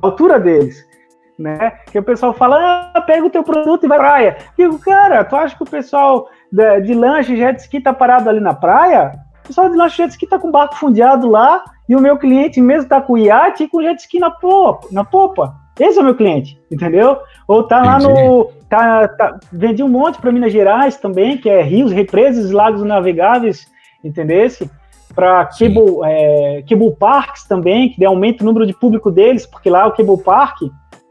altura 0.01 0.39
deles. 0.39 0.92
Né? 1.39 1.73
Que 1.91 1.99
o 1.99 2.03
pessoal 2.03 2.33
fala, 2.35 2.93
ah, 2.95 3.01
pega 3.01 3.27
o 3.27 3.31
teu 3.31 3.43
produto 3.43 3.85
e 3.85 3.89
vai 3.89 3.99
pra 3.99 4.09
praia. 4.09 4.37
Digo, 4.57 4.79
cara, 4.79 5.25
tu 5.25 5.35
acha 5.35 5.57
que 5.57 5.63
o 5.63 5.71
pessoal 5.71 6.29
de, 6.53 6.81
de 6.83 6.95
lanche 6.95 7.37
jet 7.37 7.59
ski 7.59 7.81
tá 7.81 7.93
parado 7.93 8.29
ali 8.29 8.41
na 8.41 8.55
praia? 8.55 9.19
O 9.45 9.49
pessoal 9.49 9.69
de 9.69 9.77
lanche 9.77 9.97
jet 9.97 10.11
ski 10.11 10.27
tá 10.27 10.39
com 10.39 10.49
o 10.49 10.53
barco 10.53 10.77
fundeado 10.77 11.29
lá 11.29 11.65
e 11.89 11.97
o 11.97 12.01
meu 12.01 12.17
cliente 12.17 12.61
mesmo 12.61 12.89
tá 12.89 13.01
com 13.01 13.19
iate 13.19 13.65
e 13.65 13.69
com 13.69 13.83
jet 13.83 13.99
ski 13.99 14.19
na 14.19 14.31
popa, 14.31 14.89
na 14.93 15.05
popa. 15.05 15.63
Esse 15.81 15.99
é 15.99 16.03
o 16.03 16.05
meu 16.05 16.15
cliente, 16.15 16.61
entendeu? 16.71 17.19
Ou 17.49 17.63
tá 17.67 17.83
lá 17.83 17.99
no. 17.99 18.51
Tá, 18.69 19.09
tá, 19.09 19.39
vendi 19.53 19.83
um 19.83 19.89
monte 19.89 20.19
para 20.19 20.33
Minas 20.33 20.53
Gerais 20.53 20.97
também, 20.97 21.37
que 21.37 21.49
é 21.49 21.63
rios, 21.63 21.93
represas, 21.93 22.51
lagos 22.51 22.83
navegáveis, 22.83 23.67
entendesse? 24.03 24.71
Para 25.15 25.45
cable, 25.47 26.01
é, 26.05 26.65
cable 26.69 26.95
parks 26.99 27.45
também, 27.45 27.91
que 27.91 28.05
aumenta 28.05 28.43
o 28.43 28.47
número 28.47 28.67
de 28.67 28.73
público 28.73 29.11
deles, 29.11 29.47
porque 29.47 29.69
lá 29.69 29.87
o 29.87 29.93
cable 29.93 30.23
park, 30.23 30.63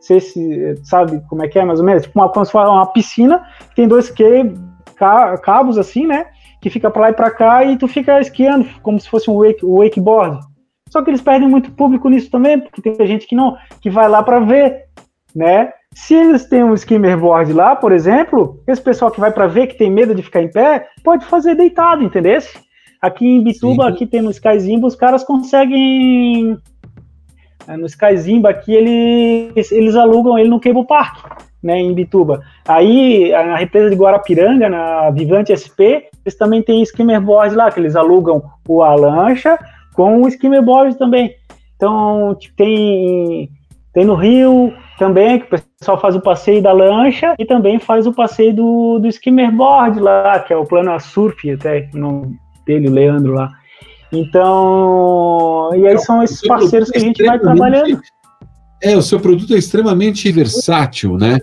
você 0.02 0.20
se, 0.20 0.76
sabe 0.84 1.22
como 1.30 1.44
é 1.44 1.48
que 1.48 1.60
é 1.60 1.64
mais 1.64 1.80
ou 1.80 1.86
menos? 1.86 2.04
Tipo 2.04 2.20
uma, 2.20 2.30
como 2.30 2.46
se 2.46 2.52
fosse 2.52 2.70
uma 2.70 2.86
piscina, 2.88 3.46
que 3.70 3.76
tem 3.76 3.88
dois 3.88 4.12
cabos 5.42 5.78
assim, 5.78 6.06
né? 6.06 6.26
que 6.62 6.70
fica 6.70 6.90
para 6.92 7.02
lá 7.02 7.10
e 7.10 7.14
para 7.14 7.32
cá 7.32 7.66
e 7.66 7.76
tu 7.76 7.88
fica 7.88 8.22
esquiando 8.22 8.66
como 8.84 9.00
se 9.00 9.10
fosse 9.10 9.30
um 9.30 9.38
wake, 9.40 9.66
wakeboard. 9.66 10.40
Só 10.90 11.02
que 11.02 11.10
eles 11.10 11.22
perdem 11.22 11.50
muito 11.50 11.72
público 11.72 12.08
nisso 12.08 12.30
também, 12.30 12.60
porque 12.60 12.82
tem 12.82 13.08
gente 13.08 13.26
que 13.26 13.36
não 13.36 13.58
que 13.82 13.90
vai 13.90 14.08
lá 14.08 14.22
para 14.22 14.40
ver, 14.40 14.84
né? 15.36 15.74
Se 15.94 16.14
eles 16.14 16.46
têm 16.46 16.64
um 16.64 16.74
skimmer 16.74 17.18
board 17.18 17.52
lá, 17.52 17.76
por 17.76 17.92
exemplo, 17.92 18.62
esse 18.68 18.82
pessoal 18.82 19.10
que 19.10 19.20
vai 19.20 19.32
para 19.32 19.48
ver, 19.48 19.68
que 19.68 19.78
tem 19.78 19.90
medo 19.90 20.14
de 20.14 20.22
ficar 20.22 20.42
em 20.42 20.52
pé, 20.52 20.88
pode 21.04 21.26
fazer 21.26 21.56
deitado, 21.56 22.04
entendeu? 22.04 22.40
Aqui 23.02 23.26
em 23.26 23.44
Bituba, 23.44 23.86
Sim. 23.86 23.90
aqui 23.90 24.06
tem 24.06 24.22
no 24.22 24.30
Skyzimba, 24.30 24.88
os 24.88 24.96
caras 24.96 25.24
conseguem 25.24 26.58
no 27.78 27.86
Skyzimba 27.86 28.50
aqui 28.50 28.74
eles, 28.74 29.72
eles 29.72 29.96
alugam 29.96 30.38
ele 30.38 30.50
no 30.50 30.60
Cable 30.60 30.86
Park, 30.86 31.42
né, 31.64 31.80
em 31.80 31.94
Bituba. 31.94 32.42
Aí 32.68 33.32
na 33.32 33.58
represa 33.58 33.90
de 33.90 33.96
Guarapiranga, 33.96 34.70
na 34.70 35.10
Vivante 35.12 35.56
SP, 35.56 36.10
eles 36.26 36.38
também 36.38 36.62
têm 36.62 36.82
skimmer 36.84 37.22
board 37.22 37.56
lá, 37.56 37.72
que 37.72 37.80
eles 37.80 37.96
alugam 37.96 38.44
o 38.68 38.82
a 38.82 38.96
lancha 38.96 39.58
com 39.94 40.22
o 40.22 40.28
skimmer 40.28 40.62
board 40.62 40.98
também. 40.98 41.36
Então, 41.76 42.36
tipo, 42.36 42.56
tem, 42.56 43.50
tem 43.94 44.06
no 44.06 44.16
Rio 44.16 44.74
também, 45.00 45.40
que 45.40 45.46
o 45.46 45.60
pessoal 45.80 46.00
faz 46.00 46.16
o 46.16 46.22
passeio 46.22 46.62
da 46.62 46.72
lancha 46.72 47.34
e 47.40 47.46
também 47.46 47.80
faz 47.80 48.06
o 48.06 48.14
passeio 48.14 48.54
do, 48.54 49.00
do 49.00 49.08
skimmer 49.08 49.52
board 49.52 50.00
lá, 50.00 50.40
que 50.40 50.54
é 50.54 50.58
o 50.58 50.66
plano 50.66 50.98
surf, 51.00 51.50
até 51.50 51.90
o 51.94 51.98
nome 51.98 52.38
dele, 52.66 52.88
o 52.88 52.92
Leandro 52.92 53.34
lá. 53.34 53.50
Então, 54.12 55.70
e 55.74 55.88
aí 55.88 55.94
então, 55.94 56.04
são 56.04 56.24
esses 56.24 56.42
parceiros 56.42 56.90
que 56.90 56.98
a 56.98 57.02
gente 57.02 57.24
vai 57.24 57.40
trabalhando. 57.40 58.02
É, 58.82 58.98
o 58.98 59.02
seu 59.02 59.20
produto 59.20 59.54
é 59.54 59.58
extremamente 59.58 60.32
versátil, 60.32 61.18
né? 61.18 61.40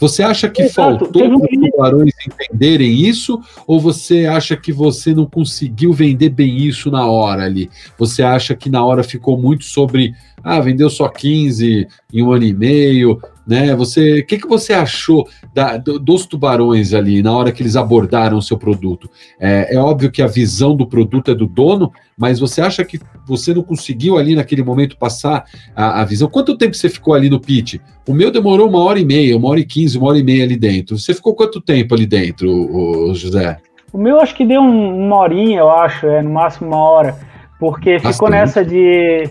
Você 0.00 0.22
acha 0.22 0.48
que 0.48 0.62
Exato. 0.62 1.04
faltou 1.04 1.08
para 1.08 1.36
os 1.36 1.70
tubarões 1.70 2.14
entenderem 2.26 2.92
isso? 2.92 3.40
Ou 3.66 3.80
você 3.80 4.26
acha 4.26 4.56
que 4.56 4.72
você 4.72 5.12
não 5.12 5.26
conseguiu 5.26 5.92
vender 5.92 6.30
bem 6.30 6.56
isso 6.56 6.90
na 6.90 7.06
hora 7.06 7.44
ali? 7.44 7.68
Você 7.98 8.22
acha 8.22 8.54
que 8.54 8.70
na 8.70 8.84
hora 8.84 9.02
ficou 9.02 9.36
muito 9.36 9.64
sobre, 9.64 10.14
ah, 10.42 10.60
vendeu 10.60 10.88
só 10.88 11.08
15 11.08 11.88
em 12.12 12.22
um 12.22 12.32
ano 12.32 12.44
e 12.44 12.54
meio, 12.54 13.20
né? 13.48 13.74
Você, 13.74 14.20
o 14.20 14.26
que, 14.26 14.36
que 14.36 14.46
você 14.46 14.74
achou 14.74 15.26
da, 15.54 15.78
dos 15.78 16.26
tubarões 16.26 16.92
ali 16.92 17.22
na 17.22 17.34
hora 17.34 17.50
que 17.50 17.62
eles 17.62 17.76
abordaram 17.76 18.36
o 18.36 18.42
seu 18.42 18.58
produto? 18.58 19.10
É, 19.40 19.74
é, 19.74 19.78
óbvio 19.78 20.10
que 20.12 20.20
a 20.20 20.26
visão 20.26 20.76
do 20.76 20.86
produto 20.86 21.30
é 21.30 21.34
do 21.34 21.46
dono, 21.46 21.90
mas 22.16 22.38
você 22.38 22.60
acha 22.60 22.84
que 22.84 23.00
você 23.26 23.54
não 23.54 23.62
conseguiu 23.62 24.18
ali 24.18 24.36
naquele 24.36 24.62
momento 24.62 24.98
passar 24.98 25.46
a, 25.74 26.02
a 26.02 26.04
visão? 26.04 26.28
Quanto 26.28 26.58
tempo 26.58 26.76
você 26.76 26.90
ficou 26.90 27.14
ali 27.14 27.30
no 27.30 27.40
pitch? 27.40 27.76
O 28.06 28.12
meu 28.12 28.30
demorou 28.30 28.68
uma 28.68 28.84
hora 28.84 29.00
e 29.00 29.04
meia, 29.04 29.36
uma 29.36 29.48
hora 29.48 29.60
e 29.60 29.64
quinze, 29.64 29.96
uma 29.96 30.08
hora 30.08 30.18
e 30.18 30.22
meia 30.22 30.44
ali 30.44 30.56
dentro. 30.56 30.98
Você 30.98 31.14
ficou 31.14 31.34
quanto 31.34 31.58
tempo 31.58 31.94
ali 31.94 32.06
dentro, 32.06 32.50
o, 32.50 33.14
José? 33.14 33.56
O 33.90 33.96
meu 33.96 34.20
acho 34.20 34.34
que 34.34 34.44
deu 34.44 34.60
um, 34.60 35.06
uma 35.06 35.16
horinha, 35.16 35.60
eu 35.60 35.70
acho, 35.70 36.06
é, 36.06 36.20
no 36.20 36.30
máximo 36.30 36.68
uma 36.68 36.82
hora, 36.82 37.16
porque 37.58 37.94
Bastante. 37.94 38.12
ficou 38.12 38.28
nessa 38.28 38.62
de 38.62 39.30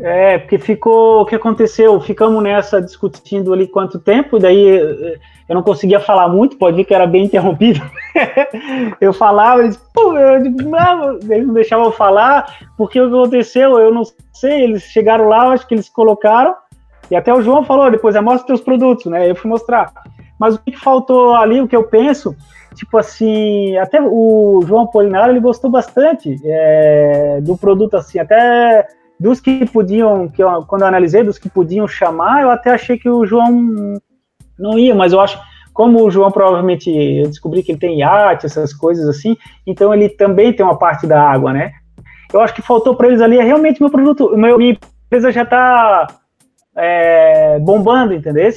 é, 0.00 0.38
porque 0.38 0.58
ficou. 0.58 1.22
O 1.22 1.26
que 1.26 1.34
aconteceu? 1.34 2.00
Ficamos 2.00 2.42
nessa 2.42 2.80
discutindo 2.80 3.52
ali 3.52 3.66
quanto 3.66 3.98
tempo, 3.98 4.38
daí 4.38 4.78
eu 5.48 5.54
não 5.54 5.62
conseguia 5.62 5.98
falar 5.98 6.28
muito, 6.28 6.58
pode 6.58 6.76
ver 6.76 6.84
que 6.84 6.94
era 6.94 7.06
bem 7.06 7.24
interrompido. 7.24 7.80
eu 9.00 9.12
falava, 9.12 9.62
eles, 9.62 9.80
eu 9.96 10.40
não, 10.68 11.18
eles 11.30 11.46
não 11.46 11.54
deixavam 11.54 11.86
eu 11.86 11.92
falar, 11.92 12.58
porque 12.76 13.00
o 13.00 13.08
que 13.08 13.16
aconteceu? 13.16 13.78
Eu 13.78 13.92
não 13.92 14.02
sei, 14.32 14.62
eles 14.62 14.82
chegaram 14.82 15.26
lá, 15.26 15.48
acho 15.48 15.66
que 15.66 15.74
eles 15.74 15.88
colocaram, 15.88 16.54
e 17.10 17.16
até 17.16 17.32
o 17.32 17.40
João 17.40 17.64
falou, 17.64 17.90
depois 17.90 18.14
é 18.14 18.20
mostra 18.20 18.46
teus 18.46 18.60
produtos, 18.60 19.06
né? 19.06 19.30
Eu 19.30 19.34
fui 19.34 19.48
mostrar. 19.48 19.90
Mas 20.38 20.54
o 20.54 20.58
que 20.58 20.76
faltou 20.76 21.34
ali, 21.34 21.60
o 21.62 21.66
que 21.66 21.74
eu 21.74 21.84
penso, 21.84 22.36
tipo 22.74 22.98
assim, 22.98 23.76
até 23.78 24.00
o 24.02 24.60
João 24.66 24.86
Polinário, 24.86 25.32
ele 25.32 25.40
gostou 25.40 25.70
bastante 25.70 26.36
é, 26.44 27.40
do 27.42 27.56
produto, 27.56 27.96
assim, 27.96 28.18
até 28.18 28.86
dos 29.18 29.40
que 29.40 29.66
podiam, 29.66 30.28
que 30.28 30.42
eu, 30.42 30.62
quando 30.62 30.82
eu 30.82 30.88
analisei, 30.88 31.22
dos 31.22 31.38
que 31.38 31.48
podiam 31.48 31.86
chamar, 31.88 32.42
eu 32.42 32.50
até 32.50 32.70
achei 32.70 32.98
que 32.98 33.08
o 33.08 33.26
João 33.26 34.00
não 34.58 34.78
ia, 34.78 34.94
mas 34.94 35.12
eu 35.12 35.20
acho, 35.20 35.40
como 35.72 36.04
o 36.04 36.10
João 36.10 36.30
provavelmente, 36.30 36.90
eu 36.90 37.28
descobri 37.28 37.62
que 37.62 37.72
ele 37.72 37.78
tem 37.78 38.00
iate, 38.00 38.46
essas 38.46 38.72
coisas 38.72 39.08
assim, 39.08 39.36
então 39.66 39.92
ele 39.92 40.08
também 40.08 40.52
tem 40.52 40.64
uma 40.64 40.78
parte 40.78 41.06
da 41.06 41.20
água, 41.20 41.52
né? 41.52 41.72
eu 42.32 42.40
acho 42.40 42.54
que 42.54 42.62
faltou 42.62 42.94
para 42.94 43.08
eles 43.08 43.20
ali 43.20 43.38
é 43.38 43.42
realmente 43.42 43.80
meu 43.80 43.90
produto, 43.90 44.36
meu, 44.36 44.58
minha 44.58 44.76
empresa 45.06 45.32
já 45.32 45.42
está 45.42 46.06
é, 46.76 47.58
bombando, 47.58 48.14
entendeu? 48.14 48.50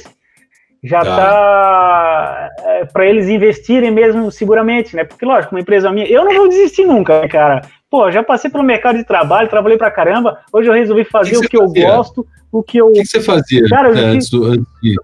Já 0.84 1.00
está 1.00 1.16
tá, 1.16 2.50
é, 2.64 2.84
para 2.86 3.06
eles 3.06 3.28
investirem 3.28 3.90
mesmo 3.90 4.30
seguramente, 4.30 4.96
né? 4.96 5.04
Porque, 5.04 5.24
lógico, 5.24 5.54
uma 5.54 5.60
empresa 5.60 5.92
minha, 5.92 6.06
eu 6.06 6.24
não 6.24 6.34
vou 6.34 6.48
desistir 6.48 6.84
nunca, 6.84 7.20
né, 7.20 7.28
cara. 7.28 7.62
Pô, 7.92 8.10
já 8.10 8.22
passei 8.22 8.50
pelo 8.50 8.64
mercado 8.64 8.96
de 8.96 9.04
trabalho, 9.04 9.50
trabalhei 9.50 9.76
pra 9.76 9.90
caramba. 9.90 10.38
Hoje 10.50 10.66
eu 10.66 10.72
resolvi 10.72 11.04
fazer 11.04 11.32
que 11.32 11.36
o 11.36 11.40
que 11.42 11.58
fazia? 11.58 11.88
eu 11.88 11.96
gosto, 11.96 12.26
o 12.50 12.62
que 12.62 12.78
eu. 12.78 12.86
O 12.86 12.92
que, 12.94 13.04
você 13.04 13.20
fazia? 13.20 13.68
Cara, 13.68 13.90
eu, 13.90 14.06
antes, 14.06 14.30
fiz... 14.30 14.96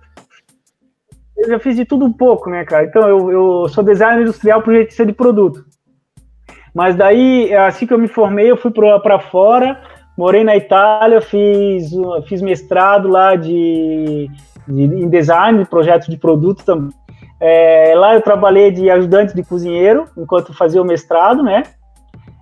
eu 1.37 1.49
já 1.51 1.59
fiz 1.59 1.77
de 1.77 1.85
tudo 1.85 2.07
um 2.07 2.13
pouco, 2.15 2.49
né, 2.49 2.65
cara? 2.65 2.87
Então, 2.87 3.07
eu, 3.07 3.31
eu 3.31 3.69
sou 3.69 3.85
designer 3.85 4.23
industrial 4.23 4.63
projetista 4.63 5.05
de 5.05 5.13
produto. 5.13 5.67
Mas 6.75 6.97
daí, 6.97 7.55
assim 7.55 7.87
que 7.87 7.93
eu 7.93 7.99
me 7.99 8.09
formei, 8.09 8.51
eu 8.51 8.57
fui 8.57 8.71
para 8.71 9.19
fora, 9.19 9.79
morei 10.17 10.43
na 10.43 10.57
Itália, 10.57 11.21
fiz, 11.21 11.91
fiz 12.27 12.41
mestrado 12.41 13.07
lá 13.07 13.37
de, 13.37 14.31
de 14.67 14.83
em 14.83 15.11
design, 15.11 15.59
de 15.59 15.69
projetos 15.69 16.09
de 16.09 16.17
produto 16.17 16.65
também. 16.65 16.91
É, 17.39 17.93
lá 17.95 18.15
eu 18.15 18.23
trabalhei 18.23 18.71
de 18.71 18.89
ajudante 18.89 19.37
de 19.37 19.43
cozinheiro, 19.43 20.09
enquanto 20.17 20.55
fazia 20.55 20.81
o 20.81 20.87
mestrado, 20.87 21.43
né? 21.43 21.65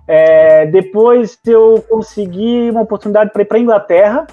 É, 0.07 0.65
depois 0.67 1.37
eu 1.45 1.83
consegui 1.89 2.69
uma 2.71 2.81
oportunidade 2.81 3.31
para 3.31 3.41
ir 3.41 3.45
para 3.45 3.59
Inglaterra. 3.59 4.25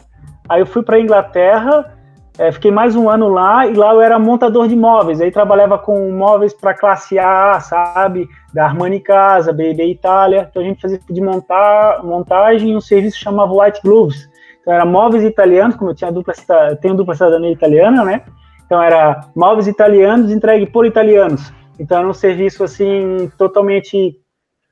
Aí 0.49 0.61
eu 0.61 0.67
fui 0.67 0.83
para 0.83 1.01
Inglaterra, 1.01 1.95
é, 2.37 2.51
fiquei 2.51 2.71
mais 2.71 2.97
um 2.97 3.09
ano 3.09 3.29
lá 3.29 3.67
e 3.67 3.75
lá 3.75 3.95
eu 3.95 4.01
era 4.01 4.19
montador 4.19 4.67
de 4.69 4.75
móveis. 4.77 5.21
Aí 5.21 5.31
trabalhava 5.31 5.79
com 5.79 6.11
móveis 6.11 6.53
para 6.53 6.75
classe 6.75 7.19
A, 7.19 7.59
sabe, 7.61 8.29
da 8.53 8.65
Armani 8.65 9.01
Casa, 9.01 9.53
BB 9.53 9.87
Itália. 9.87 10.49
Então 10.51 10.63
a 10.63 10.65
gente 10.65 10.81
fazia 10.81 11.01
de 11.09 11.21
montar 11.21 12.03
montagem 12.05 12.77
um 12.77 12.81
serviço 12.81 13.19
chamava 13.19 13.53
White 13.53 13.81
Gloves. 13.83 14.29
Então 14.61 14.73
era 14.73 14.85
móveis 14.85 15.23
italianos, 15.23 15.77
como 15.77 15.91
eu 15.91 15.95
tinha 15.95 16.11
dupla 16.11 16.35
tenho 16.81 16.95
dupla 16.95 17.15
cidadania 17.15 17.53
italiana, 17.53 18.05
né? 18.05 18.23
Então 18.67 18.83
era 18.83 19.21
móveis 19.37 19.67
italianos 19.67 20.33
entregue 20.33 20.67
por 20.67 20.87
italianos. 20.87 21.53
Então 21.79 21.99
era 21.99 22.09
um 22.09 22.15
serviço 22.15 22.65
assim 22.65 23.31
totalmente 23.39 24.19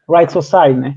Right 0.08 0.32
Society, 0.32 0.78
né? 0.78 0.94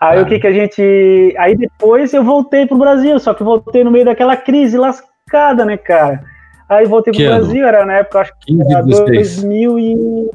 Aí 0.00 0.20
ah. 0.20 0.22
o 0.22 0.26
que 0.26 0.38
que 0.38 0.46
a 0.46 0.52
gente. 0.52 1.34
Aí 1.38 1.56
depois 1.56 2.12
eu 2.12 2.22
voltei 2.22 2.66
pro 2.66 2.78
Brasil, 2.78 3.18
só 3.18 3.34
que 3.34 3.42
voltei 3.42 3.82
no 3.82 3.90
meio 3.90 4.04
daquela 4.04 4.36
crise 4.36 4.76
lascada, 4.76 5.64
né, 5.64 5.76
cara? 5.76 6.22
Aí 6.68 6.86
voltei 6.86 7.12
pro 7.12 7.22
que 7.22 7.28
Brasil, 7.28 7.66
ano? 7.66 7.68
era 7.68 7.86
na 7.86 7.94
época, 7.94 8.20
acho 8.20 8.32
que 8.40 8.56
era 8.70 8.82
2000 8.82 9.78
e... 9.78 10.30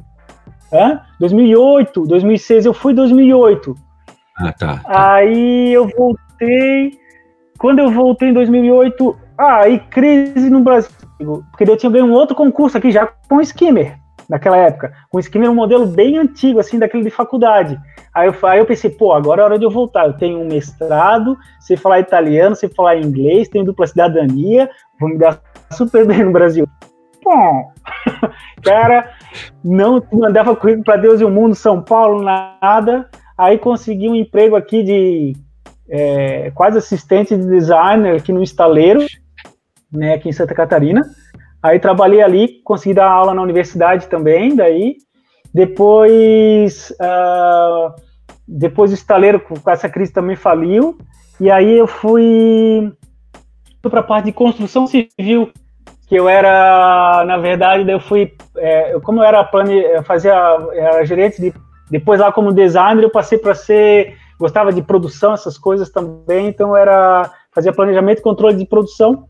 Hã? 0.74 1.02
2008, 1.20 2.08
2006, 2.08 2.66
eu 2.66 2.74
fui 2.74 2.94
2008. 2.94 3.76
Ah, 4.36 4.52
tá, 4.52 4.78
tá. 4.78 5.14
Aí 5.14 5.72
eu 5.72 5.88
voltei. 5.88 6.98
Quando 7.60 7.80
eu 7.80 7.92
voltei 7.92 8.30
em 8.30 8.34
2008, 8.34 9.16
ah, 9.38 9.62
aí 9.62 9.80
crise 9.80 10.50
no 10.50 10.62
Brasil. 10.62 10.92
Porque 11.52 11.70
eu 11.70 11.78
tinha 11.78 11.92
ganho 11.92 12.08
um 12.08 12.14
outro 12.14 12.36
concurso 12.36 12.78
aqui 12.78 12.92
já 12.92 13.08
com 13.30 13.36
o 13.36 13.42
skimmer 13.42 13.98
naquela 14.28 14.58
época. 14.58 14.94
O 15.12 15.20
Skimmer 15.20 15.48
é 15.48 15.52
um 15.52 15.56
modelo 15.56 15.86
bem 15.86 16.18
antigo, 16.18 16.60
assim, 16.60 16.80
daquele 16.80 17.04
de 17.04 17.10
faculdade. 17.10 17.80
Aí 18.14 18.28
eu, 18.28 18.36
aí 18.48 18.60
eu 18.60 18.66
pensei, 18.66 18.92
pô, 18.92 19.12
agora 19.12 19.42
é 19.42 19.46
hora 19.46 19.60
de 19.60 19.66
eu 19.66 19.72
voltar. 19.72 20.06
Eu 20.06 20.14
tenho 20.14 20.40
um 20.40 20.48
mestrado, 20.48 21.38
sei 21.60 21.76
falar 21.76 22.00
italiano, 22.00 22.56
sei 22.56 22.70
falar 22.70 22.98
inglês, 22.98 23.50
tenho 23.50 23.66
dupla 23.66 23.88
cidadania, 23.88 24.70
vou 25.00 25.10
me 25.10 25.18
dar 25.18 25.42
super 25.72 26.06
bem 26.06 26.24
no 26.24 26.32
Brasil. 26.32 26.68
Bom, 27.24 27.72
cara, 28.64 29.12
não 29.64 30.04
mandava 30.12 30.56
currículo 30.56 30.84
para 30.84 30.98
Deus 30.98 31.22
e 31.22 31.26
o 31.26 31.30
mundo, 31.30 31.56
São 31.56 31.82
Paulo, 31.82 32.22
nada. 32.22 33.10
Aí 33.38 33.58
consegui 33.58 34.08
um 34.08 34.16
emprego 34.16 34.56
aqui 34.56 34.84
de 34.84 35.34
é, 35.90 36.52
quase 36.52 36.78
assistente 36.78 37.36
de 37.36 37.48
designer 37.48 38.16
aqui 38.16 38.32
no 38.32 38.44
estaleiro, 38.44 39.06
né, 39.92 40.14
aqui 40.14 40.30
em 40.30 40.34
Santa 40.34 40.54
Catarina. 40.54 41.02
Aí 41.62 41.80
trabalhei 41.80 42.22
ali, 42.22 42.62
consegui 42.64 42.94
dar 42.94 43.10
aula 43.10 43.34
na 43.34 43.42
universidade 43.42 44.08
também, 44.08 44.56
daí 44.56 44.98
depois 45.54 46.92
uh, 46.92 47.94
depois 48.48 48.92
o 48.92 48.96
estaleiro 48.96 49.40
com 49.40 49.70
essa 49.70 49.88
crise 49.88 50.12
também 50.12 50.36
faliu. 50.36 50.98
E 51.40 51.50
aí 51.50 51.78
eu 51.78 51.88
fui 51.88 52.92
para 53.82 54.00
a 54.00 54.04
parte 54.04 54.26
de 54.26 54.32
construção 54.32 54.88
civil 54.88 55.52
que 56.08 56.16
eu 56.16 56.28
era 56.30 57.24
na 57.26 57.38
verdade 57.38 57.90
eu 57.90 58.00
fui 58.00 58.34
é, 58.58 58.98
como 59.02 59.20
eu 59.20 59.24
era 59.24 59.44
plane, 59.44 59.78
eu 59.78 60.04
fazia 60.04 60.34
era 60.74 61.06
gerente 61.06 61.42
de 61.42 61.54
depois 61.90 62.20
lá 62.20 62.32
como 62.32 62.54
designer 62.54 63.04
eu 63.04 63.10
passei 63.10 63.38
para 63.38 63.54
ser 63.54 64.16
gostava 64.40 64.72
de 64.72 64.82
produção 64.82 65.34
essas 65.34 65.58
coisas 65.58 65.90
também. 65.90 66.48
Então 66.48 66.76
era 66.76 67.30
fazia 67.54 67.74
planejamento 67.74 68.20
e 68.20 68.24
controle 68.24 68.56
de 68.56 68.66
produção 68.66 69.28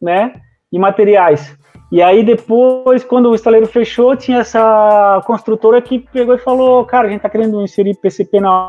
né 0.00 0.40
e 0.72 0.78
materiais 0.78 1.56
e 1.92 2.00
aí 2.00 2.24
depois, 2.24 3.04
quando 3.04 3.28
o 3.28 3.34
estaleiro 3.34 3.66
fechou, 3.66 4.16
tinha 4.16 4.38
essa 4.38 5.22
construtora 5.26 5.82
que 5.82 5.98
pegou 5.98 6.34
e 6.34 6.38
falou, 6.38 6.86
cara, 6.86 7.06
a 7.06 7.10
gente 7.10 7.20
tá 7.20 7.28
querendo 7.28 7.60
inserir 7.62 7.94
PCP 7.96 8.40
na 8.40 8.68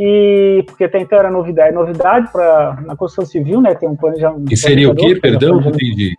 e 0.00 0.64
porque 0.66 0.84
até 0.84 0.98
então 0.98 1.18
era 1.18 1.30
novidade, 1.30 1.68
é 1.68 1.72
novidade 1.72 2.32
para 2.32 2.78
na 2.86 2.96
construção 2.96 3.26
civil, 3.26 3.60
né? 3.60 3.74
Tem 3.74 3.86
um 3.86 3.94
planejamento. 3.94 4.50
E 4.50 4.56
seria 4.56 4.90
o 4.90 4.94
quê? 4.94 5.14
Perdão, 5.14 5.60
não 5.60 5.68
entendi. 5.68 6.16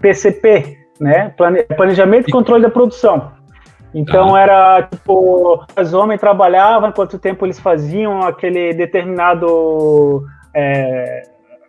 PCP, 0.00 0.78
né? 1.00 1.34
Planejamento 1.76 2.28
e 2.28 2.32
controle 2.32 2.62
da 2.62 2.70
produção. 2.70 3.32
Então 3.92 4.36
ah. 4.36 4.40
era 4.40 4.82
tipo, 4.84 5.66
os 5.76 5.92
homens 5.92 6.20
trabalhavam, 6.20 6.92
quanto 6.92 7.18
tempo 7.18 7.44
eles 7.44 7.58
faziam 7.58 8.22
aquele 8.22 8.72
determinado 8.72 10.24
é, 10.54 11.22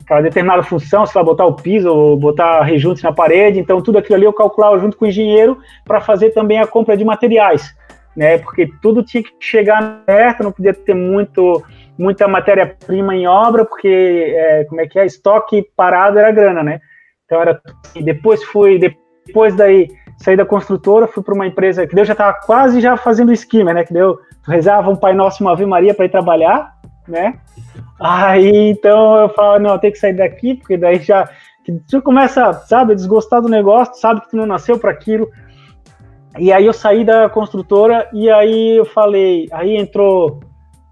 aquela 0.04 0.22
determinada 0.22 0.64
função, 0.64 1.06
sei 1.06 1.20
lá, 1.20 1.26
botar 1.26 1.46
o 1.46 1.56
piso 1.56 1.90
ou 1.90 2.18
botar 2.18 2.62
rejunte 2.62 3.04
na 3.04 3.12
parede, 3.12 3.60
então 3.60 3.82
tudo 3.82 3.98
aquilo 3.98 4.16
ali 4.16 4.26
eu 4.26 4.34
calculava 4.34 4.78
junto 4.80 4.98
com 4.98 5.06
o 5.06 5.08
engenheiro 5.08 5.58
para 5.86 6.02
fazer 6.02 6.32
também 6.32 6.60
a 6.60 6.68
compra 6.68 6.96
de 6.96 7.06
materiais, 7.06 7.76
né? 8.16 8.38
Porque 8.38 8.70
tudo 8.82 9.04
tinha 9.04 9.24
que 9.24 9.32
chegar 9.40 10.04
perto, 10.06 10.44
não 10.44 10.52
podia 10.52 10.74
ter 10.74 10.94
muito 10.94 11.64
muita 11.98 12.28
matéria-prima 12.28 13.16
em 13.16 13.28
obra, 13.28 13.66
porque 13.66 14.34
é, 14.36 14.64
como 14.66 14.82
é 14.82 14.88
que 14.88 14.98
é, 14.98 15.06
estoque 15.06 15.68
parado 15.76 16.18
era 16.18 16.32
grana, 16.32 16.64
né? 16.64 16.82
Então 17.26 17.40
era 17.40 17.62
assim, 17.86 18.04
depois 18.04 18.44
fui 18.44 18.80
depois 19.26 19.56
daí 19.56 19.88
saí 20.18 20.36
da 20.36 20.46
construtora, 20.46 21.08
fui 21.08 21.24
para 21.24 21.34
uma 21.34 21.48
empresa 21.48 21.86
que 21.86 21.98
eu 21.98 22.06
já 22.06 22.14
estava 22.14 22.34
quase 22.46 22.82
já 22.82 22.98
fazendo 22.98 23.32
esquema, 23.32 23.74
né? 23.74 23.84
Que 23.84 23.94
deu 23.94 24.20
rezava 24.46 24.90
um 24.90 24.96
Pai 24.96 25.14
Nosso 25.14 25.42
e 25.42 25.46
uma 25.46 25.54
Ave 25.54 25.66
Maria 25.66 25.94
para 25.94 26.06
ir 26.06 26.10
trabalhar, 26.10 26.74
né? 27.08 27.40
Aí 28.00 28.72
então 28.72 29.18
eu 29.18 29.30
falo, 29.30 29.60
não, 29.60 29.78
tenho 29.78 29.94
que 29.94 30.00
sair 30.00 30.14
daqui, 30.14 30.56
porque 30.56 30.78
daí 30.78 31.00
já 31.00 31.30
tu 31.90 32.02
começa, 32.02 32.54
sabe, 32.54 32.94
a 32.94 32.96
desgostar 32.96 33.42
do 33.42 33.50
negócio, 33.50 33.96
sabe 33.96 34.22
que 34.22 34.30
tu 34.32 34.38
não 34.38 34.46
nasceu 34.46 34.78
para 34.78 34.92
aquilo. 34.92 35.30
E 36.38 36.52
aí 36.52 36.66
eu 36.66 36.74
saí 36.74 37.06
da 37.06 37.30
construtora 37.30 38.10
e 38.12 38.30
aí 38.30 38.78
eu 38.78 38.86
falei, 38.86 39.48
aí 39.52 39.78
entrou, 39.78 40.40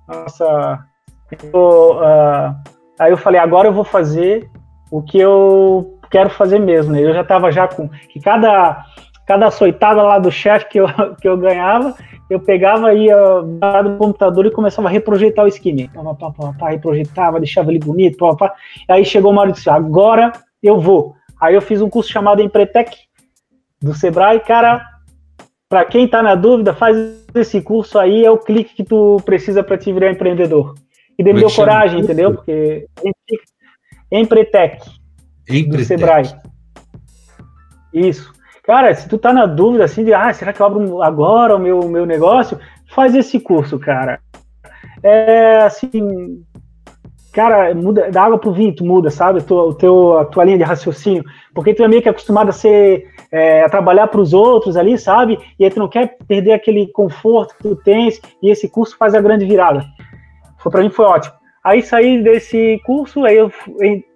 nossa, 0.07 0.79
entrou, 1.31 1.97
uh, 1.97 2.55
aí 2.99 3.11
eu 3.11 3.17
falei, 3.17 3.39
agora 3.39 3.67
eu 3.67 3.73
vou 3.73 3.83
fazer 3.83 4.49
o 4.91 5.01
que 5.01 5.19
eu 5.19 5.97
quero 6.11 6.29
fazer 6.29 6.59
mesmo. 6.59 6.93
Né? 6.93 7.01
Eu 7.01 7.13
já 7.13 7.21
estava 7.21 7.51
já 7.51 7.67
com 7.67 7.89
que 7.89 8.19
cada 8.19 8.85
cada 9.25 9.47
açoitada 9.47 10.01
lá 10.01 10.19
do 10.19 10.29
chefe 10.29 10.67
que 10.67 10.79
eu, 10.79 10.87
que 11.21 11.27
eu 11.27 11.37
ganhava, 11.37 11.95
eu 12.31 12.39
pegava, 12.39 12.93
ia 12.93 13.15
lá 13.61 13.81
do 13.81 13.97
computador 13.97 14.45
e 14.45 14.51
começava 14.51 14.87
a 14.87 14.91
reprojetar 14.91 15.43
o 15.43 15.49
skin. 15.49 15.87
Pá, 15.87 16.01
pá, 16.15 16.31
pá, 16.31 16.53
pá, 16.57 16.69
reprojetava, 16.69 17.39
deixava 17.39 17.71
ele 17.71 17.79
bonito, 17.79 18.17
pá, 18.17 18.33
pá. 18.35 18.53
Aí 18.87 19.03
chegou 19.03 19.31
uma 19.31 19.41
hora 19.41 19.49
e 19.49 19.53
disse, 19.53 19.69
agora 19.69 20.31
eu 20.63 20.79
vou. 20.79 21.13
Aí 21.41 21.53
eu 21.55 21.61
fiz 21.61 21.81
um 21.81 21.89
curso 21.89 22.09
chamado 22.09 22.41
Empretec, 22.41 22.95
do 23.81 23.93
Sebrae, 23.93 24.39
cara, 24.39 24.81
para 25.67 25.83
quem 25.83 26.05
está 26.05 26.23
na 26.23 26.35
dúvida, 26.35 26.73
faz 26.73 26.95
esse 27.35 27.61
curso 27.61 27.99
aí, 27.99 28.23
é 28.23 28.31
o 28.31 28.37
clique 28.37 28.75
que 28.75 28.83
tu 28.85 29.17
precisa 29.25 29.61
para 29.61 29.77
te 29.77 29.91
virar 29.91 30.11
empreendedor. 30.11 30.75
E 31.19 31.23
deu 31.23 31.51
coragem, 31.51 31.99
entendeu? 31.99 32.33
Porque 32.33 32.87
Empretec, 34.09 34.89
Empretec. 35.49 35.69
do 35.69 35.83
Sebrae. 35.83 36.29
Isso. 37.93 38.31
Cara, 38.71 38.95
se 38.95 39.05
tu 39.05 39.17
tá 39.17 39.33
na 39.33 39.45
dúvida 39.45 39.83
assim 39.83 40.05
de, 40.05 40.13
ah, 40.13 40.31
será 40.31 40.53
que 40.53 40.61
eu 40.61 40.65
abro 40.65 41.03
agora 41.03 41.57
o 41.57 41.59
meu, 41.59 41.89
meu 41.89 42.05
negócio? 42.05 42.57
Faz 42.95 43.13
esse 43.13 43.37
curso, 43.37 43.77
cara. 43.77 44.21
É 45.03 45.57
assim, 45.57 46.41
cara, 47.33 47.75
muda 47.75 48.09
da 48.09 48.23
água 48.23 48.37
pro 48.37 48.53
vinho, 48.53 48.73
tu 48.73 48.85
muda, 48.85 49.09
sabe? 49.09 49.39
O 49.41 49.73
teu, 49.73 50.19
a 50.19 50.23
tua 50.23 50.45
linha 50.45 50.57
de 50.57 50.63
raciocínio, 50.63 51.21
porque 51.53 51.73
tu 51.73 51.83
é 51.83 51.87
meio 51.89 52.01
que 52.01 52.07
acostumado 52.07 52.47
a 52.47 52.53
ser 52.53 53.09
é, 53.29 53.61
a 53.61 53.67
trabalhar 53.67 54.07
para 54.07 54.21
os 54.21 54.31
outros 54.31 54.77
ali, 54.77 54.97
sabe? 54.97 55.37
E 55.59 55.65
aí 55.65 55.69
tu 55.69 55.77
não 55.77 55.89
quer 55.89 56.15
perder 56.25 56.53
aquele 56.53 56.87
conforto 56.93 57.53
que 57.57 57.63
tu 57.63 57.75
tens, 57.75 58.21
e 58.41 58.49
esse 58.49 58.69
curso 58.69 58.95
faz 58.95 59.13
a 59.13 59.19
grande 59.19 59.43
virada. 59.43 59.83
Para 60.63 60.81
mim 60.81 60.89
foi 60.89 61.03
ótimo. 61.03 61.35
Aí 61.61 61.83
saí 61.83 62.23
desse 62.23 62.79
curso, 62.85 63.25
aí 63.25 63.35
eu 63.35 63.51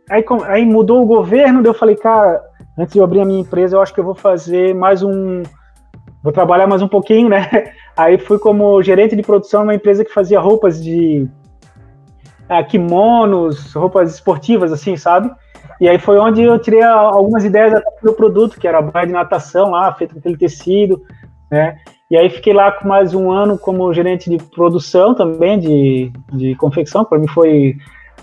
aí, 0.09 0.25
aí 0.47 0.65
mudou 0.65 1.03
o 1.03 1.05
governo, 1.05 1.61
daí 1.61 1.71
eu 1.71 1.77
falei, 1.77 1.97
cara, 1.97 2.41
antes 2.77 2.93
de 2.93 2.99
eu 2.99 3.03
abrir 3.03 3.21
a 3.21 3.25
minha 3.25 3.41
empresa, 3.41 3.75
eu 3.75 3.81
acho 3.81 3.93
que 3.93 3.99
eu 3.99 4.03
vou 4.03 4.15
fazer 4.15 4.73
mais 4.75 5.03
um. 5.03 5.43
Vou 6.23 6.33
trabalhar 6.33 6.67
mais 6.67 6.81
um 6.81 6.87
pouquinho, 6.87 7.29
né? 7.29 7.71
Aí 7.95 8.17
fui 8.17 8.39
como 8.39 8.81
gerente 8.81 9.15
de 9.15 9.21
produção 9.21 9.61
numa 9.61 9.75
empresa 9.75 10.03
que 10.03 10.13
fazia 10.13 10.39
roupas 10.39 10.83
de, 10.83 11.29
ah, 12.49 12.63
kimonos, 12.63 13.73
roupas 13.73 14.13
esportivas, 14.13 14.71
assim, 14.71 14.97
sabe? 14.97 15.31
E 15.79 15.89
aí 15.89 15.99
foi 15.99 16.17
onde 16.17 16.41
eu 16.41 16.57
tirei 16.57 16.81
algumas 16.81 17.43
ideias 17.43 17.81
do 18.01 18.13
produto, 18.13 18.59
que 18.59 18.67
era 18.67 18.77
a 18.77 18.81
baia 18.81 19.07
de 19.07 19.13
natação 19.13 19.71
lá, 19.71 19.93
feita 19.93 20.13
com 20.13 20.19
aquele 20.19 20.37
tecido, 20.37 21.01
né? 21.51 21.77
E 22.09 22.15
aí 22.15 22.29
fiquei 22.29 22.53
lá 22.53 22.71
com 22.71 22.87
mais 22.87 23.13
um 23.13 23.31
ano 23.31 23.57
como 23.57 23.91
gerente 23.93 24.29
de 24.29 24.37
produção 24.37 25.15
também, 25.15 25.59
de, 25.59 26.11
de 26.33 26.55
confecção. 26.55 27.03
Para 27.03 27.17
mim 27.17 27.27
foi, 27.27 27.75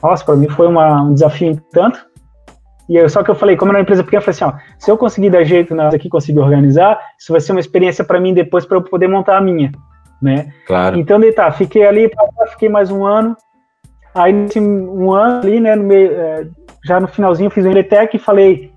nossa, 0.03 0.25
para 0.25 0.37
mim 0.37 0.49
foi 0.49 0.69
uma, 0.69 1.03
um 1.03 1.13
desafio 1.13 1.61
tanto. 1.73 2.01
E 2.93 2.97
eu, 2.97 3.09
só 3.09 3.23
que 3.23 3.31
eu 3.31 3.35
falei, 3.35 3.57
como 3.57 3.71
era 3.71 3.79
uma 3.79 3.83
empresa 3.83 4.05
pequena, 4.05 4.21
eu 4.21 4.25
falei 4.31 4.37
assim, 4.37 4.45
ó, 4.45 4.75
se 4.79 4.91
eu 4.91 4.99
conseguir 4.99 5.31
dar 5.31 5.45
jeito 5.45 5.75
nas 5.75 5.95
aqui, 5.95 6.11
conseguir 6.11 6.41
organizar, 6.41 7.01
isso 7.19 7.33
vai 7.33 7.41
ser 7.41 7.53
uma 7.53 7.61
experiência 7.61 8.05
para 8.05 8.21
mim 8.21 8.35
depois 8.35 8.67
para 8.67 8.77
eu 8.77 8.83
poder 8.83 9.09
montar 9.09 9.39
a 9.39 9.41
minha, 9.41 9.73
né? 10.21 10.53
Claro. 10.67 10.99
Então, 10.99 11.19
daí 11.19 11.33
tá, 11.33 11.51
fiquei 11.51 11.87
ali, 11.87 12.11
fiquei 12.51 12.69
mais 12.69 12.91
um 12.91 13.07
ano. 13.07 13.35
Aí, 14.15 14.31
nesse 14.31 14.61
um 14.61 15.11
ano 15.11 15.41
ali, 15.41 15.59
né, 15.59 15.75
no 15.75 15.85
meio, 15.85 16.13
é, 16.13 16.47
já 16.85 17.01
no 17.01 17.09
finalzinho, 17.09 17.47
eu 17.47 17.51
fiz 17.51 17.65
o 17.65 17.71
Eletec 17.71 18.15
e 18.15 18.21
falei, 18.21 18.71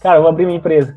cara, 0.00 0.18
eu 0.18 0.22
vou 0.22 0.30
abrir 0.30 0.46
minha 0.46 0.58
empresa. 0.58 0.96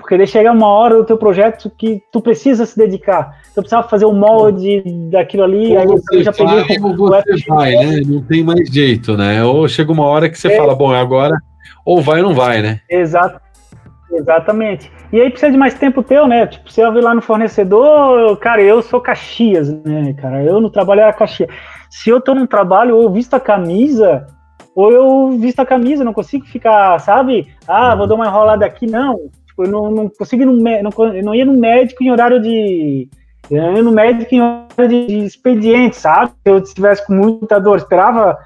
Porque 0.00 0.18
daí 0.18 0.26
chega 0.26 0.50
uma 0.50 0.66
hora 0.66 0.96
do 0.96 1.04
teu 1.04 1.16
projeto 1.16 1.70
que 1.78 2.02
tu 2.10 2.20
precisa 2.20 2.66
se 2.66 2.76
dedicar. 2.76 3.38
Tu 3.54 3.60
precisava 3.60 3.88
fazer 3.88 4.04
o 4.04 4.12
molde 4.12 4.82
daquilo 5.12 5.44
ali, 5.44 5.76
ou 5.76 5.78
aí 5.78 5.86
você 5.86 6.24
já 6.24 6.32
peguei 6.32 6.76
ou 6.82 6.96
você 6.96 7.36
vai, 7.46 7.72
né? 7.72 8.00
Não 8.04 8.20
tem 8.20 8.42
mais 8.42 8.68
jeito, 8.68 9.16
né? 9.16 9.44
Ou 9.44 9.68
chega 9.68 9.92
uma 9.92 10.06
hora 10.06 10.28
que 10.28 10.36
você 10.36 10.48
é. 10.48 10.56
fala, 10.56 10.74
bom, 10.74 10.92
agora 10.92 11.36
ou 11.84 12.00
vai 12.00 12.20
ou 12.20 12.28
não 12.28 12.34
vai, 12.34 12.62
né? 12.62 12.80
Exato. 12.88 13.40
Exatamente. 14.10 14.90
E 15.12 15.20
aí 15.20 15.30
precisa 15.30 15.52
de 15.52 15.58
mais 15.58 15.74
tempo 15.74 16.02
teu, 16.02 16.26
né? 16.26 16.46
Tipo, 16.46 16.70
você 16.70 16.82
vai 16.90 17.02
lá 17.02 17.14
no 17.14 17.20
fornecedor, 17.20 18.36
cara, 18.38 18.62
eu 18.62 18.82
sou 18.82 19.00
Caxias, 19.00 19.70
né, 19.84 20.14
cara? 20.14 20.42
Eu 20.42 20.60
no 20.60 20.70
trabalho 20.70 21.02
era 21.02 21.12
Caxias. 21.12 21.50
Se 21.90 22.10
eu 22.10 22.20
tô 22.20 22.34
num 22.34 22.46
trabalho, 22.46 22.96
ou 22.96 23.02
eu 23.02 23.10
visto 23.10 23.34
a 23.34 23.40
camisa, 23.40 24.26
ou 24.74 24.92
eu 24.92 25.30
visto 25.38 25.60
a 25.60 25.66
camisa, 25.66 26.04
não 26.04 26.12
consigo 26.12 26.46
ficar, 26.46 26.98
sabe? 27.00 27.48
Ah, 27.66 27.94
vou 27.94 28.06
dar 28.06 28.14
uma 28.14 28.26
enrolada 28.26 28.64
aqui, 28.64 28.86
não. 28.86 29.18
Tipo, 29.46 29.64
eu 29.64 29.70
não, 29.70 29.90
não 29.90 30.08
consigo 30.08 30.42
ir 30.42 30.46
no, 30.46 30.52
não, 30.52 31.22
não 31.22 31.34
ia 31.34 31.44
no 31.44 31.54
médico 31.54 32.02
em 32.02 32.10
horário 32.10 32.40
de. 32.40 33.08
Eu 33.50 33.74
ia 33.74 33.82
no 33.82 33.90
médico 33.90 34.34
em 34.34 34.40
horário 34.40 34.88
de, 34.88 35.06
de 35.06 35.24
expediente, 35.24 35.96
sabe? 35.96 36.30
Se 36.30 36.50
eu 36.50 36.58
estivesse 36.58 37.06
com 37.06 37.14
muita 37.14 37.58
dor, 37.58 37.76
esperava. 37.76 38.38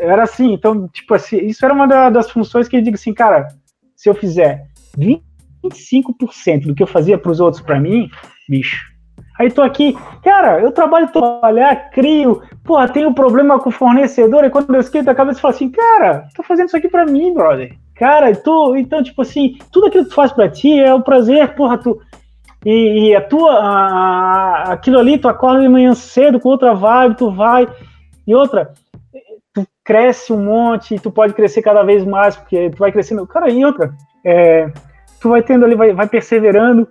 Era 0.00 0.24
assim, 0.24 0.52
então, 0.52 0.88
tipo 0.88 1.14
assim, 1.14 1.38
isso 1.38 1.64
era 1.64 1.72
uma 1.72 1.86
da, 1.86 2.10
das 2.10 2.30
funções 2.30 2.66
que 2.66 2.76
eu 2.76 2.82
digo 2.82 2.96
assim, 2.96 3.14
cara, 3.14 3.48
se 3.94 4.08
eu 4.08 4.14
fizer 4.14 4.66
25% 4.96 6.66
do 6.66 6.74
que 6.74 6.82
eu 6.82 6.86
fazia 6.86 7.16
para 7.16 7.30
os 7.30 7.40
outros 7.40 7.62
para 7.62 7.78
mim, 7.78 8.10
bicho. 8.48 8.76
Aí 9.38 9.52
tô 9.52 9.62
aqui, 9.62 9.96
cara, 10.24 10.60
eu 10.60 10.72
trabalho, 10.72 11.12
trabalhar, 11.12 11.90
crio, 11.90 12.42
porra, 12.64 12.88
tenho 12.88 13.14
problema 13.14 13.60
com 13.60 13.68
o 13.68 13.72
fornecedor, 13.72 14.44
e 14.44 14.50
quando 14.50 14.74
eu 14.74 14.80
esquento 14.80 15.08
a 15.08 15.14
cabeça, 15.14 15.38
eu 15.38 15.42
falo 15.42 15.54
assim, 15.54 15.70
cara, 15.70 16.26
tô 16.34 16.42
fazendo 16.42 16.66
isso 16.66 16.76
aqui 16.76 16.88
para 16.88 17.06
mim, 17.06 17.32
brother. 17.32 17.72
Cara, 17.94 18.34
tu, 18.34 18.76
então, 18.76 19.00
tipo 19.00 19.22
assim, 19.22 19.56
tudo 19.72 19.86
aquilo 19.86 20.04
que 20.04 20.10
tu 20.10 20.16
faz 20.16 20.32
para 20.32 20.48
ti 20.48 20.78
é 20.78 20.92
um 20.92 21.02
prazer, 21.02 21.54
porra, 21.54 21.78
tu. 21.78 22.00
E, 22.66 23.10
e 23.10 23.16
a 23.16 23.20
tua, 23.20 23.52
a, 23.52 24.72
aquilo 24.72 24.98
ali, 24.98 25.18
tu 25.18 25.28
acorda 25.28 25.60
de 25.60 25.68
manhã 25.68 25.94
cedo 25.94 26.40
com 26.40 26.48
outra 26.48 26.74
vibe, 26.74 27.16
tu 27.16 27.30
vai. 27.30 27.68
E 28.26 28.34
outra, 28.34 28.72
tu 29.64 29.68
cresce 29.84 30.32
um 30.32 30.44
monte, 30.44 30.98
tu 30.98 31.10
pode 31.10 31.34
crescer 31.34 31.62
cada 31.62 31.82
vez 31.82 32.04
mais, 32.04 32.36
porque 32.36 32.70
tu 32.70 32.78
vai 32.78 32.92
crescendo. 32.92 33.26
Cara, 33.26 33.50
e 33.50 33.64
outra, 33.64 33.92
é, 34.24 34.70
tu 35.20 35.30
vai 35.30 35.42
tendo 35.42 35.64
ali, 35.64 35.74
vai, 35.74 35.92
vai 35.92 36.06
perseverando, 36.06 36.86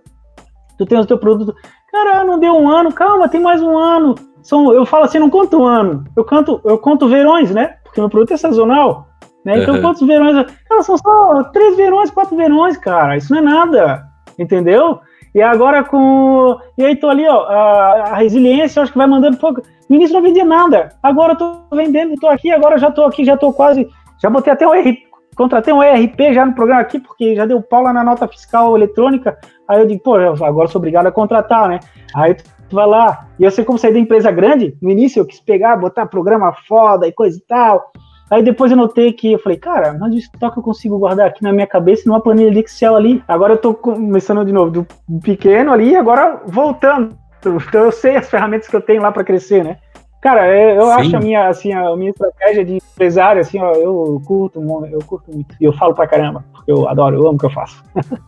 tu 0.78 0.86
tens 0.86 1.06
o 1.06 1.08
teu 1.08 1.18
produto. 1.18 1.56
Cara, 1.92 2.24
não 2.24 2.40
deu 2.40 2.54
um 2.54 2.70
ano, 2.70 2.92
calma, 2.92 3.30
tem 3.30 3.42
mais 3.42 3.62
um 3.62 3.78
ano. 3.78 4.16
São, 4.42 4.74
eu 4.74 4.86
falo 4.86 5.06
assim, 5.06 5.20
não 5.20 5.30
conto 5.30 5.62
um 5.62 5.66
ano, 5.66 6.06
eu 6.16 6.24
canto, 6.24 6.62
eu 6.64 6.78
conto 6.78 7.08
verões, 7.08 7.52
né? 7.52 7.76
Porque 7.84 8.00
meu 8.00 8.10
produto 8.10 8.34
é 8.34 8.38
sazonal. 8.38 9.08
Né? 9.44 9.60
Então, 9.60 9.76
uhum. 9.76 9.82
quantos 9.82 10.06
verões? 10.06 10.46
Cara, 10.68 10.84
são 10.84 10.98
só 10.98 11.44
três 11.54 11.78
verões, 11.78 12.12
quatro 12.12 12.36
verões, 12.36 12.78
cara. 12.78 13.16
Isso 13.16 13.32
não 13.34 13.40
é 13.40 13.44
nada. 13.44 14.08
Entendeu? 14.38 15.00
E 15.34 15.42
agora 15.42 15.84
com. 15.84 16.58
E 16.78 16.84
aí 16.84 16.96
tô 16.96 17.10
ali, 17.10 17.28
ó, 17.28 17.46
a, 17.46 18.12
a 18.12 18.16
resiliência, 18.16 18.80
eu 18.80 18.84
acho 18.84 18.92
que 18.92 18.98
vai 18.98 19.08
mandando 19.08 19.38
pouco. 19.38 19.62
No 19.90 19.96
início 19.96 20.14
não 20.14 20.22
vendia 20.22 20.46
nada. 20.46 20.94
Agora 21.02 21.34
eu 21.34 21.38
tô 21.38 21.76
vendendo, 21.76 22.16
tô 22.16 22.28
aqui, 22.28 22.52
agora 22.52 22.78
já 22.78 22.92
tô 22.92 23.04
aqui, 23.04 23.24
já 23.24 23.38
tô 23.38 23.54
quase. 23.54 23.88
Já 24.22 24.30
botei 24.30 24.52
até 24.52 24.68
um 24.68 24.74
ERP, 24.74 24.98
contratei 25.36 25.74
um 25.74 25.84
ERP 25.84 26.34
já 26.34 26.46
no 26.46 26.54
programa 26.54 26.82
aqui, 26.82 27.00
porque 27.00 27.36
já 27.36 27.46
deu 27.46 27.62
pau 27.62 27.84
lá 27.84 27.94
na 27.94 28.04
nota 28.04 28.28
fiscal 28.28 28.76
eletrônica. 28.76 29.38
Aí 29.68 29.80
eu 29.80 29.86
digo, 29.86 30.02
pô, 30.02 30.16
agora 30.16 30.68
sou 30.68 30.80
obrigado 30.80 31.08
a 31.08 31.12
contratar, 31.12 31.70
né? 31.70 31.80
Aí 32.16 32.34
tu 32.34 32.76
vai 32.76 32.88
lá. 32.88 33.28
E 33.40 33.44
eu 33.44 33.52
sei 33.52 33.64
como 33.64 33.78
sair 33.78 33.94
da 33.94 34.00
empresa 34.00 34.32
grande, 34.32 34.76
no 34.82 34.90
início 34.90 35.20
eu 35.20 35.26
quis 35.26 35.40
pegar, 35.40 35.78
botar 35.78 36.06
programa 36.08 36.52
foda 36.68 37.08
e 37.08 37.12
coisa 37.12 37.38
e 37.38 37.42
tal. 37.42 37.92
Aí 38.30 38.44
depois 38.44 38.72
eu 38.72 38.78
notei 38.78 39.14
que 39.14 39.32
eu 39.34 39.40
falei, 39.40 39.58
cara, 39.58 39.96
mas 39.98 40.14
o 40.14 40.18
estoque 40.18 40.58
eu 40.58 40.64
consigo 40.64 41.00
guardar 41.00 41.28
aqui 41.28 41.42
na 41.42 41.54
minha 41.54 41.68
cabeça 41.68 42.04
numa 42.06 42.20
planilha 42.20 42.52
de 42.52 42.60
Excel 42.60 42.96
ali. 42.96 43.24
Agora 43.26 43.54
eu 43.54 43.58
tô 43.58 43.74
começando 43.74 44.44
de 44.44 44.52
novo 44.52 44.70
do 44.72 44.88
pequeno 45.22 45.72
ali, 45.72 45.96
agora 45.96 46.42
voltando. 46.46 47.18
Então 47.56 47.86
eu 47.86 47.92
sei 47.92 48.16
as 48.16 48.30
ferramentas 48.30 48.68
que 48.68 48.76
eu 48.76 48.82
tenho 48.82 49.02
lá 49.02 49.12
para 49.12 49.24
crescer, 49.24 49.64
né? 49.64 49.78
Cara, 50.22 50.48
eu 50.48 50.86
Sim. 50.86 50.92
acho 50.92 51.16
a 51.16 51.20
minha, 51.20 51.48
assim, 51.48 51.72
a 51.72 51.96
minha 51.96 52.10
estratégia 52.10 52.66
de 52.66 52.76
empresário, 52.76 53.40
assim, 53.40 53.60
ó, 53.60 53.74
eu 53.74 54.22
curto, 54.26 54.60
eu 54.92 55.00
curto 55.00 55.32
muito. 55.32 55.56
E 55.62 55.64
eu 55.64 55.72
falo 55.74 55.94
pra 55.94 56.08
caramba, 56.08 56.44
porque 56.52 56.72
eu 56.72 56.88
adoro, 56.90 57.16
eu 57.16 57.28
amo 57.28 57.36
o 57.36 57.38
que 57.38 57.46
eu 57.46 57.52
faço. 57.52 57.84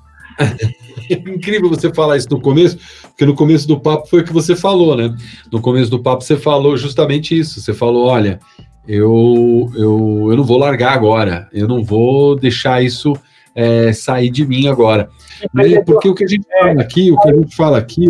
É 1.10 1.16
incrível 1.16 1.70
você 1.70 1.94
falar 1.94 2.16
isso 2.16 2.30
no 2.30 2.40
começo, 2.40 2.78
porque 3.10 3.26
no 3.26 3.36
começo 3.36 3.68
do 3.68 3.78
papo 3.78 4.08
foi 4.08 4.22
o 4.22 4.24
que 4.24 4.32
você 4.32 4.56
falou, 4.56 4.96
né? 4.96 5.14
No 5.52 5.60
começo 5.60 5.92
do 5.92 6.02
papo 6.02 6.24
você 6.24 6.38
falou 6.38 6.78
justamente 6.78 7.38
isso. 7.38 7.60
Você 7.60 7.74
falou, 7.74 8.08
olha, 8.08 8.40
eu, 8.88 9.70
eu, 9.76 10.28
eu 10.30 10.38
não 10.38 10.44
vou 10.44 10.58
largar 10.58 10.94
agora, 10.94 11.50
eu 11.52 11.68
não 11.68 11.84
vou 11.84 12.36
deixar 12.38 12.82
isso 12.82 13.14
é, 13.56 13.93
sair 13.93 14.30
de 14.30 14.45
mim 14.45 14.68
agora. 14.68 15.10
Né? 15.54 15.82
Porque 15.82 16.10
o 16.10 16.16
que 16.16 16.24
a 16.24 16.28
gente 16.28 16.45
fala 16.60 16.82
aqui, 16.82 17.12
o 17.12 17.20
que 17.20 17.30
a 17.30 17.34
gente 17.34 17.56
fala 17.56 17.78
aqui, 17.78 18.08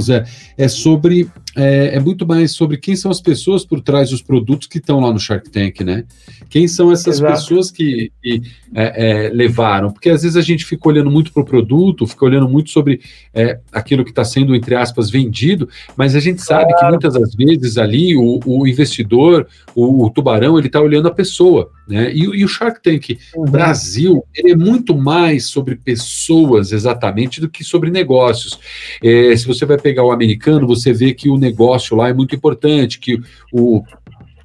Zé, 0.00 0.24
é 0.56 0.68
sobre 0.68 1.28
é, 1.56 1.96
é, 1.96 2.00
muito 2.00 2.26
mais 2.26 2.52
sobre 2.52 2.76
quem 2.76 2.94
são 2.94 3.10
as 3.10 3.20
pessoas 3.20 3.64
por 3.64 3.80
trás 3.80 4.10
dos 4.10 4.20
produtos 4.20 4.68
que 4.68 4.76
estão 4.76 5.00
lá 5.00 5.10
no 5.10 5.18
Shark 5.18 5.48
Tank, 5.48 5.80
né? 5.80 6.04
Quem 6.50 6.68
são 6.68 6.92
essas 6.92 7.16
Exato. 7.16 7.32
pessoas 7.32 7.70
que, 7.70 8.12
que 8.22 8.42
é, 8.74 9.26
é, 9.26 9.30
levaram? 9.30 9.90
Porque 9.90 10.10
às 10.10 10.22
vezes 10.22 10.36
a 10.36 10.42
gente 10.42 10.66
fica 10.66 10.86
olhando 10.86 11.10
muito 11.10 11.32
para 11.32 11.42
o 11.42 11.46
produto, 11.46 12.06
fica 12.06 12.26
olhando 12.26 12.46
muito 12.46 12.68
sobre 12.68 13.00
é, 13.32 13.58
aquilo 13.72 14.04
que 14.04 14.10
está 14.10 14.22
sendo, 14.22 14.54
entre 14.54 14.74
aspas, 14.74 15.08
vendido, 15.08 15.66
mas 15.96 16.14
a 16.14 16.20
gente 16.20 16.42
sabe 16.42 16.74
claro. 16.74 16.78
que 16.78 16.90
muitas 16.90 17.14
das 17.14 17.34
vezes 17.34 17.78
ali 17.78 18.14
o, 18.14 18.38
o 18.44 18.66
investidor, 18.66 19.46
o, 19.74 20.04
o, 20.04 20.10
tubarão, 20.10 20.58
ele 20.58 20.66
está 20.66 20.80
olhando 20.80 21.08
a 21.08 21.14
pessoa, 21.14 21.70
né? 21.88 22.12
E, 22.12 22.20
e 22.20 22.44
o 22.44 22.48
Shark 22.48 22.82
Tank 22.82 23.18
uhum. 23.34 23.44
Brasil, 23.44 24.24
ele 24.34 24.52
é 24.52 24.56
muito 24.56 24.96
mais 24.96 25.46
sobre 25.46 25.76
pessoas 25.76 26.72
exatamente 26.72 27.40
do 27.40 27.48
que 27.48 27.62
sobre 27.62 27.90
negócios. 27.90 28.58
É, 29.02 29.36
se 29.36 29.46
você 29.46 29.64
vai 29.64 29.78
pegar 29.78 30.04
o 30.04 30.10
americano, 30.10 30.66
você 30.66 30.92
vê 30.92 31.14
que 31.14 31.28
o 31.28 31.38
negócio 31.38 31.96
lá 31.96 32.08
é 32.08 32.12
muito 32.12 32.34
importante, 32.34 32.98
que 32.98 33.20
o, 33.52 33.82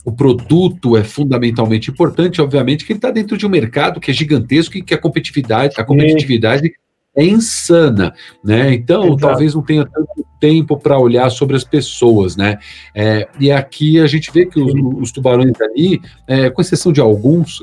o 0.06 0.12
produto 0.12 0.96
é 0.96 1.04
fundamentalmente 1.04 1.90
importante, 1.90 2.42
obviamente, 2.42 2.86
que 2.86 2.94
ele 2.94 2.98
está 2.98 3.12
dentro 3.12 3.38
de 3.38 3.46
um 3.46 3.50
mercado 3.50 4.00
que 4.00 4.12
é 4.12 4.14
gigantesco 4.14 4.78
e 4.78 4.84
que 4.84 4.94
a 4.94 4.98
competitividade, 4.98 5.76
a 5.78 5.84
competitividade 5.84 6.72
é 7.16 7.26
insana, 7.26 8.14
né? 8.44 8.74
Então, 8.74 9.04
Exato. 9.06 9.18
talvez 9.18 9.54
não 9.54 9.64
tenha 9.64 9.86
tanto 9.86 10.31
tempo 10.42 10.76
para 10.76 10.98
olhar 10.98 11.30
sobre 11.30 11.56
as 11.56 11.64
pessoas, 11.64 12.36
né? 12.36 12.58
É, 12.94 13.28
e 13.40 13.52
aqui 13.52 14.02
a 14.02 14.08
gente 14.08 14.32
vê 14.34 14.48
que 14.48 14.60
os, 14.60 14.74
os 15.00 15.12
tubarões 15.12 15.62
ali, 15.62 16.02
é, 16.28 16.50
com 16.50 16.62
exceção 16.62 16.92
de 16.92 17.00
alguns, 17.00 17.60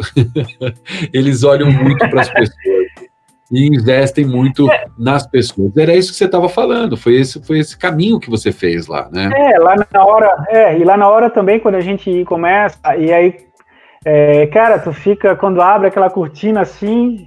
eles 1.13 1.43
olham 1.43 1.71
muito 1.71 2.09
para 2.09 2.21
as 2.21 2.31
pessoas 2.31 2.79
e 3.51 3.67
investem 3.67 4.25
muito 4.25 4.71
é. 4.71 4.85
nas 4.97 5.27
pessoas. 5.27 5.77
Era 5.77 5.95
isso 5.95 6.13
que 6.13 6.19
você 6.19 6.27
estava 6.27 6.49
falando, 6.49 6.97
foi 6.97 7.17
esse, 7.17 7.45
foi 7.45 7.59
esse 7.59 7.77
caminho 7.77 8.21
que 8.21 8.31
você 8.31 8.53
fez 8.53 8.87
lá, 8.87 9.09
né? 9.11 9.31
É, 9.35 9.59
lá 9.59 9.75
na 9.93 10.05
hora, 10.05 10.45
é, 10.49 10.79
e 10.79 10.85
lá 10.85 10.97
na 10.97 11.09
hora 11.09 11.29
também, 11.29 11.59
quando 11.59 11.75
a 11.75 11.81
gente 11.81 12.25
começa, 12.27 12.79
e 12.97 13.13
aí, 13.13 13.37
é, 14.05 14.47
cara, 14.47 14.79
tu 14.79 14.93
fica, 14.93 15.35
quando 15.35 15.61
abre 15.61 15.89
aquela 15.89 16.11
cortina 16.11 16.61
assim, 16.61 17.27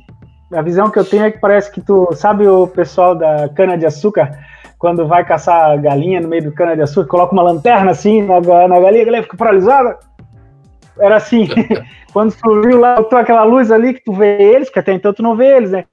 a 0.53 0.61
visão 0.61 0.89
que 0.89 0.99
eu 0.99 1.05
tenho 1.05 1.23
é 1.23 1.31
que 1.31 1.39
parece 1.39 1.71
que 1.71 1.81
tu, 1.81 2.09
sabe 2.13 2.47
o 2.47 2.67
pessoal 2.67 3.15
da 3.15 3.49
cana-de-açúcar, 3.49 4.37
quando 4.81 5.07
vai 5.07 5.23
caçar 5.23 5.79
galinha 5.79 6.19
no 6.19 6.27
meio 6.27 6.45
do 6.45 6.51
cana-de-açúcar, 6.51 7.07
coloca 7.07 7.33
uma 7.33 7.43
lanterna 7.43 7.91
assim 7.91 8.23
na, 8.23 8.41
na 8.41 8.79
galinha, 8.79 9.03
a 9.03 9.05
galinha 9.05 9.21
fica 9.21 9.37
paralisada? 9.37 9.99
Era 10.99 11.17
assim, 11.17 11.47
quando 12.11 12.35
tu 12.35 12.61
viu 12.63 12.79
lá, 12.79 12.95
botou 12.95 13.19
aquela 13.19 13.43
luz 13.43 13.71
ali 13.71 13.93
que 13.93 14.03
tu 14.03 14.11
vê 14.11 14.41
eles, 14.41 14.71
que 14.71 14.79
até 14.79 14.91
então 14.91 15.13
tu 15.13 15.21
não 15.21 15.35
vê 15.35 15.55
eles, 15.55 15.69
né? 15.69 15.85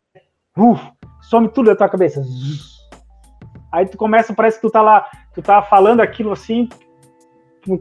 uf, 0.57 0.83
some 1.21 1.51
tudo 1.51 1.67
da 1.67 1.77
tua 1.77 1.89
cabeça. 1.91 2.23
Aí 3.71 3.85
tu 3.85 3.99
começa, 3.99 4.33
parece 4.33 4.57
que 4.57 4.67
tu 4.67 4.71
tá 4.71 4.81
lá, 4.81 5.07
tu 5.35 5.43
tá 5.43 5.61
falando 5.61 6.01
aquilo 6.01 6.33
assim, 6.33 6.67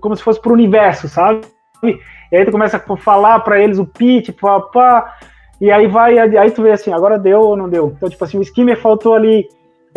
como 0.01 0.13
se 0.13 0.21
fosse 0.21 0.41
pro 0.41 0.51
universo, 0.51 1.07
sabe? 1.07 1.39
E 2.29 2.35
aí 2.35 2.43
tu 2.43 2.51
começa 2.51 2.75
a 2.75 2.97
falar 2.97 3.39
para 3.39 3.61
eles 3.61 3.79
o 3.79 3.85
pitch, 3.85 4.31
pá, 4.73 5.15
e 5.61 5.71
aí 5.71 5.87
vai, 5.87 6.19
aí 6.19 6.51
tu 6.51 6.61
vê 6.61 6.71
assim, 6.71 6.91
agora 6.91 7.17
deu 7.17 7.39
ou 7.39 7.55
não 7.55 7.69
deu. 7.69 7.93
Então, 7.95 8.09
tipo 8.09 8.25
assim, 8.25 8.37
o 8.37 8.41
skimmer 8.41 8.77
faltou 8.77 9.13
ali, 9.13 9.47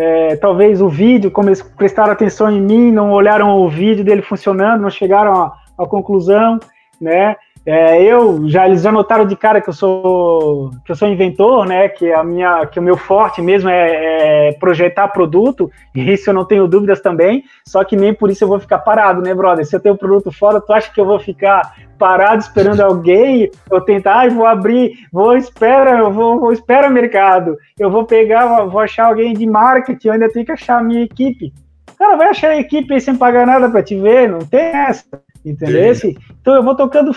é, 0.00 0.36
talvez 0.36 0.80
o 0.80 0.88
vídeo, 0.88 1.30
como 1.30 1.50
eles 1.50 1.60
prestaram 1.60 2.12
atenção 2.12 2.50
em 2.50 2.58
mim, 2.58 2.90
não 2.90 3.10
olharam 3.12 3.58
o 3.58 3.68
vídeo 3.68 4.02
dele 4.02 4.22
funcionando, 4.22 4.80
não 4.80 4.88
chegaram 4.88 5.34
à, 5.34 5.52
à 5.76 5.86
conclusão. 5.86 6.58
né? 6.98 7.36
É, 7.66 8.02
eu 8.02 8.48
já 8.48 8.66
eles 8.66 8.80
já 8.80 8.90
notaram 8.90 9.26
de 9.26 9.36
cara 9.36 9.60
que 9.60 9.68
eu 9.68 9.74
sou 9.74 10.70
que 10.84 10.92
eu 10.92 10.96
sou 10.96 11.08
inventor, 11.08 11.66
né? 11.66 11.88
Que 11.90 12.10
a 12.10 12.24
minha 12.24 12.66
que 12.66 12.78
o 12.78 12.82
meu 12.82 12.96
forte 12.96 13.42
mesmo 13.42 13.68
é, 13.68 14.48
é, 14.48 14.52
projetar 14.52 15.08
produto. 15.08 15.70
E 15.94 16.12
isso 16.12 16.30
eu 16.30 16.34
não 16.34 16.44
tenho 16.44 16.66
dúvidas 16.66 17.00
também. 17.00 17.44
Só 17.66 17.84
que 17.84 17.96
nem 17.96 18.14
por 18.14 18.30
isso 18.30 18.44
eu 18.44 18.48
vou 18.48 18.58
ficar 18.58 18.78
parado, 18.78 19.20
né, 19.20 19.34
brother? 19.34 19.66
Se 19.66 19.76
eu 19.76 19.80
tenho 19.80 19.96
produto 19.96 20.32
fora, 20.32 20.60
tu 20.60 20.72
acha 20.72 20.90
que 20.92 21.00
eu 21.00 21.04
vou 21.04 21.20
ficar 21.20 21.74
parado 21.98 22.40
esperando 22.40 22.80
alguém? 22.80 23.50
Eu 23.70 23.82
tentar, 23.82 24.22
ah, 24.22 24.28
vou 24.28 24.46
abrir, 24.46 24.92
vou 25.12 25.36
espera, 25.36 25.98
eu 25.98 26.10
vou, 26.10 26.40
vou 26.40 26.52
espera 26.52 26.88
mercado. 26.88 27.58
Eu 27.78 27.90
vou 27.90 28.04
pegar, 28.04 28.64
vou 28.64 28.80
achar 28.80 29.06
alguém 29.06 29.34
de 29.34 29.46
marketing. 29.46 30.08
Eu 30.08 30.14
ainda 30.14 30.32
tenho 30.32 30.46
que 30.46 30.52
achar 30.52 30.78
a 30.78 30.82
minha 30.82 31.02
equipe. 31.02 31.52
Cara, 31.98 32.16
vai 32.16 32.28
achar 32.28 32.52
a 32.52 32.56
equipe 32.58 32.98
sem 32.98 33.14
pagar 33.14 33.46
nada 33.46 33.68
para 33.68 33.82
te 33.82 33.94
ver, 33.94 34.26
não 34.26 34.38
tem 34.38 34.60
essa, 34.60 35.04
entendeu? 35.44 35.92
Então 36.40 36.54
eu 36.54 36.62
vou 36.62 36.74
tocando 36.74 37.12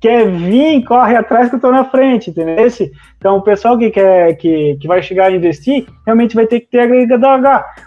quer 0.00 0.26
vir, 0.30 0.82
corre 0.84 1.14
atrás 1.14 1.48
que 1.48 1.54
eu 1.54 1.58
estou 1.58 1.70
na 1.70 1.84
frente, 1.84 2.30
entendeu? 2.30 2.66
Então, 3.18 3.36
o 3.36 3.42
pessoal 3.42 3.76
que 3.76 3.90
quer 3.90 4.34
que, 4.36 4.76
que 4.80 4.88
vai 4.88 5.02
chegar 5.02 5.26
a 5.26 5.30
investir, 5.30 5.86
realmente 6.06 6.34
vai 6.34 6.46
ter 6.46 6.60
que 6.60 6.66
ter 6.68 6.80
agregador 6.80 7.40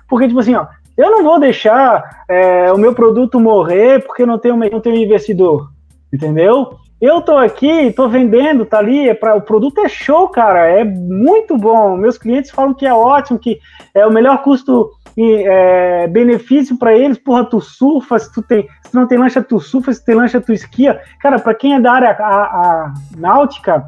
Porque, 0.08 0.28
tipo 0.28 0.40
assim, 0.40 0.54
ó, 0.54 0.68
eu 0.96 1.10
não 1.10 1.24
vou 1.24 1.40
deixar 1.40 2.24
é, 2.30 2.72
o 2.72 2.78
meu 2.78 2.94
produto 2.94 3.40
morrer 3.40 4.04
porque 4.04 4.26
não 4.26 4.38
tenho, 4.38 4.56
não 4.56 4.80
tenho 4.80 4.96
investidor, 4.96 5.72
entendeu? 6.14 6.78
Eu 7.02 7.20
tô 7.22 7.36
aqui, 7.36 7.92
tô 7.92 8.08
vendendo, 8.08 8.66
tá 8.66 8.78
ali, 8.78 9.10
é 9.10 9.14
pra, 9.14 9.36
o 9.36 9.42
produto 9.42 9.82
é 9.82 9.90
show, 9.90 10.30
cara, 10.30 10.68
é 10.68 10.84
muito 10.86 11.58
bom. 11.58 11.98
Meus 11.98 12.18
clientes 12.18 12.52
falam 12.52 12.74
que 12.74 12.86
é 12.86 12.94
ótimo, 12.94 13.40
que 13.40 13.60
é 13.94 14.06
o 14.06 14.12
melhor 14.12 14.42
custo 14.42 14.92
é, 15.18 16.08
benefício 16.08 16.78
para 16.78 16.94
eles. 16.96 17.18
Porra, 17.18 17.46
tu 17.46 17.62
surfa, 17.62 18.18
se 18.20 18.32
tu 18.34 18.42
tem, 18.42 18.68
se 18.84 18.94
não 18.94 19.08
tem 19.08 19.18
lancha, 19.18 19.42
tu 19.42 19.60
surfa, 19.60 19.94
se 19.94 20.04
tem 20.04 20.16
lancha, 20.16 20.42
tu 20.42 20.54
esquia. 20.54 21.02
Cara, 21.20 21.40
para 21.40 21.54
quem 21.54 21.76
é 21.76 21.80
da 21.80 21.92
área 21.92 22.12
a, 22.12 22.24
a 22.24 22.94
náutica, 23.18 23.88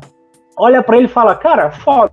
olha 0.57 0.81
para 0.83 0.97
ele 0.97 1.05
e 1.05 1.09
fala, 1.09 1.35
cara, 1.35 1.71
foda, 1.71 2.11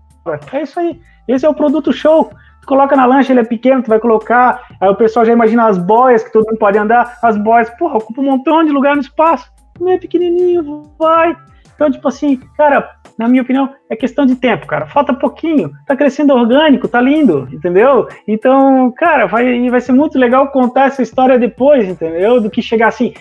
é 0.52 0.62
isso 0.62 0.78
aí. 0.78 1.00
Esse 1.28 1.46
é 1.46 1.48
o 1.48 1.54
produto 1.54 1.92
show. 1.92 2.30
Tu 2.60 2.66
coloca 2.66 2.94
na 2.94 3.06
lancha, 3.06 3.32
ele 3.32 3.40
é 3.40 3.44
pequeno, 3.44 3.82
tu 3.82 3.88
vai 3.88 3.98
colocar. 3.98 4.62
Aí 4.80 4.88
o 4.88 4.94
pessoal 4.94 5.24
já 5.24 5.32
imagina 5.32 5.66
as 5.66 5.78
boias 5.78 6.22
que 6.22 6.32
todo 6.32 6.46
mundo 6.46 6.58
pode 6.58 6.78
andar. 6.78 7.18
As 7.22 7.36
boias, 7.36 7.70
porra, 7.70 7.96
ocupa 7.96 8.20
um 8.20 8.24
montão 8.24 8.64
de 8.64 8.70
lugar 8.70 8.94
no 8.94 9.02
espaço 9.02 9.52
é 9.88 9.98
pequenininho, 9.98 10.90
vai. 10.98 11.36
Então, 11.74 11.90
tipo 11.90 12.06
assim, 12.08 12.36
cara, 12.56 12.88
na 13.18 13.28
minha 13.28 13.42
opinião, 13.42 13.72
é 13.88 13.96
questão 13.96 14.24
de 14.26 14.36
tempo, 14.36 14.66
cara. 14.66 14.86
Falta 14.86 15.12
pouquinho, 15.12 15.70
tá 15.86 15.96
crescendo 15.96 16.34
orgânico, 16.34 16.88
tá 16.88 17.00
lindo, 17.00 17.48
entendeu? 17.52 18.08
Então, 18.26 18.90
cara, 18.92 19.26
vai, 19.26 19.68
vai 19.70 19.80
ser 19.80 19.92
muito 19.92 20.18
legal 20.18 20.50
contar 20.50 20.86
essa 20.86 21.02
história 21.02 21.38
depois, 21.38 21.88
entendeu? 21.88 22.40
Do 22.40 22.50
que 22.50 22.62
chegar 22.62 22.88
assim, 22.88 23.14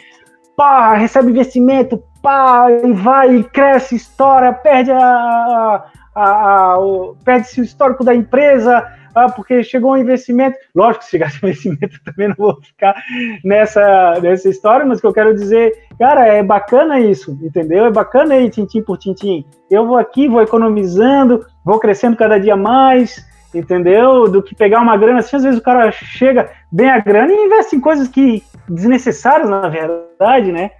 pá, 0.55 0.95
recebe 0.95 1.31
investimento, 1.31 2.01
pá, 2.21 2.67
e 2.69 2.91
vai, 2.93 3.43
cresce, 3.43 3.95
estoura, 3.95 4.53
perde 4.53 4.91
a, 4.91 4.97
a, 4.97 5.83
a, 6.15 6.73
a 6.73 6.77
perde-se 7.23 7.61
o 7.61 7.63
histórico 7.63 8.03
da 8.03 8.13
empresa, 8.13 8.85
ah, 9.13 9.29
porque 9.29 9.63
chegou 9.63 9.93
um 9.93 9.97
investimento. 9.97 10.57
Lógico 10.75 11.03
se 11.03 11.11
chegasse 11.11 11.37
investimento 11.43 11.99
também 12.03 12.29
não 12.29 12.35
vou 12.37 12.61
ficar 12.61 12.95
nessa, 13.43 14.19
nessa 14.21 14.49
história, 14.49 14.85
mas 14.85 14.97
o 14.97 15.01
que 15.01 15.07
eu 15.07 15.13
quero 15.13 15.33
dizer, 15.33 15.73
cara, 15.99 16.27
é 16.27 16.43
bacana 16.43 16.99
isso, 16.99 17.37
entendeu? 17.41 17.85
É 17.85 17.91
bacana 17.91 18.35
aí, 18.35 18.49
tintim 18.49 18.81
por 18.81 18.97
tintim. 18.97 19.45
Eu 19.69 19.85
vou 19.85 19.97
aqui, 19.97 20.27
vou 20.27 20.41
economizando, 20.41 21.45
vou 21.63 21.79
crescendo 21.79 22.17
cada 22.17 22.39
dia 22.39 22.55
mais, 22.55 23.25
entendeu? 23.53 24.29
Do 24.29 24.41
que 24.41 24.55
pegar 24.55 24.81
uma 24.81 24.97
grana, 24.97 25.19
assim, 25.19 25.35
às 25.35 25.43
vezes 25.43 25.59
o 25.59 25.63
cara 25.63 25.91
chega 25.91 26.49
bem 26.71 26.89
a 26.89 26.99
grana 26.99 27.31
e 27.31 27.45
investe 27.45 27.75
em 27.75 27.79
coisas 27.79 28.07
que 28.07 28.43
desnecessárias, 28.67 29.49
na 29.49 29.67
verdade, 29.67 30.51
né? 30.51 30.71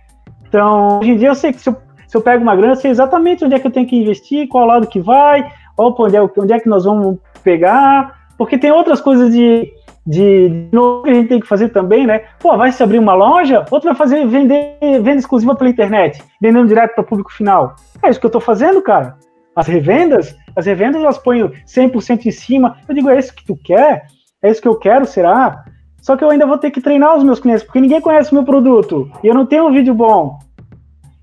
Então, 0.48 1.00
hoje 1.00 1.12
em 1.12 1.18
dia 1.18 1.30
eu 1.30 1.36
sei 1.36 1.54
que 1.54 1.62
se 1.62 1.70
eu, 1.70 1.78
se 2.08 2.16
eu 2.16 2.22
pego 2.22 2.44
uma 2.44 2.56
grana, 2.56 2.74
eu 2.74 2.78
sei 2.78 2.92
exatamente 2.92 3.44
onde 3.44 3.56
é 3.56 3.60
que 3.60 3.68
eu 3.68 3.72
tenho 3.72 3.88
que 3.88 3.96
investir, 3.96 4.48
qual 4.48 4.66
lado 4.66 4.88
que 4.88 5.00
vai, 5.00 5.50
opa, 5.78 6.04
onde 6.04 6.16
é, 6.16 6.22
onde 6.22 6.54
é 6.54 6.60
que 6.60 6.70
nós 6.70 6.86
vamos 6.86 7.18
pegar, 7.44 8.21
porque 8.42 8.58
tem 8.58 8.72
outras 8.72 9.00
coisas 9.00 9.32
de, 9.32 9.72
de, 10.04 10.50
de 10.50 10.76
novo 10.76 11.04
que 11.04 11.12
a 11.12 11.14
gente 11.14 11.28
tem 11.28 11.40
que 11.40 11.46
fazer 11.46 11.70
também, 11.70 12.08
né? 12.08 12.24
Pô, 12.40 12.58
vai 12.58 12.72
se 12.72 12.82
abrir 12.82 12.98
uma 12.98 13.14
loja, 13.14 13.64
outro 13.70 13.88
vai 13.88 13.96
fazer 13.96 14.26
vender 14.26 14.80
venda 14.82 15.20
exclusiva 15.20 15.54
pela 15.54 15.70
internet, 15.70 16.24
vendendo 16.42 16.68
direto 16.68 16.96
para 16.96 17.04
o 17.04 17.06
público 17.06 17.32
final. 17.32 17.76
É 18.02 18.10
isso 18.10 18.20
que 18.20 18.26
eu 18.26 18.30
estou 18.30 18.42
fazendo, 18.42 18.82
cara. 18.82 19.16
As 19.56 19.68
revendas, 19.68 20.36
as 20.56 20.66
revendas 20.66 21.04
elas 21.04 21.20
põem 21.20 21.52
100% 21.68 22.26
em 22.26 22.32
cima. 22.32 22.78
Eu 22.90 22.96
digo, 22.96 23.12
é 23.12 23.20
isso 23.20 23.32
que 23.36 23.46
tu 23.46 23.56
quer? 23.56 24.08
É 24.42 24.50
isso 24.50 24.60
que 24.60 24.68
eu 24.68 24.76
quero, 24.76 25.06
será? 25.06 25.64
Só 26.02 26.18
que 26.18 26.24
eu 26.24 26.32
ainda 26.32 26.48
vou 26.48 26.58
ter 26.58 26.72
que 26.72 26.82
treinar 26.82 27.16
os 27.16 27.24
meus 27.24 27.40
clientes, 27.40 27.64
porque 27.64 27.80
ninguém 27.80 28.02
conhece 28.02 28.32
o 28.32 28.34
meu 28.34 28.44
produto. 28.44 29.08
E 29.24 29.28
eu 29.28 29.36
não 29.36 29.46
tenho 29.46 29.68
um 29.68 29.72
vídeo 29.72 29.94
bom. 29.94 30.40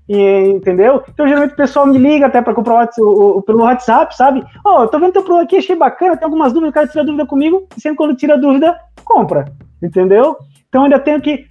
E, 0.09 0.49
entendeu? 0.49 1.03
Então, 1.07 1.27
geralmente 1.27 1.53
o 1.53 1.57
pessoal 1.57 1.85
me 1.85 1.99
liga 1.99 2.25
até 2.25 2.41
para 2.41 2.55
comprar 2.55 2.89
o, 2.97 3.37
o, 3.37 3.41
pelo 3.43 3.61
WhatsApp, 3.61 4.15
sabe? 4.17 4.43
Ó, 4.65 4.81
oh, 4.81 4.87
tô 4.87 4.99
vendo 4.99 5.13
teu 5.13 5.21
produto 5.21 5.43
aqui, 5.43 5.57
achei 5.57 5.75
bacana, 5.75 6.17
tem 6.17 6.25
algumas 6.25 6.51
dúvidas, 6.51 6.71
o 6.71 6.73
cara 6.73 6.87
tira 6.87 7.03
dúvida 7.03 7.27
comigo, 7.27 7.67
e 7.77 7.79
sempre 7.79 7.97
quando 7.97 8.15
tira 8.15 8.35
dúvida, 8.35 8.75
compra. 9.05 9.45
Entendeu? 9.83 10.35
Então, 10.67 10.83
ainda 10.85 10.97
tenho 10.97 11.21
que 11.21 11.45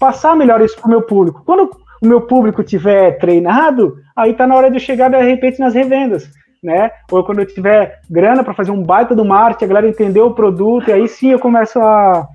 passar 0.00 0.34
melhor 0.34 0.60
isso 0.60 0.76
pro 0.80 0.90
meu 0.90 1.02
público. 1.02 1.44
Quando 1.46 1.70
o 2.02 2.06
meu 2.06 2.22
público 2.22 2.64
tiver 2.64 3.16
treinado, 3.18 3.98
aí 4.16 4.34
tá 4.34 4.44
na 4.44 4.56
hora 4.56 4.72
de 4.72 4.80
chegar, 4.80 5.08
de 5.08 5.22
repente, 5.22 5.60
nas 5.60 5.72
revendas. 5.72 6.28
Né? 6.60 6.90
Ou 7.12 7.22
quando 7.22 7.38
eu 7.38 7.46
tiver 7.46 8.00
grana 8.10 8.42
para 8.42 8.54
fazer 8.54 8.72
um 8.72 8.82
baita 8.82 9.14
do 9.14 9.24
marketing, 9.24 9.64
a 9.66 9.68
galera 9.68 9.88
entender 9.88 10.20
o 10.20 10.34
produto, 10.34 10.88
e 10.88 10.92
aí 10.92 11.06
sim 11.06 11.30
eu 11.30 11.38
começo 11.38 11.78
a, 11.78 12.26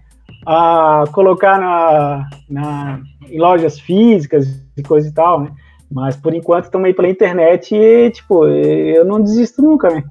a 0.48 1.04
colocar 1.12 1.60
na, 1.60 2.28
na, 2.50 3.00
em 3.30 3.38
lojas 3.38 3.78
físicas 3.78 4.48
e 4.78 4.82
coisa 4.82 5.10
e 5.10 5.14
tal, 5.14 5.42
né? 5.42 5.52
Mas 5.96 6.18
por 6.18 6.34
enquanto 6.34 6.66
estamos 6.66 6.88
aí 6.88 6.94
pela 6.94 7.08
internet 7.08 7.74
e, 7.74 8.12
tipo, 8.12 8.46
eu 8.46 9.06
não 9.06 9.22
desisto 9.22 9.62
nunca, 9.62 9.90
né? 9.90 10.04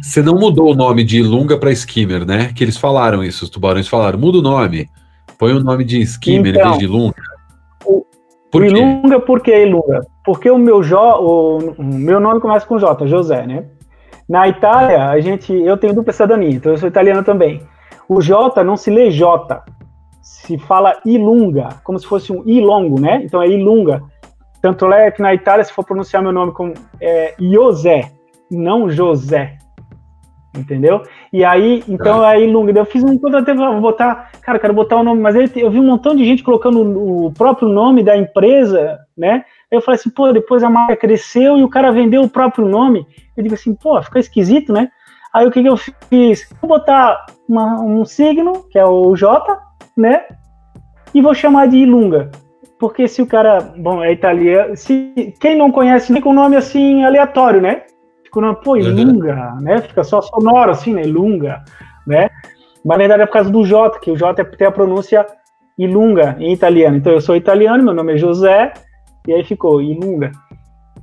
Você 0.00 0.22
não 0.22 0.36
mudou 0.36 0.70
o 0.70 0.76
nome 0.76 1.02
de 1.02 1.18
Ilunga 1.18 1.58
para 1.58 1.72
Skimmer, 1.72 2.24
né? 2.24 2.52
Que 2.54 2.62
eles 2.62 2.76
falaram 2.76 3.24
isso, 3.24 3.42
os 3.42 3.50
tubarões 3.50 3.88
falaram, 3.88 4.16
muda 4.16 4.38
o 4.38 4.42
nome. 4.42 4.88
Põe 5.36 5.54
o 5.54 5.60
nome 5.60 5.82
de 5.82 6.00
Skimmer 6.02 6.54
então, 6.54 6.62
em 6.62 6.68
vez 6.68 6.78
de 6.78 6.84
Ilunga. 6.84 7.16
O, 7.84 8.06
por 8.48 8.64
Ilunga, 8.64 9.18
por 9.18 9.40
que 9.40 9.50
Ilunga? 9.50 10.06
Porque 10.24 10.48
o 10.48 10.56
meu, 10.56 10.84
jo, 10.84 10.96
o, 10.96 11.58
o, 11.72 11.82
meu 11.82 12.20
nome 12.20 12.40
começa 12.40 12.64
com 12.64 12.78
J, 12.78 13.04
José, 13.08 13.44
né? 13.44 13.64
Na 14.28 14.46
Itália, 14.46 15.08
a 15.08 15.20
gente, 15.20 15.52
eu 15.52 15.76
tenho 15.76 15.94
dupla 15.94 16.12
cidadania, 16.12 16.50
então 16.50 16.70
eu 16.70 16.78
sou 16.78 16.88
italiano 16.88 17.24
também. 17.24 17.60
O 18.08 18.22
J 18.22 18.62
não 18.62 18.76
se 18.76 18.88
lê 18.88 19.10
J, 19.10 19.64
se 20.22 20.56
fala 20.58 21.00
Ilunga, 21.04 21.70
como 21.82 21.98
se 21.98 22.06
fosse 22.06 22.32
um 22.32 22.44
I 22.46 22.60
longo, 22.60 23.00
né? 23.00 23.20
Então 23.24 23.42
é 23.42 23.48
Ilunga. 23.48 24.11
Tanto 24.62 24.90
é 24.92 25.10
que 25.10 25.20
na 25.20 25.34
Itália, 25.34 25.64
se 25.64 25.72
for 25.72 25.84
pronunciar 25.84 26.22
meu 26.22 26.30
nome 26.30 26.52
como 26.52 26.72
é, 27.00 27.34
José, 27.38 28.12
não 28.48 28.88
José. 28.88 29.58
Entendeu? 30.56 31.02
E 31.32 31.44
aí, 31.44 31.82
então 31.88 32.24
é 32.24 32.40
Ilunga. 32.40 32.78
Eu 32.78 32.84
fiz 32.84 33.02
um 33.02 33.18
contratempo, 33.18 33.58
vou 33.58 33.80
botar, 33.80 34.30
cara, 34.42 34.58
quero 34.58 34.74
botar 34.74 34.96
o 34.96 35.02
nome, 35.02 35.20
mas 35.20 35.34
aí 35.34 35.50
eu 35.56 35.70
vi 35.70 35.80
um 35.80 35.86
montão 35.86 36.14
de 36.14 36.24
gente 36.24 36.44
colocando 36.44 36.80
o 37.26 37.32
próprio 37.32 37.68
nome 37.68 38.04
da 38.04 38.16
empresa, 38.16 38.98
né? 39.16 39.44
Aí 39.70 39.78
eu 39.78 39.80
falei 39.80 39.98
assim, 39.98 40.10
pô, 40.10 40.30
depois 40.30 40.62
a 40.62 40.70
marca 40.70 40.94
cresceu 40.94 41.56
e 41.56 41.64
o 41.64 41.70
cara 41.70 41.90
vendeu 41.90 42.22
o 42.22 42.28
próprio 42.28 42.68
nome. 42.68 43.06
Eu 43.34 43.42
digo 43.42 43.54
assim, 43.54 43.74
pô, 43.74 44.00
ficou 44.02 44.20
esquisito, 44.20 44.72
né? 44.72 44.90
Aí 45.32 45.46
o 45.46 45.50
que, 45.50 45.62
que 45.62 45.68
eu 45.68 45.76
fiz? 45.76 46.46
Vou 46.60 46.68
botar 46.68 47.24
uma, 47.48 47.80
um 47.80 48.04
signo, 48.04 48.64
que 48.70 48.78
é 48.78 48.84
o 48.84 49.16
J, 49.16 49.58
né? 49.96 50.26
E 51.14 51.22
vou 51.22 51.34
chamar 51.34 51.66
de 51.66 51.78
Ilunga. 51.78 52.30
Porque 52.82 53.06
se 53.06 53.22
o 53.22 53.26
cara, 53.28 53.60
bom, 53.60 54.02
é 54.02 54.10
italiano, 54.10 54.76
se 54.76 55.32
quem 55.38 55.56
não 55.56 55.70
conhece 55.70 56.12
nem 56.12 56.20
com 56.20 56.34
nome 56.34 56.56
assim 56.56 57.04
aleatório, 57.04 57.60
né? 57.60 57.82
Fica 58.24 58.40
o 58.40 58.42
nome, 58.42 58.58
pô, 58.60 58.76
Ilunga, 58.76 59.52
uhum. 59.54 59.60
né? 59.60 59.80
Fica 59.82 60.02
só 60.02 60.20
sonoro 60.20 60.72
assim, 60.72 60.92
né? 60.92 61.02
Ilunga, 61.02 61.62
né? 62.04 62.28
Mas 62.84 62.98
na 62.98 63.04
verdade 63.04 63.22
é 63.22 63.26
por 63.26 63.34
causa 63.34 63.50
do 63.50 63.64
J, 63.64 64.00
que 64.00 64.10
o 64.10 64.16
J 64.16 64.44
tem 64.44 64.66
a 64.66 64.72
pronúncia 64.72 65.24
Ilunga 65.78 66.34
em 66.40 66.52
italiano. 66.52 66.96
Então 66.96 67.12
eu 67.12 67.20
sou 67.20 67.36
italiano, 67.36 67.84
meu 67.84 67.94
nome 67.94 68.14
é 68.14 68.16
José, 68.16 68.72
e 69.28 69.32
aí 69.32 69.44
ficou 69.44 69.80
Ilunga. 69.80 70.32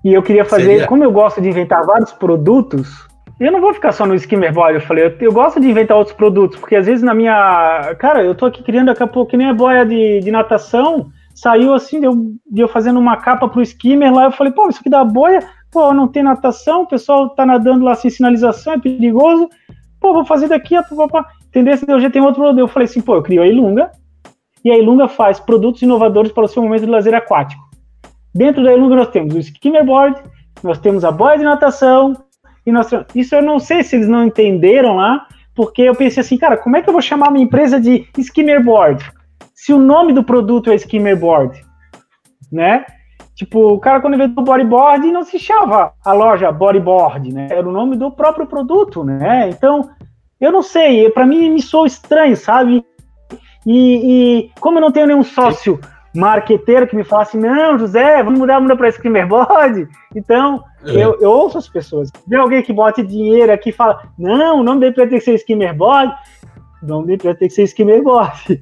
E 0.03 0.13
eu 0.13 0.21
queria 0.21 0.43
fazer, 0.43 0.65
Seria? 0.65 0.86
como 0.86 1.05
eu 1.05 1.13
gosto 1.13 1.39
de 1.39 1.47
inventar 1.47 1.86
vários 1.86 2.11
produtos, 2.11 3.07
eu 3.39 3.53
não 3.53 3.61
vou 3.61 3.73
ficar 3.73 3.93
só 3.93 4.05
no 4.05 4.15
skimmer 4.15 4.51
boy, 4.51 4.75
eu 4.75 4.82
falei, 4.82 5.05
eu, 5.05 5.15
eu, 5.21 5.32
gosto 5.32 5.61
de 5.61 5.69
inventar 5.69 5.95
outros 5.95 6.17
produtos, 6.17 6.59
porque 6.59 6.75
às 6.75 6.88
vezes 6.88 7.01
na 7.01 7.13
minha. 7.13 7.95
Cara, 7.99 8.21
eu 8.21 8.36
tô 8.36 8.47
aqui 8.47 8.61
criando 8.63 8.88
daqui 8.88 9.01
a 9.01 9.07
pouco 9.07 9.32
que 9.32 9.38
nem 9.38 9.47
a 9.47 9.53
boia 9.53 9.86
de, 9.86 10.19
de 10.19 10.30
natação, 10.30 11.09
saiu 11.39 11.73
assim, 11.73 11.99
de 11.99 12.05
eu, 12.05 12.35
de 12.49 12.61
eu 12.61 12.67
fazendo 12.67 12.99
uma 12.99 13.17
capa 13.17 13.47
pro 13.47 13.61
skimmer 13.61 14.13
lá, 14.13 14.25
eu 14.25 14.31
falei, 14.31 14.51
pô, 14.51 14.67
isso 14.67 14.79
aqui 14.79 14.89
da 14.89 15.03
boia, 15.03 15.47
pô, 15.71 15.93
não 15.93 16.07
tem 16.07 16.23
natação, 16.23 16.83
o 16.83 16.87
pessoal 16.87 17.29
tá 17.29 17.45
nadando 17.45 17.85
lá 17.85 17.95
sem 17.95 18.11
sinalização, 18.11 18.73
é 18.73 18.79
perigoso, 18.79 19.49
pô, 19.99 20.13
vou 20.13 20.25
fazer 20.25 20.47
daqui, 20.47 20.75
a 20.75 20.83
entendeu? 21.47 21.77
Eu 21.87 21.99
já 21.99 22.09
tem 22.09 22.21
outro 22.21 22.41
produto. 22.41 22.59
Eu 22.59 22.67
falei 22.67 22.85
assim, 22.85 23.01
pô, 23.01 23.15
eu 23.15 23.23
crio 23.23 23.41
a 23.41 23.47
Ilunga, 23.47 23.91
e 24.63 24.69
a 24.71 24.77
Ilunga 24.77 25.07
faz 25.07 25.39
produtos 25.39 25.81
inovadores 25.81 26.31
para 26.31 26.43
o 26.43 26.47
seu 26.47 26.61
momento 26.61 26.85
de 26.85 26.91
lazer 26.91 27.15
aquático. 27.15 27.61
Dentro 28.33 28.63
da 28.63 28.73
Ilunga 28.73 28.95
nós 28.95 29.07
temos 29.07 29.33
o 29.33 29.39
skimmer 29.39 29.85
board, 29.85 30.21
nós 30.61 30.77
temos 30.77 31.05
a 31.05 31.11
boia 31.11 31.37
de 31.37 31.43
natação, 31.43 32.13
e 32.65 32.71
nós, 32.71 32.89
isso 33.15 33.33
eu 33.33 33.41
não 33.41 33.59
sei 33.59 33.83
se 33.83 33.95
eles 33.95 34.07
não 34.07 34.25
entenderam 34.25 34.97
lá, 34.97 35.25
porque 35.55 35.81
eu 35.81 35.95
pensei 35.95 36.21
assim, 36.21 36.37
cara, 36.37 36.57
como 36.57 36.77
é 36.77 36.81
que 36.81 36.89
eu 36.89 36.93
vou 36.93 37.01
chamar 37.01 37.29
uma 37.29 37.39
empresa 37.39 37.79
de 37.79 38.07
skimmer 38.17 38.63
board? 38.63 39.03
Se 39.60 39.74
o 39.74 39.78
nome 39.78 40.14
do 40.14 40.24
produto 40.24 40.72
é 40.72 40.76
skimmer 40.76 41.20
board, 41.20 41.62
né? 42.49 42.86
Tipo, 43.36 43.74
o 43.74 43.80
cara 43.80 43.99
quando 43.99 44.14
inventou 44.14 44.41
o 44.41 44.45
bodyboard 44.45 45.12
não 45.12 45.26
se 45.26 45.38
chamava 45.38 45.91
a 46.03 46.14
loja 46.14 46.49
bodyboard, 46.49 47.34
né? 47.34 47.49
Era 47.51 47.68
o 47.68 47.72
nome 47.72 47.97
do 47.97 48.10
próprio 48.10 48.47
produto, 48.47 49.03
né? 49.03 49.49
Então, 49.49 49.89
eu 50.39 50.49
não 50.49 50.64
sei, 50.64 51.10
para 51.10 51.26
mim 51.26 51.49
me 51.49 51.62
soa 51.62 51.88
estranho, 51.88 52.38
sabe? 52.38 52.86
E, 53.66 54.45
e, 54.45 54.51
como 54.62 54.78
eu 54.78 54.82
não 54.82 54.93
tenho 54.93 55.07
nenhum 55.07 55.24
sócio 55.24 55.78
marqueteiro 56.16 56.88
que 56.88 56.95
me 56.95 57.03
fala 57.03 57.24
assim, 57.24 57.38
não, 57.38 57.78
José, 57.78 58.24
vamos 58.24 58.39
mudar, 58.39 58.62
mudar 58.62 58.78
para 58.78 58.89
Screamerboard. 58.89 59.89
Então, 60.16 60.64
é. 60.86 60.91
eu, 60.91 61.20
eu, 61.20 61.32
ouço 61.32 61.57
as 61.57 61.68
pessoas. 61.68 62.10
Vem 62.26 62.39
alguém 62.39 62.64
que 62.64 62.72
bote 62.72 63.03
dinheiro 63.03 63.51
aqui 63.51 63.72
e 63.72 63.74
fala, 63.74 64.03
não, 64.18 64.62
o 64.62 64.64
nome 64.64 64.80
dele 64.80 64.95
vai 64.95 65.07
ter 65.07 65.20
que 65.20 65.26
ser 65.26 65.38
Screamerboard. 65.38 66.16
O 66.82 66.86
nome 66.88 67.07
dele 67.07 67.24
vai 67.24 67.36
ter 67.36 67.49
que 67.49 67.53
ser 67.53 67.68
Screamerboard. 67.68 68.62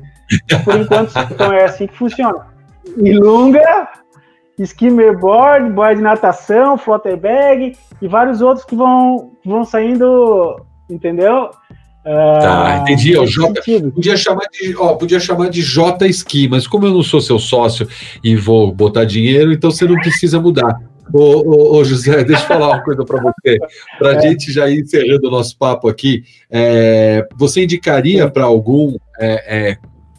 Por 0.63 0.75
enquanto, 0.75 1.11
então 1.31 1.53
é 1.53 1.65
assim 1.65 1.87
que 1.87 1.97
funciona. 1.97 2.47
Ilunga, 2.97 3.87
Skimmerboard, 4.59 5.71
board 5.71 5.97
de 5.97 6.01
natação, 6.01 6.77
flutterbag 6.77 7.77
e 8.01 8.07
vários 8.07 8.41
outros 8.41 8.65
que 8.65 8.75
vão, 8.75 9.31
vão 9.45 9.63
saindo, 9.63 10.61
entendeu? 10.89 11.51
Tá, 12.03 12.67
ah, 12.67 12.77
entendi. 12.79 13.17
O 13.17 13.25
J, 13.25 13.53
podia, 13.93 14.15
chamar 14.15 14.45
de, 14.49 14.75
ó, 14.77 14.95
podia 14.95 15.19
chamar 15.19 15.49
de 15.49 15.61
J 15.61 16.07
Ski, 16.07 16.47
mas 16.47 16.65
como 16.65 16.85
eu 16.85 16.93
não 16.93 17.03
sou 17.03 17.19
seu 17.19 17.37
sócio 17.37 17.85
e 18.23 18.33
vou 18.35 18.71
botar 18.71 19.03
dinheiro, 19.03 19.51
então 19.51 19.69
você 19.69 19.85
não 19.85 19.95
precisa 19.95 20.39
mudar. 20.39 20.79
Ô, 21.13 21.19
ô, 21.19 21.77
ô 21.77 21.83
José, 21.83 22.23
deixa 22.25 22.43
eu 22.43 22.47
falar 22.47 22.69
uma 22.69 22.81
coisa 22.81 23.03
para 23.03 23.21
você, 23.21 23.57
para 23.99 24.11
a 24.11 24.15
é. 24.15 24.21
gente 24.21 24.51
já 24.53 24.69
ir 24.69 24.81
encerrando 24.81 25.27
o 25.27 25.31
nosso 25.31 25.57
papo 25.57 25.89
aqui. 25.89 26.23
É, 26.49 27.27
você 27.37 27.63
indicaria 27.63 28.29
para 28.29 28.45
algum 28.45 28.95
é, 29.19 29.71
é, 29.71 29.77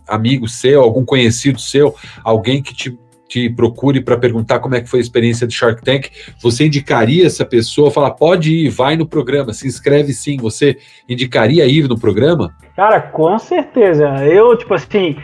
amigo 0.08 0.48
seu, 0.48 0.82
algum 0.82 1.04
conhecido 1.04 1.60
seu, 1.60 1.94
alguém 2.24 2.62
que 2.62 2.74
te 2.74 2.98
te 3.28 3.50
procure 3.50 4.00
para 4.00 4.16
perguntar 4.16 4.58
como 4.58 4.74
é 4.74 4.80
que 4.80 4.88
foi 4.88 5.00
a 5.00 5.02
experiência 5.02 5.46
de 5.46 5.52
Shark 5.52 5.82
Tank, 5.82 6.08
você 6.42 6.64
indicaria 6.64 7.26
essa 7.26 7.44
pessoa, 7.44 7.90
fala, 7.90 8.10
pode 8.10 8.50
ir, 8.50 8.70
vai 8.70 8.96
no 8.96 9.06
programa, 9.06 9.52
se 9.52 9.68
inscreve 9.68 10.14
sim, 10.14 10.38
você 10.38 10.78
indicaria 11.06 11.66
ir 11.66 11.86
no 11.86 12.00
programa? 12.00 12.54
Cara, 12.74 13.00
com 13.00 13.38
certeza. 13.38 14.24
Eu, 14.24 14.56
tipo 14.56 14.72
assim, 14.72 15.14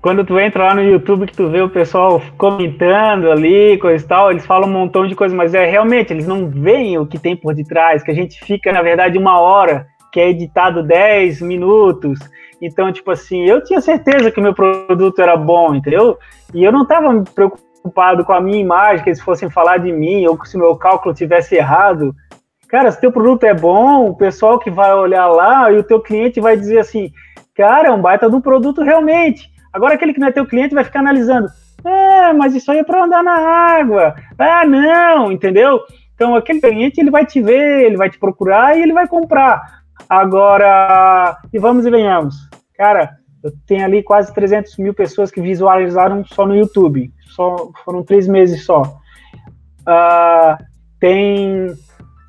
quando 0.00 0.24
tu 0.24 0.38
entra 0.38 0.64
lá 0.64 0.74
no 0.74 0.82
YouTube 0.82 1.26
que 1.26 1.36
tu 1.36 1.50
vê 1.50 1.60
o 1.60 1.68
pessoal 1.68 2.22
comentando 2.38 3.30
ali, 3.30 3.76
coisa 3.78 4.04
e 4.04 4.08
tal, 4.08 4.30
eles 4.30 4.46
falam 4.46 4.68
um 4.68 4.72
montão 4.72 5.06
de 5.06 5.14
coisas, 5.14 5.36
mas 5.36 5.52
é 5.52 5.64
realmente, 5.64 6.12
eles 6.12 6.26
não 6.26 6.48
veem 6.48 6.96
o 6.98 7.06
que 7.06 7.18
tem 7.18 7.36
por 7.36 7.54
detrás, 7.54 8.02
que 8.02 8.10
a 8.10 8.14
gente 8.14 8.38
fica, 8.44 8.72
na 8.72 8.82
verdade, 8.82 9.18
uma 9.18 9.40
hora, 9.40 9.86
que 10.12 10.20
é 10.20 10.28
editado 10.28 10.82
10 10.82 11.40
minutos, 11.40 12.18
então, 12.62 12.92
tipo 12.92 13.10
assim, 13.10 13.44
eu 13.44 13.62
tinha 13.64 13.80
certeza 13.80 14.30
que 14.30 14.38
o 14.38 14.42
meu 14.42 14.54
produto 14.54 15.20
era 15.20 15.36
bom, 15.36 15.74
entendeu? 15.74 16.16
E 16.54 16.62
eu 16.62 16.70
não 16.70 16.82
estava 16.82 17.24
preocupado 17.34 18.24
com 18.24 18.32
a 18.32 18.40
minha 18.40 18.60
imagem, 18.60 19.02
que 19.02 19.10
eles 19.10 19.20
fossem 19.20 19.50
falar 19.50 19.78
de 19.78 19.90
mim, 19.92 20.24
ou 20.26 20.42
se 20.44 20.56
o 20.56 20.60
meu 20.60 20.76
cálculo 20.76 21.12
tivesse 21.12 21.56
errado. 21.56 22.14
Cara, 22.68 22.92
se 22.92 23.00
teu 23.00 23.10
produto 23.10 23.42
é 23.42 23.52
bom, 23.52 24.08
o 24.08 24.16
pessoal 24.16 24.60
que 24.60 24.70
vai 24.70 24.94
olhar 24.94 25.26
lá 25.26 25.72
e 25.72 25.76
o 25.76 25.82
teu 25.82 26.00
cliente 26.00 26.40
vai 26.40 26.56
dizer 26.56 26.78
assim, 26.78 27.10
cara, 27.54 27.88
é 27.88 27.90
um 27.90 28.00
baita 28.00 28.28
um 28.28 28.40
produto 28.40 28.80
realmente. 28.80 29.50
Agora 29.72 29.94
aquele 29.94 30.14
que 30.14 30.20
não 30.20 30.28
é 30.28 30.32
teu 30.32 30.46
cliente 30.46 30.74
vai 30.74 30.84
ficar 30.84 31.00
analisando, 31.00 31.48
é, 31.84 32.32
mas 32.32 32.54
isso 32.54 32.70
aí 32.70 32.78
é 32.78 32.84
para 32.84 33.04
andar 33.04 33.24
na 33.24 33.34
água. 33.34 34.14
Ah, 34.38 34.64
não, 34.64 35.32
entendeu? 35.32 35.80
Então 36.14 36.36
aquele 36.36 36.60
cliente 36.60 37.00
ele 37.00 37.10
vai 37.10 37.26
te 37.26 37.42
ver, 37.42 37.86
ele 37.86 37.96
vai 37.96 38.08
te 38.08 38.18
procurar 38.18 38.78
e 38.78 38.82
ele 38.82 38.92
vai 38.92 39.08
comprar. 39.08 39.81
Agora, 40.08 41.38
e 41.52 41.58
vamos 41.58 41.86
e 41.86 41.90
venhamos. 41.90 42.34
Cara, 42.76 43.10
eu 43.42 43.52
tenho 43.66 43.84
ali 43.84 44.02
quase 44.02 44.32
300 44.32 44.76
mil 44.78 44.94
pessoas 44.94 45.30
que 45.30 45.40
visualizaram 45.40 46.24
só 46.24 46.46
no 46.46 46.54
YouTube. 46.54 47.12
Só, 47.28 47.70
foram 47.84 48.02
três 48.02 48.28
meses 48.28 48.64
só. 48.64 48.82
Uh, 49.80 50.62
tem 51.00 51.74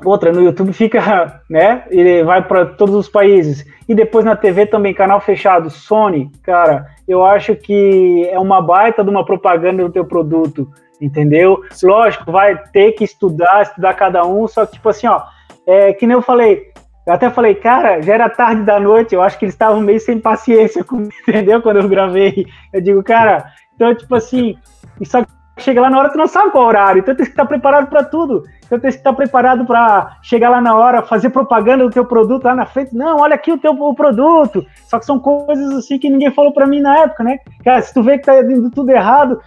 outra 0.04 0.32
no 0.32 0.42
YouTube 0.42 0.74
fica, 0.74 1.42
né? 1.50 1.84
Ele 1.90 2.24
vai 2.24 2.42
para 2.42 2.66
todos 2.66 2.96
os 2.96 3.10
países. 3.10 3.66
E 3.88 3.94
depois 3.94 4.26
na 4.26 4.36
TV 4.36 4.66
também, 4.66 4.94
canal 4.94 5.20
fechado, 5.20 5.70
Sony, 5.70 6.32
cara, 6.42 6.88
eu 7.08 7.24
acho 7.24 7.56
que 7.56 8.28
é 8.30 8.40
uma 8.40 8.62
baita 8.62 9.04
de 9.04 9.10
uma 9.10 9.26
propaganda 9.26 9.84
do 9.84 9.92
teu 9.92 10.06
produto, 10.06 10.70
entendeu? 11.02 11.62
Lógico, 11.84 12.32
vai 12.32 12.58
ter 12.72 12.94
que 12.94 13.04
estudar, 13.04 13.62
estudar 13.62 13.94
cada 13.94 14.26
um, 14.26 14.48
só 14.48 14.66
que 14.66 14.74
tipo 14.74 14.90
assim, 14.90 15.08
ó, 15.08 15.22
é 15.68 15.94
que 15.94 16.08
nem 16.08 16.16
eu 16.16 16.22
falei, 16.22 16.73
eu 17.06 17.14
até 17.14 17.30
falei, 17.30 17.56
cara, 17.56 18.02
já 18.02 18.14
era 18.14 18.30
tarde 18.30 18.64
da 18.64 18.80
noite, 18.80 19.14
eu 19.14 19.22
acho 19.22 19.38
que 19.38 19.46
eles 19.46 19.56
estavam 19.56 19.82
meio 19.82 20.00
sem 20.00 20.20
paciência, 20.20 20.86
entendeu? 21.28 21.62
Quando 21.62 21.78
eu 21.78 21.90
gravei. 21.90 22.46
Eu 22.72 22.82
digo, 22.82 23.04
cara, 23.04 23.46
então, 23.76 23.94
tipo 23.94 24.16
assim, 24.16 24.58
só 25.04 25.24
chega 25.58 25.82
lá 25.82 25.90
na 25.90 26.00
hora, 26.00 26.10
tu 26.10 26.18
não 26.18 26.28
sabe 26.28 26.52
qual 26.52 26.66
horário, 26.66 27.00
então 27.00 27.16
tem 27.16 27.26
que 27.26 27.32
estar 27.32 27.46
preparado 27.46 27.88
para 27.88 28.04
tudo. 28.04 28.44
Então 28.66 28.80
tem 28.80 28.90
que 28.90 28.98
estar 28.98 29.14
preparado 29.14 29.66
para 29.66 30.18
chegar 30.22 30.50
lá 30.50 30.60
na 30.60 30.76
hora, 30.76 31.04
fazer 31.04 31.30
propaganda 31.30 31.84
do 31.84 31.92
teu 31.92 32.06
produto 32.06 32.46
lá 32.46 32.56
na 32.56 32.66
frente. 32.66 32.96
Não, 32.96 33.20
olha 33.20 33.36
aqui 33.36 33.52
o 33.52 33.58
teu 33.58 33.72
o 33.74 33.94
produto. 33.94 34.66
Só 34.86 34.98
que 34.98 35.06
são 35.06 35.20
coisas 35.20 35.76
assim 35.76 36.00
que 36.00 36.10
ninguém 36.10 36.32
falou 36.32 36.54
para 36.54 36.66
mim 36.66 36.80
na 36.80 37.00
época, 37.00 37.24
né? 37.24 37.38
Cara, 37.64 37.82
se 37.82 37.94
tu 37.94 38.02
vê 38.02 38.18
que 38.18 38.26
tá 38.26 38.40
indo 38.42 38.72
tudo 38.72 38.90
errado, 38.90 39.40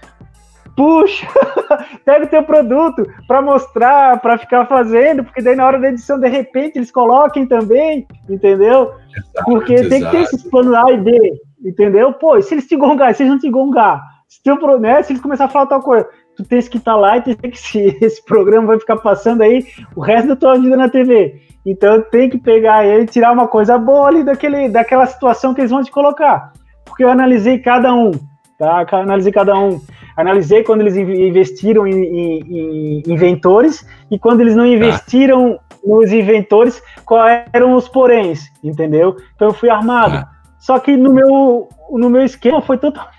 puxa, 0.77 1.27
pega 2.05 2.27
o 2.27 2.29
teu 2.29 2.43
produto 2.43 3.07
para 3.27 3.41
mostrar, 3.41 4.21
para 4.21 4.37
ficar 4.37 4.67
fazendo, 4.67 5.25
porque 5.25 5.43
daí 5.43 5.57
na 5.57 5.67
hora 5.67 5.81
da 5.81 5.89
edição, 5.89 6.21
de 6.21 6.29
repente, 6.29 6.77
eles 6.77 6.91
coloquem 6.91 7.47
também, 7.47 8.07
entendeu? 8.29 8.93
Exato, 9.11 9.45
porque 9.47 9.75
exato. 9.75 9.89
tem 9.89 10.05
que 10.05 10.11
ter 10.11 10.23
esses 10.23 10.43
planos 10.45 10.75
A 10.75 10.93
e 10.93 10.99
B, 10.99 11.33
entendeu? 11.65 12.13
Pô, 12.13 12.41
se 12.43 12.55
eles 12.55 12.67
te 12.67 12.77
gongar, 12.77 13.15
se 13.15 13.23
eles 13.23 13.33
não 13.33 13.41
te 13.41 13.51
gongar, 13.51 14.03
se, 14.29 14.43
teu, 14.43 14.57
né, 14.79 15.03
se 15.03 15.13
eles 15.13 15.23
começarem 15.23 15.49
a 15.49 15.53
falar 15.53 15.67
tal 15.67 15.81
coisa, 15.81 16.07
tu 16.37 16.45
tens 16.45 16.69
que 16.69 16.77
estar 16.77 16.93
tá 16.93 16.99
lá 16.99 17.17
e 17.17 17.23
tem 17.23 17.51
que 17.51 17.59
se 17.59 17.97
esse 18.01 18.23
programa 18.25 18.69
vai 18.69 18.79
ficar 18.79 18.97
passando 18.99 19.43
aí 19.43 19.67
o 19.97 20.01
resto 20.01 20.29
da 20.29 20.37
tua 20.37 20.59
vida 20.59 20.77
na 20.77 20.91
TV. 20.91 21.41
Então 21.65 22.01
tem 22.01 22.31
que 22.31 22.39
pegar 22.39 22.87
ele 22.87 23.05
e 23.05 23.07
tirar 23.07 23.33
uma 23.33 23.49
coisa 23.49 23.77
boa 23.77 24.07
ali 24.07 24.23
daquele, 24.23 24.69
daquela 24.69 25.07
situação 25.07 25.53
que 25.53 25.63
eles 25.63 25.71
vão 25.71 25.83
te 25.83 25.91
colocar. 25.91 26.53
Porque 26.85 27.03
eu 27.03 27.09
analisei 27.09 27.59
cada 27.59 27.93
um, 27.93 28.13
tá? 28.57 28.87
Analisei 28.93 29.33
cada 29.33 29.59
um 29.59 29.81
analisei 30.17 30.65
quando 30.65 30.81
eles 30.81 30.97
investiram 30.97 31.87
em, 31.87 31.93
em, 31.93 33.03
em 33.07 33.13
inventores 33.13 33.87
e 34.11 34.19
quando 34.19 34.41
eles 34.41 34.57
não 34.57 34.65
tá. 34.65 34.71
investiram 34.71 35.61
ah. 35.61 35.75
nos 35.85 36.11
inventores, 36.13 36.83
quais 37.05 37.47
eram 37.53 37.75
os 37.75 37.89
poréns, 37.89 38.51
entendeu? 38.65 39.17
Então 39.35 39.49
eu 39.49 39.55
fui 39.55 39.69
armado. 39.69 40.17
Ah. 40.17 40.31
Só 40.59 40.79
que 40.79 40.97
no 40.97 41.13
meu, 41.13 41.69
no 41.91 42.09
meu 42.09 42.25
esquema 42.25 42.61
foi 42.63 42.79
totalmente 42.79 43.15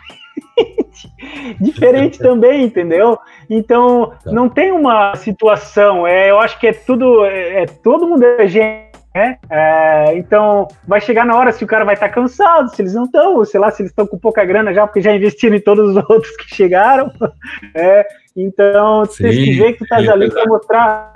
diferente 1.61 2.17
também, 2.19 2.63
entendeu? 2.63 3.17
Então 3.49 4.11
tá. 4.23 4.31
não 4.31 4.49
tem 4.49 4.71
uma 4.71 5.15
situação. 5.15 6.05
É, 6.05 6.31
eu 6.31 6.39
acho 6.39 6.59
que 6.59 6.67
é 6.67 6.73
tudo, 6.73 7.23
é, 7.25 7.63
é 7.63 7.65
todo 7.65 8.07
mundo 8.07 8.23
é 8.23 8.47
gente 8.47 8.86
né? 9.17 9.39
É, 9.49 10.15
então, 10.15 10.67
vai 10.87 11.01
chegar 11.01 11.25
na 11.25 11.35
hora 11.35 11.51
se 11.51 11.63
o 11.63 11.67
cara 11.67 11.83
vai 11.83 11.95
estar 11.95 12.07
tá 12.07 12.13
cansado, 12.13 12.69
se 12.69 12.79
eles 12.83 12.93
não 12.93 13.05
estão, 13.05 13.43
sei 13.43 13.59
lá, 13.59 13.71
se 13.71 13.81
eles 13.81 13.91
estão 13.91 14.05
com 14.05 14.19
pouca 14.19 14.45
grana 14.45 14.71
já, 14.71 14.85
porque 14.85 15.01
já 15.01 15.15
investiram 15.15 15.55
em 15.55 15.61
todos 15.61 15.95
os 15.95 15.95
outros 16.07 16.35
que 16.37 16.55
chegaram. 16.55 17.11
É, 17.73 18.05
então, 18.35 19.05
você 19.05 19.23
tem 19.23 19.43
que 19.43 19.51
ver 19.57 19.73
que 19.73 19.79
tu 19.79 19.83
estás 19.83 20.05
é 20.05 20.11
ali 20.11 20.29
para 20.29 20.45
mostrar 20.45 21.13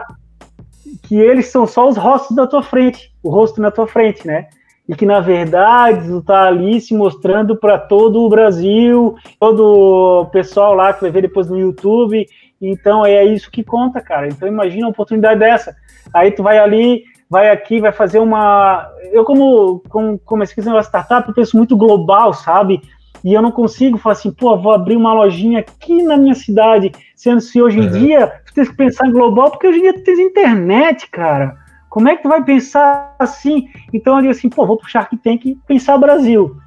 que 1.04 1.16
eles 1.16 1.48
são 1.48 1.68
só 1.68 1.88
os 1.88 1.98
rostos 1.98 2.36
da 2.36 2.48
tua 2.48 2.64
frente, 2.64 3.12
o 3.22 3.30
rosto 3.30 3.62
na 3.62 3.70
tua 3.70 3.88
frente, 3.88 4.26
né? 4.26 4.48
E 4.88 4.96
que, 4.96 5.06
na 5.06 5.20
verdade, 5.20 6.08
tu 6.08 6.22
tá 6.22 6.48
ali 6.48 6.82
se 6.82 6.96
mostrando 6.96 7.56
para 7.56 7.78
todo 7.78 8.22
o 8.22 8.30
Brasil, 8.30 9.16
todo 9.40 10.22
o 10.22 10.26
pessoal 10.28 10.74
lá 10.74 10.94
que 10.94 11.02
vai 11.02 11.12
ver 11.12 11.22
depois 11.22 11.48
no 11.48 11.60
YouTube. 11.60 12.26
Então, 12.62 13.06
é 13.06 13.24
isso 13.24 13.52
que 13.52 13.64
conta, 13.64 14.02
cara. 14.02 14.28
Então, 14.28 14.48
imagina 14.48 14.88
uma 14.88 14.92
oportunidade 14.92 15.40
dessa. 15.40 15.76
Aí 16.14 16.32
tu 16.32 16.44
vai 16.44 16.58
ali, 16.58 17.04
vai 17.32 17.50
aqui, 17.50 17.80
vai 17.80 17.94
fazer 17.94 18.20
uma. 18.20 18.92
Eu, 19.14 19.24
como, 19.24 19.82
como 19.88 20.20
comecei 20.20 20.62
a 20.68 20.70
uma 20.70 20.84
startup, 20.84 21.26
eu 21.26 21.34
penso 21.34 21.56
muito 21.56 21.78
global, 21.78 22.34
sabe? 22.34 22.82
E 23.24 23.34
eu 23.34 23.42
não 23.42 23.52
consigo 23.52 23.98
falar 23.98 24.14
assim, 24.14 24.32
pô, 24.32 24.58
vou 24.58 24.74
abrir 24.74 24.98
uma 24.98 25.14
lojinha 25.14 25.60
aqui 25.60 26.04
na 26.04 26.18
minha 26.18 26.36
cidade, 26.36 26.92
sendo 27.16 27.40
se 27.40 27.62
hoje 27.62 27.80
em 27.80 27.84
uhum. 27.84 27.92
dia 27.92 28.34
tu 28.46 28.54
tem 28.54 28.66
que 28.66 28.74
pensar 28.74 29.08
em 29.08 29.14
global, 29.14 29.50
porque 29.50 29.66
hoje 29.66 29.80
em 29.80 29.84
dia 29.84 29.94
tu 29.94 30.04
tens 30.04 30.20
internet, 30.20 31.10
cara. 31.10 31.56
Como 31.90 32.10
é 32.10 32.18
que 32.18 32.24
tu 32.24 32.28
vai 32.28 32.44
pensar 32.44 33.16
assim? 33.18 33.70
Então 33.94 34.16
eu 34.16 34.22
digo 34.22 34.32
assim, 34.32 34.50
pô, 34.50 34.66
vou 34.66 34.76
pro 34.76 34.90
Shark 34.90 35.16
Tank 35.18 35.46
e 35.46 35.56
pensar 35.56 35.98
Brasil. 35.98 36.58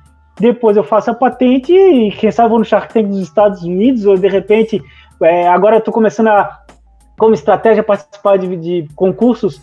Depois 0.41 0.79
eu 0.79 0.85
faço 0.85 1.11
a 1.11 1.15
patente 1.15 1.75
e 1.75 2.11
quem 2.13 2.31
sabe 2.31 2.49
vou 2.49 2.59
no 2.59 2.65
Shark 2.65 2.93
Tank 2.93 3.09
dos 3.09 3.21
Estados 3.21 3.63
Unidos, 3.63 4.07
ou 4.07 4.17
de 4.17 4.29
repente, 4.29 4.83
é, 5.23 5.47
agora 5.49 5.77
eu 5.77 5.81
tô 5.83 5.93
começando 5.93 6.29
a 6.29 6.65
como 7.19 7.35
estratégia 7.35 7.83
participar 7.83 8.39
de, 8.39 8.57
de, 8.57 8.89
concursos 8.95 9.63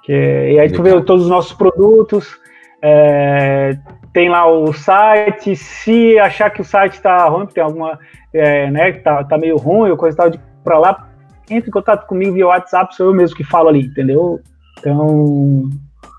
Que, 0.04 0.12
e 0.12 0.58
aí 0.58 0.70
tu 0.70 0.82
vê 0.82 1.00
todos 1.02 1.24
os 1.24 1.30
nossos 1.30 1.52
produtos. 1.52 2.38
É, 2.82 3.76
tem 4.12 4.28
lá 4.28 4.46
o 4.46 4.72
site. 4.72 5.56
Se 5.56 6.18
achar 6.18 6.50
que 6.50 6.60
o 6.60 6.64
site 6.64 6.94
está 6.94 7.26
ruim, 7.28 7.46
tem 7.46 7.62
alguma, 7.62 7.98
é, 8.34 8.70
né, 8.70 8.92
tá, 8.92 9.24
tá 9.24 9.38
meio 9.38 9.56
ruim 9.56 9.90
ou 9.90 9.96
coisa 9.96 10.16
tal 10.16 10.30
de 10.30 10.38
para 10.62 10.78
lá, 10.78 11.08
entre 11.50 11.68
em 11.68 11.72
contato 11.72 12.06
comigo 12.06 12.32
via 12.32 12.46
WhatsApp, 12.46 12.94
sou 12.94 13.06
eu 13.06 13.14
mesmo 13.14 13.36
que 13.36 13.44
falo 13.44 13.68
ali, 13.68 13.86
entendeu? 13.86 14.40
Então, 14.78 15.68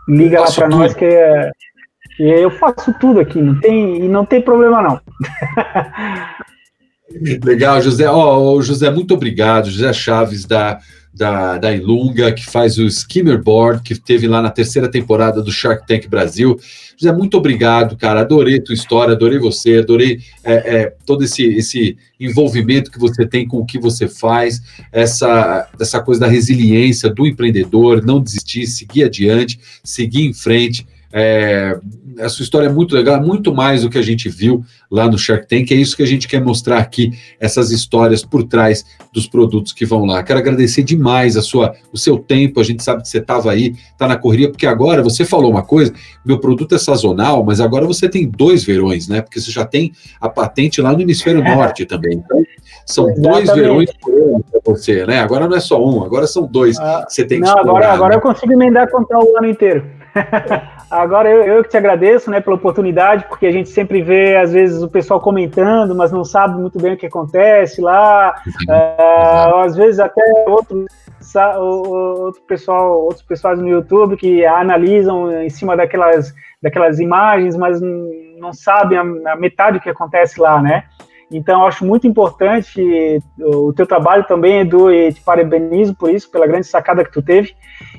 liga 0.07 0.41
lá 0.41 0.51
para 0.53 0.67
nós 0.67 0.93
que, 0.93 1.05
é, 1.05 1.49
que 2.15 2.23
eu 2.23 2.51
faço 2.51 2.93
tudo 2.99 3.19
aqui, 3.19 3.41
não 3.41 3.59
tem, 3.59 4.05
e 4.05 4.07
não 4.07 4.25
tem 4.25 4.41
problema 4.41 4.81
não. 4.81 5.01
Legal, 7.43 7.81
José. 7.81 8.09
Oh, 8.09 8.61
José, 8.61 8.89
muito 8.89 9.13
obrigado. 9.13 9.69
José 9.69 9.93
Chaves 9.93 10.45
da 10.45 10.79
da, 11.13 11.57
da 11.57 11.71
Ilunga, 11.71 12.31
que 12.31 12.43
faz 12.43 12.77
o 12.77 12.87
Skimmer 12.87 13.41
Board, 13.41 13.83
que 13.83 13.93
teve 13.93 14.27
lá 14.27 14.41
na 14.41 14.49
terceira 14.49 14.89
temporada 14.89 15.41
do 15.41 15.51
Shark 15.51 15.85
Tank 15.85 16.07
Brasil. 16.07 16.59
José, 16.97 17.13
muito 17.13 17.37
obrigado, 17.37 17.95
cara. 17.95 18.21
Adorei 18.21 18.59
tua 18.59 18.73
história, 18.73 19.13
adorei 19.13 19.37
você, 19.37 19.77
adorei 19.77 20.19
é, 20.43 20.53
é, 20.53 20.95
todo 21.05 21.23
esse, 21.23 21.43
esse 21.43 21.97
envolvimento 22.19 22.89
que 22.89 22.99
você 22.99 23.27
tem 23.27 23.47
com 23.47 23.57
o 23.57 23.65
que 23.65 23.77
você 23.77 24.07
faz, 24.07 24.61
essa, 24.91 25.69
essa 25.79 26.01
coisa 26.01 26.21
da 26.21 26.27
resiliência 26.27 27.09
do 27.09 27.27
empreendedor, 27.27 28.03
não 28.03 28.21
desistir, 28.21 28.65
seguir 28.65 29.03
adiante, 29.03 29.59
seguir 29.83 30.25
em 30.25 30.33
frente. 30.33 30.87
É, 31.15 31.79
a 32.19 32.27
sua 32.27 32.43
história 32.43 32.65
é 32.65 32.71
muito 32.71 32.95
legal, 32.95 33.21
muito 33.21 33.53
mais 33.53 33.83
do 33.83 33.89
que 33.89 33.99
a 33.99 34.01
gente 34.01 34.29
viu 34.29 34.63
lá 34.89 35.07
no 35.07 35.17
Shark 35.17 35.47
Tank. 35.47 35.71
É 35.71 35.75
isso 35.75 35.95
que 35.95 36.01
a 36.01 36.07
gente 36.07 36.27
quer 36.27 36.41
mostrar 36.41 36.79
aqui, 36.79 37.11
essas 37.39 37.69
histórias 37.69 38.23
por 38.23 38.43
trás 38.43 38.83
dos 39.13 39.27
produtos 39.27 39.73
que 39.73 39.85
vão 39.85 40.05
lá. 40.05 40.23
Quero 40.23 40.39
agradecer 40.39 40.81
demais 40.81 41.37
a 41.37 41.41
sua, 41.41 41.75
o 41.91 41.97
seu 41.97 42.17
tempo. 42.17 42.59
A 42.59 42.63
gente 42.63 42.83
sabe 42.83 43.03
que 43.03 43.09
você 43.09 43.19
estava 43.19 43.51
aí, 43.51 43.75
está 43.91 44.07
na 44.07 44.15
correria, 44.15 44.49
porque 44.49 44.65
agora 44.65 45.03
você 45.03 45.23
falou 45.23 45.51
uma 45.51 45.63
coisa: 45.63 45.93
meu 46.25 46.39
produto 46.39 46.73
é 46.73 46.79
sazonal, 46.79 47.43
mas 47.43 47.61
agora 47.61 47.85
você 47.85 48.09
tem 48.09 48.27
dois 48.27 48.63
verões, 48.63 49.07
né? 49.07 49.21
Porque 49.21 49.39
você 49.39 49.51
já 49.51 49.65
tem 49.65 49.91
a 50.19 50.27
patente 50.27 50.81
lá 50.81 50.93
no 50.93 51.01
hemisfério 51.01 51.43
é. 51.43 51.55
norte 51.55 51.85
também. 51.85 52.13
Então, 52.13 52.43
são 52.85 53.09
Exatamente. 53.09 53.45
dois 53.45 53.55
verões 53.55 53.89
por 54.01 54.13
ano 54.13 54.45
para 54.51 54.61
você, 54.65 55.05
né? 55.05 55.19
Agora 55.19 55.47
não 55.47 55.55
é 55.55 55.59
só 55.59 55.83
um, 55.83 56.03
agora 56.03 56.25
são 56.25 56.47
dois. 56.47 56.77
Ah, 56.79 57.05
você 57.07 57.23
tem 57.23 57.39
que 57.39 57.47
Não, 57.47 57.59
agora, 57.59 57.91
agora 57.91 58.09
né? 58.09 58.15
eu 58.17 58.21
consigo 58.21 58.51
emendar 58.51 58.89
contar 58.89 59.19
o 59.19 59.37
ano 59.37 59.47
inteiro. 59.47 60.02
Agora 60.89 61.29
eu, 61.29 61.43
eu 61.43 61.63
que 61.63 61.69
te 61.69 61.77
agradeço 61.77 62.29
né, 62.29 62.39
pela 62.39 62.55
oportunidade, 62.55 63.25
porque 63.27 63.47
a 63.47 63.51
gente 63.51 63.69
sempre 63.69 64.01
vê, 64.01 64.37
às 64.37 64.53
vezes, 64.53 64.81
o 64.81 64.89
pessoal 64.89 65.19
comentando, 65.19 65.95
mas 65.95 66.11
não 66.11 66.23
sabe 66.23 66.59
muito 66.59 66.79
bem 66.79 66.93
o 66.93 66.97
que 66.97 67.07
acontece 67.07 67.81
lá. 67.81 68.35
É, 68.69 69.51
às 69.65 69.75
vezes 69.75 69.99
até 69.99 70.21
outro, 70.47 70.85
outro 71.57 72.41
pessoal, 72.43 73.01
outros 73.01 73.23
pessoais 73.23 73.59
no 73.59 73.67
YouTube 73.67 74.17
que 74.17 74.45
analisam 74.45 75.41
em 75.41 75.49
cima 75.49 75.75
daquelas, 75.75 76.33
daquelas 76.61 76.99
imagens, 76.99 77.57
mas 77.57 77.81
não 77.81 78.53
sabem 78.53 78.97
a, 78.97 79.33
a 79.33 79.35
metade 79.35 79.79
do 79.79 79.81
que 79.81 79.89
acontece 79.89 80.39
lá, 80.39 80.61
né? 80.61 80.83
Então, 81.31 81.61
eu 81.61 81.67
acho 81.67 81.85
muito 81.85 82.07
importante 82.07 83.21
o 83.39 83.73
teu 83.73 83.87
trabalho 83.87 84.23
também, 84.25 84.59
Edu, 84.59 84.91
e 84.91 85.11
te 85.11 85.21
parabenizo 85.21 85.95
por 85.95 86.11
isso, 86.11 86.29
pela 86.29 86.47
grande 86.47 86.67
sacada 86.67 87.03
que 87.03 87.11
tu 87.11 87.21
teve, 87.21 87.53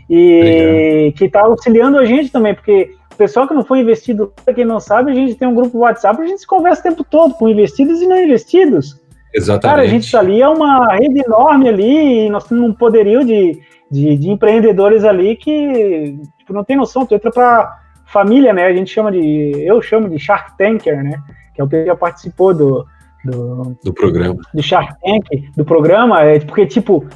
e 0.08 0.38
Obrigado. 0.38 1.18
que 1.18 1.24
está 1.24 1.40
auxiliando 1.42 1.98
a 1.98 2.04
gente 2.04 2.30
também, 2.30 2.54
porque 2.54 2.94
o 3.12 3.16
pessoal 3.16 3.46
que 3.46 3.54
não 3.54 3.64
foi 3.64 3.80
investido, 3.80 4.32
para 4.44 4.54
quem 4.54 4.64
não 4.64 4.80
sabe, 4.80 5.10
a 5.10 5.14
gente 5.14 5.34
tem 5.34 5.48
um 5.48 5.54
grupo 5.54 5.78
WhatsApp, 5.78 6.20
a 6.20 6.26
gente 6.26 6.40
se 6.40 6.46
conversa 6.46 6.80
o 6.80 6.90
tempo 6.90 7.04
todo 7.04 7.34
com 7.34 7.48
investidos 7.48 8.00
e 8.00 8.06
não 8.06 8.16
investidos. 8.16 9.00
Exatamente. 9.32 9.62
Cara, 9.62 9.82
a 9.82 9.86
gente 9.86 10.04
está 10.04 10.20
ali, 10.20 10.40
é 10.40 10.48
uma 10.48 10.94
rede 10.94 11.20
enorme 11.20 11.68
ali, 11.68 12.26
e 12.26 12.30
nós 12.30 12.44
temos 12.44 12.64
um 12.64 12.72
poderio 12.72 13.24
de, 13.24 13.60
de, 13.90 14.16
de 14.16 14.30
empreendedores 14.30 15.04
ali 15.04 15.36
que 15.36 16.16
tipo, 16.38 16.52
não 16.52 16.62
tem 16.62 16.76
noção, 16.76 17.06
tu 17.06 17.14
entra 17.14 17.30
para 17.30 17.80
família, 18.06 18.52
né? 18.52 18.66
A 18.66 18.72
gente 18.72 18.92
chama 18.92 19.10
de, 19.10 19.52
eu 19.64 19.80
chamo 19.82 20.08
de 20.08 20.18
Shark 20.18 20.56
Tanker, 20.56 21.02
né? 21.02 21.20
Que 21.54 21.60
é 21.60 21.64
o 21.64 21.68
que 21.68 21.84
já 21.84 21.96
participou 21.96 22.54
do, 22.54 22.86
do, 23.24 23.76
do 23.82 23.92
programa. 23.92 24.40
Do 24.52 24.62
Shark 24.62 24.94
Tank, 25.00 25.50
do 25.56 25.64
programa, 25.64 26.22
é 26.22 26.38
porque, 26.40 26.66
tipo, 26.66 27.06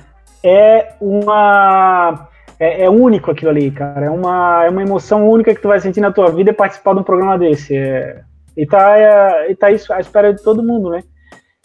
é 0.43 0.95
uma. 1.01 2.29
É, 2.59 2.85
é, 2.85 2.91
único 2.91 3.31
aquilo 3.31 3.51
ali, 3.51 3.71
cara. 3.71 4.07
É 4.07 4.11
uma, 4.11 4.65
é 4.65 4.71
uma 4.71 4.83
emoção 4.83 5.29
única 5.29 5.55
que 5.55 5.61
tu 5.61 5.69
vai 5.69 5.79
sentir 5.81 6.01
na 6.01 6.11
tua 6.11 6.31
vida 6.31 6.53
participar 6.53 6.95
de 6.95 7.01
um 7.01 7.05
programa 7.05 7.39
desse. 7.39 7.77
É, 7.77 8.23
e, 8.57 8.67
tá, 8.67 8.99
é, 8.99 9.51
e 9.51 9.55
tá 9.55 9.71
isso 9.71 9.93
à 9.93 10.01
espera 10.01 10.35
de 10.35 10.43
todo 10.43 10.63
mundo, 10.63 10.91
né? 10.91 11.03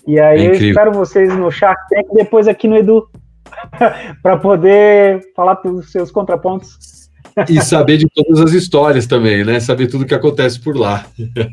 E 0.06 0.20
aí 0.20 0.46
é 0.46 0.50
eu 0.50 0.54
espero 0.54 0.92
vocês 0.92 1.36
no 1.36 1.50
Shark 1.50 1.82
Tank 1.90 2.08
depois 2.14 2.48
aqui 2.48 2.68
no 2.68 2.76
Edu 2.76 3.08
para 4.22 4.38
poder 4.38 5.22
falar 5.36 5.56
dos 5.56 5.92
seus 5.92 6.12
contrapontos 6.12 7.03
e 7.50 7.62
saber 7.62 7.98
de 7.98 8.08
todas 8.08 8.40
as 8.40 8.54
histórias 8.54 9.08
também, 9.08 9.44
né? 9.44 9.60
Saber 9.60 9.88
tudo 9.88 10.06
que 10.06 10.14
acontece 10.14 10.60
por 10.60 10.76
lá. 10.78 11.06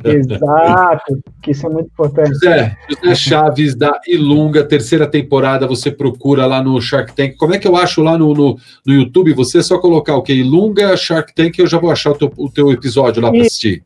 Exato, 0.04 1.18
que 1.42 1.50
isso 1.50 1.66
é 1.66 1.70
muito 1.70 1.86
importante. 1.86 2.30
José, 2.30 2.76
José 2.88 3.14
Chaves 3.14 3.74
da 3.74 3.98
Ilunga, 4.06 4.64
terceira 4.64 5.06
temporada, 5.06 5.66
você 5.66 5.90
procura 5.90 6.46
lá 6.46 6.62
no 6.62 6.80
Shark 6.80 7.14
Tank. 7.14 7.36
Como 7.36 7.54
é 7.54 7.58
que 7.58 7.66
eu 7.66 7.76
acho 7.76 8.02
lá 8.02 8.16
no, 8.16 8.34
no, 8.34 8.58
no 8.86 8.94
YouTube? 8.94 9.32
Você 9.34 9.58
é 9.58 9.62
só 9.62 9.78
colocar 9.78 10.16
o 10.16 10.22
que? 10.22 10.32
Ilunga 10.32 10.96
Shark 10.96 11.34
Tank, 11.34 11.58
eu 11.58 11.66
já 11.66 11.78
vou 11.78 11.90
achar 11.90 12.10
o 12.10 12.18
teu, 12.18 12.32
o 12.36 12.50
teu 12.50 12.70
episódio 12.72 13.22
lá 13.22 13.30
para 13.30 13.40
assistir. 13.40 13.82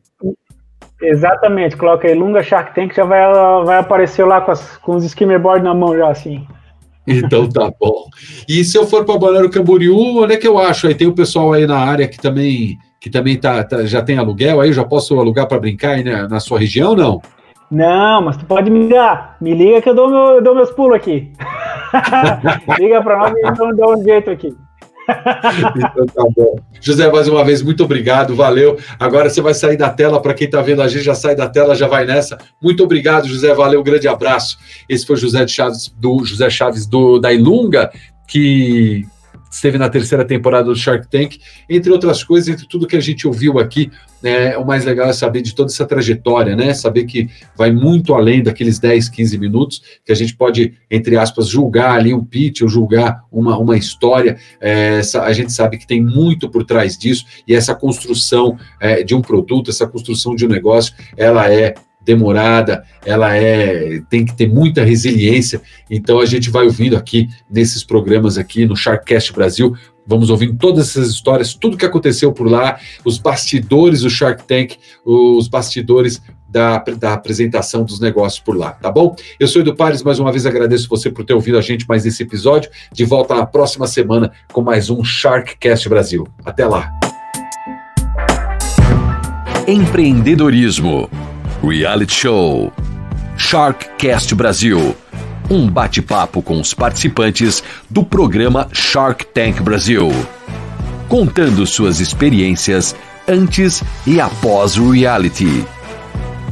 Exatamente, 1.01 1.75
coloca 1.75 2.09
Ilunga 2.09 2.41
Shark 2.41 2.73
Tank, 2.73 2.95
já 2.95 3.03
vai, 3.03 3.21
vai 3.63 3.77
aparecer 3.77 4.25
lá 4.25 4.41
com, 4.41 4.51
as, 4.51 4.77
com 4.77 4.95
os 4.95 5.03
skimmerboard 5.03 5.63
na 5.63 5.73
mão 5.73 5.95
já 5.95 6.09
assim. 6.09 6.47
Então 7.07 7.47
tá 7.47 7.71
bom. 7.79 8.07
E 8.47 8.63
se 8.63 8.77
eu 8.77 8.85
for 8.85 9.05
para 9.05 9.17
Balneário 9.17 9.49
Camboriú, 9.49 10.23
onde 10.23 10.33
é 10.33 10.37
que 10.37 10.47
eu 10.47 10.57
acho? 10.57 10.87
Aí 10.87 10.95
tem 10.95 11.07
o 11.07 11.13
pessoal 11.13 11.53
aí 11.53 11.67
na 11.67 11.77
área 11.77 12.07
que 12.07 12.17
também 12.17 12.77
que 12.99 13.09
também 13.09 13.37
tá, 13.37 13.63
tá 13.63 13.85
já 13.85 14.01
tem 14.01 14.17
aluguel, 14.17 14.59
aí 14.59 14.69
eu 14.69 14.73
já 14.73 14.83
posso 14.83 15.19
alugar 15.19 15.47
para 15.47 15.59
brincar 15.59 15.91
aí 15.91 16.03
né, 16.03 16.27
na 16.27 16.39
sua 16.39 16.57
região, 16.57 16.95
não? 16.95 17.21
Não, 17.69 18.21
mas 18.23 18.37
tu 18.37 18.45
pode 18.45 18.71
me 18.71 18.79
ligar. 18.79 19.37
Me 19.39 19.53
liga 19.53 19.81
que 19.81 19.89
eu 19.89 19.93
dou, 19.93 20.09
meu, 20.09 20.19
eu 20.35 20.43
dou 20.43 20.55
meus 20.55 20.71
pulos 20.71 20.95
aqui. 20.95 21.31
liga 22.79 23.01
para 23.03 23.17
nós 23.17 23.33
e 23.33 23.47
então 23.47 23.75
dá 23.75 23.87
um 23.87 24.03
jeito 24.03 24.31
aqui 24.31 24.55
então 25.75 26.05
tá 26.05 26.23
bom. 26.35 26.59
José, 26.81 27.09
mais 27.11 27.27
uma 27.27 27.43
vez, 27.43 27.61
muito 27.61 27.83
obrigado, 27.83 28.35
valeu. 28.35 28.77
Agora 28.99 29.29
você 29.29 29.41
vai 29.41 29.53
sair 29.53 29.77
da 29.77 29.89
tela, 29.89 30.21
para 30.21 30.33
quem 30.33 30.45
está 30.45 30.61
vendo 30.61 30.81
a 30.81 30.87
gente, 30.87 31.03
já 31.03 31.15
sai 31.15 31.35
da 31.35 31.47
tela, 31.47 31.75
já 31.75 31.87
vai 31.87 32.05
nessa. 32.05 32.37
Muito 32.61 32.83
obrigado, 32.83 33.27
José, 33.27 33.53
valeu, 33.53 33.83
grande 33.83 34.07
abraço. 34.07 34.57
Esse 34.89 35.05
foi 35.05 35.15
José 35.15 35.47
Chaves, 35.47 35.93
do 35.97 36.23
José 36.23 36.49
Chaves 36.49 36.85
do, 36.85 37.19
da 37.19 37.31
Ilunga, 37.31 37.91
que 38.27 39.05
esteve 39.55 39.77
na 39.77 39.89
terceira 39.89 40.25
temporada 40.25 40.65
do 40.65 40.75
Shark 40.75 41.07
Tank, 41.07 41.37
entre 41.69 41.91
outras 41.91 42.23
coisas, 42.23 42.49
entre 42.49 42.67
tudo 42.67 42.85
que 42.85 42.95
a 42.95 43.01
gente 43.01 43.25
ouviu 43.25 43.57
aqui, 43.57 43.89
né, 44.21 44.57
o 44.57 44.65
mais 44.65 44.83
legal 44.83 45.07
é 45.07 45.13
saber 45.13 45.41
de 45.41 45.55
toda 45.55 45.71
essa 45.71 45.85
trajetória, 45.85 46.55
né, 46.55 46.73
saber 46.73 47.05
que 47.05 47.29
vai 47.55 47.71
muito 47.71 48.13
além 48.13 48.43
daqueles 48.43 48.79
10, 48.79 49.07
15 49.07 49.37
minutos, 49.37 49.81
que 50.03 50.11
a 50.11 50.15
gente 50.15 50.35
pode, 50.35 50.73
entre 50.91 51.17
aspas, 51.17 51.47
julgar 51.47 51.91
ali 51.91 52.13
um 52.13 52.23
pitch 52.23 52.61
ou 52.61 52.67
julgar 52.67 53.23
uma, 53.31 53.57
uma 53.57 53.77
história, 53.77 54.37
é, 54.59 54.99
a 55.21 55.31
gente 55.31 55.53
sabe 55.53 55.77
que 55.77 55.87
tem 55.87 56.03
muito 56.03 56.49
por 56.49 56.65
trás 56.65 56.97
disso, 56.97 57.25
e 57.47 57.55
essa 57.55 57.73
construção 57.73 58.57
é, 58.79 59.03
de 59.03 59.15
um 59.15 59.21
produto, 59.21 59.69
essa 59.69 59.87
construção 59.87 60.35
de 60.35 60.45
um 60.45 60.49
negócio, 60.49 60.93
ela 61.15 61.49
é 61.49 61.75
demorada, 62.05 62.83
ela 63.03 63.35
é 63.35 63.99
tem 64.09 64.23
que 64.23 64.35
ter 64.35 64.47
muita 64.47 64.83
resiliência. 64.83 65.61
Então 65.89 66.19
a 66.19 66.25
gente 66.25 66.49
vai 66.49 66.65
ouvindo 66.65 66.95
aqui 66.95 67.27
nesses 67.49 67.83
programas 67.83 68.37
aqui 68.37 68.65
no 68.65 68.75
Sharkcast 68.75 69.33
Brasil, 69.33 69.75
vamos 70.05 70.29
ouvindo 70.29 70.55
todas 70.55 70.89
essas 70.89 71.09
histórias, 71.09 71.55
tudo 71.55 71.77
que 71.77 71.85
aconteceu 71.85 72.31
por 72.31 72.49
lá, 72.49 72.79
os 73.03 73.17
bastidores 73.17 74.01
do 74.01 74.09
Shark 74.09 74.43
Tank, 74.43 74.75
os 75.03 75.47
bastidores 75.47 76.21
da, 76.47 76.77
da 76.77 77.13
apresentação 77.13 77.83
dos 77.83 77.99
negócios 77.99 78.41
por 78.41 78.55
lá, 78.55 78.71
tá 78.71 78.91
bom? 78.91 79.15
Eu 79.39 79.47
sou 79.47 79.61
Edu 79.61 79.75
Pares, 79.75 80.03
mais 80.03 80.19
uma 80.19 80.31
vez 80.31 80.45
agradeço 80.45 80.87
você 80.87 81.09
por 81.09 81.25
ter 81.25 81.33
ouvido 81.33 81.57
a 81.57 81.61
gente 81.61 81.87
mais 81.87 82.05
nesse 82.05 82.23
episódio. 82.23 82.69
De 82.93 83.03
volta 83.03 83.35
na 83.35 83.45
próxima 83.45 83.87
semana 83.87 84.31
com 84.53 84.61
mais 84.61 84.89
um 84.89 85.03
Sharkcast 85.03 85.89
Brasil. 85.89 86.25
Até 86.45 86.65
lá. 86.65 86.91
Empreendedorismo 89.67 91.09
Reality 91.67 92.13
Show. 92.13 92.71
Sharkcast 93.37 94.33
Brasil 94.35 94.95
um 95.49 95.69
bate-papo 95.69 96.41
com 96.41 96.59
os 96.59 96.73
participantes 96.73 97.63
do 97.89 98.03
programa 98.03 98.67
Shark 98.71 99.25
Tank 99.27 99.61
Brasil, 99.61 100.09
contando 101.07 101.65
suas 101.65 101.99
experiências 101.99 102.95
antes 103.27 103.83
e 104.05 104.19
após 104.19 104.77
o 104.77 104.91
reality. 104.91 105.65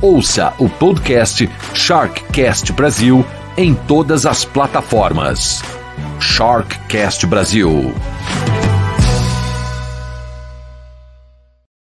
Ouça 0.01 0.53
o 0.59 0.69
podcast 0.69 1.49
Sharkcast 1.73 2.71
Brasil 2.73 3.25
em 3.57 3.73
todas 3.73 4.25
as 4.25 4.43
plataformas. 4.43 5.63
Sharkcast 6.19 7.25
Brasil. 7.25 7.93